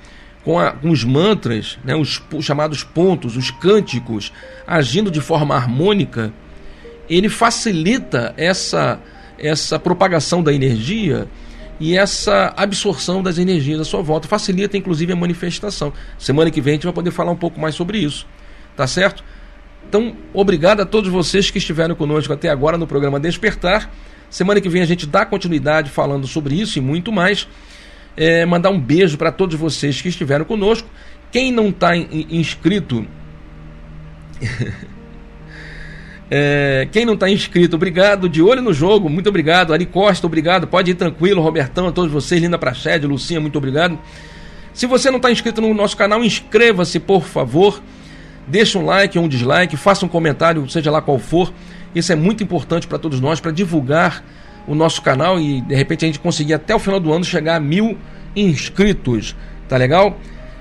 com, 0.43 0.59
a, 0.59 0.71
com 0.71 0.89
os 0.89 1.03
mantras, 1.03 1.77
né, 1.83 1.95
os, 1.95 2.21
os 2.33 2.43
chamados 2.43 2.83
pontos, 2.83 3.37
os 3.37 3.51
cânticos, 3.51 4.33
agindo 4.65 5.11
de 5.11 5.21
forma 5.21 5.55
harmônica, 5.55 6.33
ele 7.09 7.29
facilita 7.29 8.33
essa, 8.37 8.99
essa 9.41 9.79
propagação 9.79 10.43
da 10.43 10.53
energia 10.53 11.27
e 11.79 11.97
essa 11.97 12.53
absorção 12.55 13.23
das 13.23 13.39
energias 13.39 13.79
à 13.79 13.83
sua 13.83 14.01
volta. 14.01 14.27
Facilita, 14.27 14.77
inclusive, 14.77 15.11
a 15.11 15.15
manifestação. 15.15 15.91
Semana 16.17 16.51
que 16.51 16.61
vem 16.61 16.73
a 16.73 16.75
gente 16.75 16.83
vai 16.83 16.93
poder 16.93 17.11
falar 17.11 17.31
um 17.31 17.35
pouco 17.35 17.59
mais 17.59 17.73
sobre 17.73 17.97
isso. 17.97 18.27
Tá 18.77 18.85
certo? 18.85 19.23
Então, 19.89 20.15
obrigado 20.31 20.81
a 20.81 20.85
todos 20.85 21.09
vocês 21.09 21.49
que 21.49 21.57
estiveram 21.57 21.95
conosco 21.95 22.31
até 22.31 22.49
agora 22.49 22.77
no 22.77 22.85
programa 22.85 23.19
Despertar. 23.19 23.91
Semana 24.29 24.61
que 24.61 24.69
vem 24.69 24.81
a 24.81 24.85
gente 24.85 25.07
dá 25.07 25.25
continuidade 25.25 25.89
falando 25.89 26.27
sobre 26.27 26.55
isso 26.55 26.77
e 26.77 26.81
muito 26.81 27.11
mais. 27.11 27.47
É, 28.15 28.45
mandar 28.45 28.69
um 28.69 28.79
beijo 28.79 29.17
para 29.17 29.31
todos 29.31 29.55
vocês 29.55 30.01
que 30.01 30.09
estiveram 30.09 30.45
conosco. 30.45 30.87
Quem 31.31 31.51
não 31.51 31.69
está 31.69 31.97
inscrito. 31.97 33.07
é, 36.33 36.87
quem 36.93 37.03
não 37.03 37.15
está 37.15 37.29
inscrito, 37.29 37.75
obrigado. 37.75 38.29
De 38.29 38.41
olho 38.41 38.61
no 38.61 38.73
jogo, 38.73 39.09
muito 39.09 39.27
obrigado. 39.27 39.73
Ari 39.73 39.85
Costa, 39.85 40.25
obrigado. 40.25 40.65
Pode 40.65 40.89
ir 40.89 40.95
tranquilo. 40.95 41.41
Robertão, 41.41 41.87
a 41.89 41.91
todos 41.91 42.09
vocês. 42.09 42.41
Linda 42.41 42.57
Prachede, 42.57 43.05
Lucinha, 43.05 43.41
muito 43.41 43.57
obrigado. 43.57 43.99
Se 44.73 44.87
você 44.87 45.11
não 45.11 45.17
está 45.17 45.29
inscrito 45.29 45.59
no 45.59 45.73
nosso 45.73 45.97
canal, 45.97 46.23
inscreva-se, 46.23 47.01
por 47.01 47.25
favor. 47.25 47.83
Deixe 48.47 48.77
um 48.77 48.85
like 48.85 49.19
ou 49.19 49.25
um 49.25 49.27
dislike, 49.27 49.75
faça 49.75 50.05
um 50.05 50.09
comentário, 50.09 50.67
seja 50.69 50.89
lá 50.89 51.01
qual 51.01 51.19
for. 51.19 51.51
Isso 51.93 52.13
é 52.13 52.15
muito 52.15 52.41
importante 52.41 52.87
para 52.87 52.97
todos 52.97 53.19
nós, 53.19 53.41
para 53.41 53.51
divulgar 53.51 54.23
o 54.65 54.73
nosso 54.73 55.01
canal 55.01 55.37
e 55.37 55.59
de 55.59 55.75
repente 55.75 56.05
a 56.05 56.07
gente 56.07 56.19
conseguir 56.19 56.53
até 56.53 56.73
o 56.73 56.79
final 56.79 56.99
do 56.99 57.11
ano 57.11 57.25
chegar 57.25 57.57
a 57.57 57.59
mil 57.59 57.97
inscritos. 58.33 59.35
Tá 59.67 59.75
legal? 59.75 60.17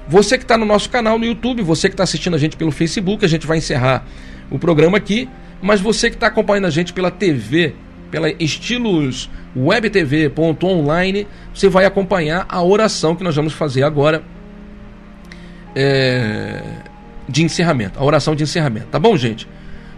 Você 0.08 0.36
que 0.36 0.42
está 0.42 0.58
no 0.58 0.66
nosso 0.66 0.90
canal 0.90 1.16
no 1.16 1.24
YouTube, 1.24 1.62
você 1.62 1.88
que 1.88 1.94
está 1.94 2.02
assistindo 2.02 2.34
a 2.34 2.38
gente 2.38 2.56
pelo 2.56 2.72
Facebook, 2.72 3.24
a 3.24 3.28
gente 3.28 3.46
vai 3.46 3.58
encerrar 3.58 4.04
o 4.50 4.58
programa 4.58 4.98
aqui. 4.98 5.28
Mas 5.62 5.80
você 5.80 6.08
que 6.08 6.16
está 6.16 6.26
acompanhando 6.26 6.66
a 6.66 6.70
gente 6.70 6.92
pela 6.92 7.10
TV, 7.10 7.74
pela 8.10 8.30
Estilos 8.42 9.30
Web 9.54 9.90
TV 9.90 10.32
online, 10.62 11.26
você 11.54 11.68
vai 11.68 11.84
acompanhar 11.84 12.46
a 12.48 12.62
oração 12.62 13.14
que 13.14 13.22
nós 13.22 13.36
vamos 13.36 13.52
fazer 13.52 13.82
agora. 13.82 14.22
É 15.74 16.88
de 17.30 17.44
encerramento, 17.44 17.98
a 17.98 18.04
oração 18.04 18.34
de 18.34 18.42
encerramento. 18.42 18.86
Tá 18.86 18.98
bom, 18.98 19.16
gente? 19.16 19.48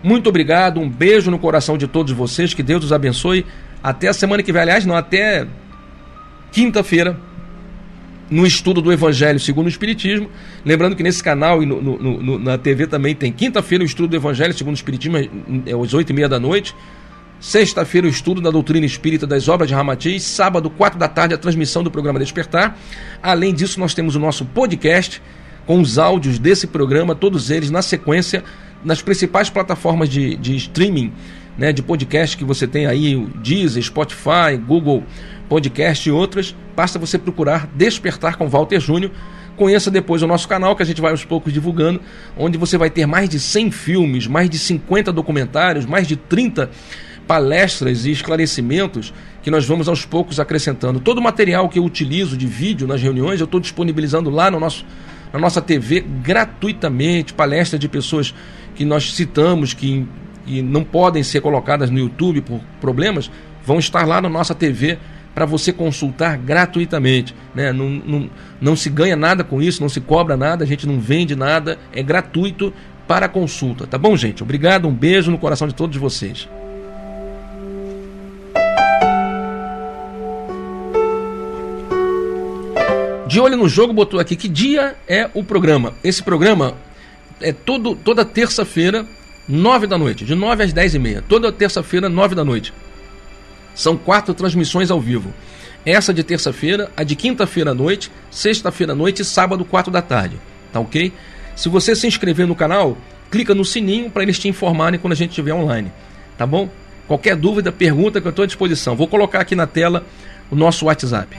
Muito 0.03 0.29
obrigado, 0.29 0.79
um 0.79 0.89
beijo 0.89 1.31
no 1.31 1.39
coração 1.39 1.79
de 1.79 1.87
todos 1.87 2.13
vocês, 2.13 2.53
que 2.53 2.63
Deus 2.63 2.85
os 2.85 2.93
abençoe. 2.93 3.47
Até 3.83 4.09
a 4.09 4.13
semana 4.13 4.43
que 4.43 4.53
vem, 4.53 4.63
aliás, 4.63 4.85
não, 4.85 4.97
até 4.97 5.47
quinta-feira, 6.51 7.19
no 8.33 8.47
estudo 8.47 8.81
do 8.81 8.91
Evangelho 8.91 9.39
segundo 9.39 9.67
o 9.67 9.69
Espiritismo. 9.69 10.31
Lembrando 10.65 10.97
que 10.97 11.03
nesse 11.03 11.23
canal 11.23 11.63
e 11.63 11.67
no, 11.67 11.83
no, 11.83 11.99
no, 11.99 12.39
na 12.39 12.57
TV 12.57 12.87
também 12.87 13.15
tem 13.15 13.31
quinta-feira 13.31 13.85
o 13.85 13.87
estudo 13.87 14.09
do 14.09 14.17
Evangelho 14.17 14.55
segundo 14.55 14.73
o 14.73 14.77
Espiritismo, 14.77 15.19
é 15.19 15.85
às 15.85 15.93
oito 15.93 16.11
e 16.11 16.13
meia 16.15 16.29
da 16.29 16.41
noite. 16.41 16.75
Sexta-feira, 17.39 18.07
o 18.07 18.11
estudo 18.11 18.41
da 18.41 18.51
doutrina 18.51 18.87
espírita 18.87 19.27
das 19.27 19.49
obras 19.49 19.69
de 19.69 19.75
Ramatiz. 19.75 20.23
Sábado, 20.23 20.71
quatro 20.71 20.99
da 20.99 21.09
tarde, 21.09 21.35
a 21.35 21.39
transmissão 21.39 21.83
do 21.83 21.91
programa 21.91 22.19
Despertar. 22.19 22.79
Além 23.23 23.53
disso, 23.53 23.79
nós 23.79 23.93
temos 23.93 24.17
o 24.17 24.21
nosso 24.21 24.45
podcast 24.47 25.21
com 25.67 25.81
os 25.81 25.99
áudios 25.99 26.39
desse 26.39 26.67
programa, 26.67 27.15
todos 27.15 27.51
eles 27.51 27.71
na 27.71 27.83
sequência, 27.83 28.43
nas 28.85 29.03
principais 29.03 29.51
plataformas 29.51 30.09
de, 30.09 30.37
de 30.37 30.57
streaming, 30.57 31.13
né, 31.59 31.73
de 31.73 31.83
podcast 31.83 32.37
que 32.37 32.45
você 32.45 32.67
tem 32.67 32.87
aí, 32.87 33.15
o 33.15 33.27
Deezer, 33.27 33.83
Spotify, 33.83 34.57
Google 34.67 35.05
Podcast 35.53 36.09
e 36.09 36.11
outras. 36.11 36.57
Basta 36.75 36.99
você 36.99 37.19
procurar 37.19 37.69
Despertar 37.75 38.37
com 38.37 38.49
Walter 38.49 38.81
Júnior. 38.81 39.13
Conheça 39.55 39.91
depois 39.91 40.23
o 40.23 40.27
nosso 40.27 40.49
canal, 40.49 40.75
que 40.75 40.83
a 40.83 40.87
gente 40.87 40.99
vai 40.99 41.11
aos 41.11 41.27
poucos 41.27 41.53
divulgando, 41.53 42.01
onde 42.39 42.57
você 42.57 42.79
vai 42.79 42.89
ter 42.89 43.05
mais 43.05 43.29
de 43.29 43.39
100 43.39 43.71
filmes, 43.71 44.27
mais 44.27 44.49
de 44.49 44.57
50 44.57 45.13
documentários, 45.13 45.85
mais 45.85 46.09
de 46.09 46.17
30 46.17 46.71
palestras 47.27 48.07
e 48.07 48.11
esclarecimentos 48.13 49.13
que 49.43 49.51
nós 49.51 49.67
vamos 49.67 49.91
aos 49.91 50.07
poucos 50.07 50.41
acrescentando. 50.41 51.01
Todo 51.01 51.19
o 51.19 51.23
material 51.23 51.69
que 51.69 51.79
eu 51.79 51.85
utilizo 51.85 52.35
de 52.35 52.47
vídeo 52.47 52.89
nas 52.89 53.03
reuniões, 53.03 53.39
eu 53.39 53.45
estou 53.45 53.61
disponibilizando 53.61 54.31
lá 54.31 54.51
no 54.51 54.59
nosso 54.59 54.87
na 55.35 55.39
nossa 55.39 55.61
TV 55.61 56.01
gratuitamente, 56.01 57.35
palestras 57.35 57.79
de 57.79 57.91
pessoas 57.91 58.35
que 58.75 58.87
nós 58.87 59.13
citamos 59.15 59.75
que, 59.75 60.07
que 60.47 60.63
não 60.63 60.83
podem 60.83 61.23
ser 61.23 61.43
colocadas 61.43 61.91
no 61.91 61.99
YouTube 61.99 62.41
por 62.41 62.61
problemas, 62.81 63.31
vão 63.65 63.79
estar 63.79 64.07
lá 64.07 64.21
na 64.21 64.31
nossa 64.31 64.55
TV 64.55 64.99
para 65.35 65.47
você 65.47 65.73
consultar 65.73 66.37
gratuitamente. 66.37 67.35
Né? 67.55 67.73
Não, 67.73 67.89
não, 67.89 68.31
não 68.61 68.77
se 68.77 68.91
ganha 68.91 69.17
nada 69.17 69.43
com 69.43 69.63
isso, 69.63 69.81
não 69.81 69.89
se 69.89 70.01
cobra 70.01 70.37
nada, 70.37 70.65
a 70.65 70.67
gente 70.67 70.87
não 70.87 71.01
vende 71.01 71.35
nada, 71.35 71.79
é 71.93 72.03
gratuito 72.03 72.73
para 73.07 73.29
consulta. 73.29 73.87
Tá 73.87 73.99
bom, 73.99 74.17
gente? 74.17 74.43
Obrigado, 74.43 74.89
um 74.89 74.95
beijo 74.95 75.31
no 75.31 75.39
coração 75.39 75.69
de 75.69 75.75
todos 75.75 75.97
vocês. 75.97 76.49
De 83.27 83.41
olho 83.41 83.57
no 83.57 83.67
jogo, 83.67 83.95
botou 83.95 84.21
aqui 84.21 84.37
que 84.37 84.47
dia 84.47 84.95
é 85.09 85.31
o 85.33 85.43
programa. 85.43 85.95
Esse 86.05 86.23
programa 86.23 86.75
é 87.41 87.51
todo, 87.51 87.97
toda 87.97 88.27
terça-feira, 88.27 89.07
nove 89.49 89.87
da 89.87 89.97
noite, 89.97 90.25
de 90.27 90.35
nove 90.35 90.63
às 90.63 90.73
dez 90.73 90.95
e 90.95 90.99
meia. 90.99 91.25
Toda 91.27 91.51
terça-feira, 91.51 92.11
nove 92.11 92.35
da 92.35 92.45
noite. 92.45 92.75
São 93.75 93.97
quatro 93.97 94.35
transmissões 94.35 94.91
ao 94.91 95.01
vivo. 95.01 95.33
Essa 95.85 96.15
de 96.15 96.23
terça-feira, 96.23 96.91
a 96.97 97.03
de 97.03 97.17
quinta-feira 97.17 97.73
à 97.73 97.75
noite, 97.75 98.11
sexta-feira 98.31 98.93
à 98.93 98.97
noite 98.97 99.23
e 99.23 99.25
sábado, 99.25 99.65
quatro 99.65 99.91
da 99.91 100.01
tarde. 100.01 100.37
Tá 100.73 100.79
ok? 100.81 101.13
Se 101.57 101.69
você 101.69 101.95
se 101.95 102.07
inscrever 102.07 102.47
no 102.47 102.55
canal, 102.55 102.97
clica 103.31 103.55
no 103.55 103.65
sininho 103.65 104.11
para 104.11 104.23
eles 104.23 104.39
te 104.39 104.49
informarem 104.49 105.01
quando 105.01 105.13
a 105.13 105.17
gente 105.17 105.31
estiver 105.31 105.53
online. 105.53 105.91
Tá 106.39 106.47
bom? 106.47 106.69
Qualquer 107.09 107.37
dúvida, 107.37 107.73
pergunta 107.73 108.21
que 108.21 108.27
eu 108.27 108.31
estou 108.31 108.45
à 108.45 108.47
disposição. 108.47 108.95
Vou 108.97 109.09
colocar 109.09 109.41
aqui 109.41 109.55
na 109.55 109.67
tela 109.67 110.05
o 110.51 110.57
nosso 110.57 110.87
WhatsApp. 110.87 111.37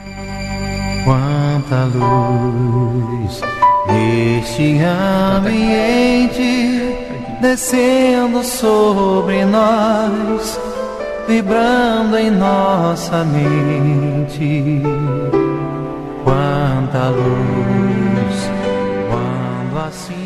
Quanta 1.05 1.85
luz 1.85 3.41
neste 3.87 4.77
ambiente 4.79 6.53
descendo 7.41 8.43
sobre 8.43 9.45
nós, 9.45 10.59
vibrando 11.27 12.17
em 12.17 12.29
nossa 12.29 13.23
mente. 13.23 14.81
Quanta 16.23 17.09
luz 17.09 18.51
quando 19.09 19.87
assim 19.87 20.22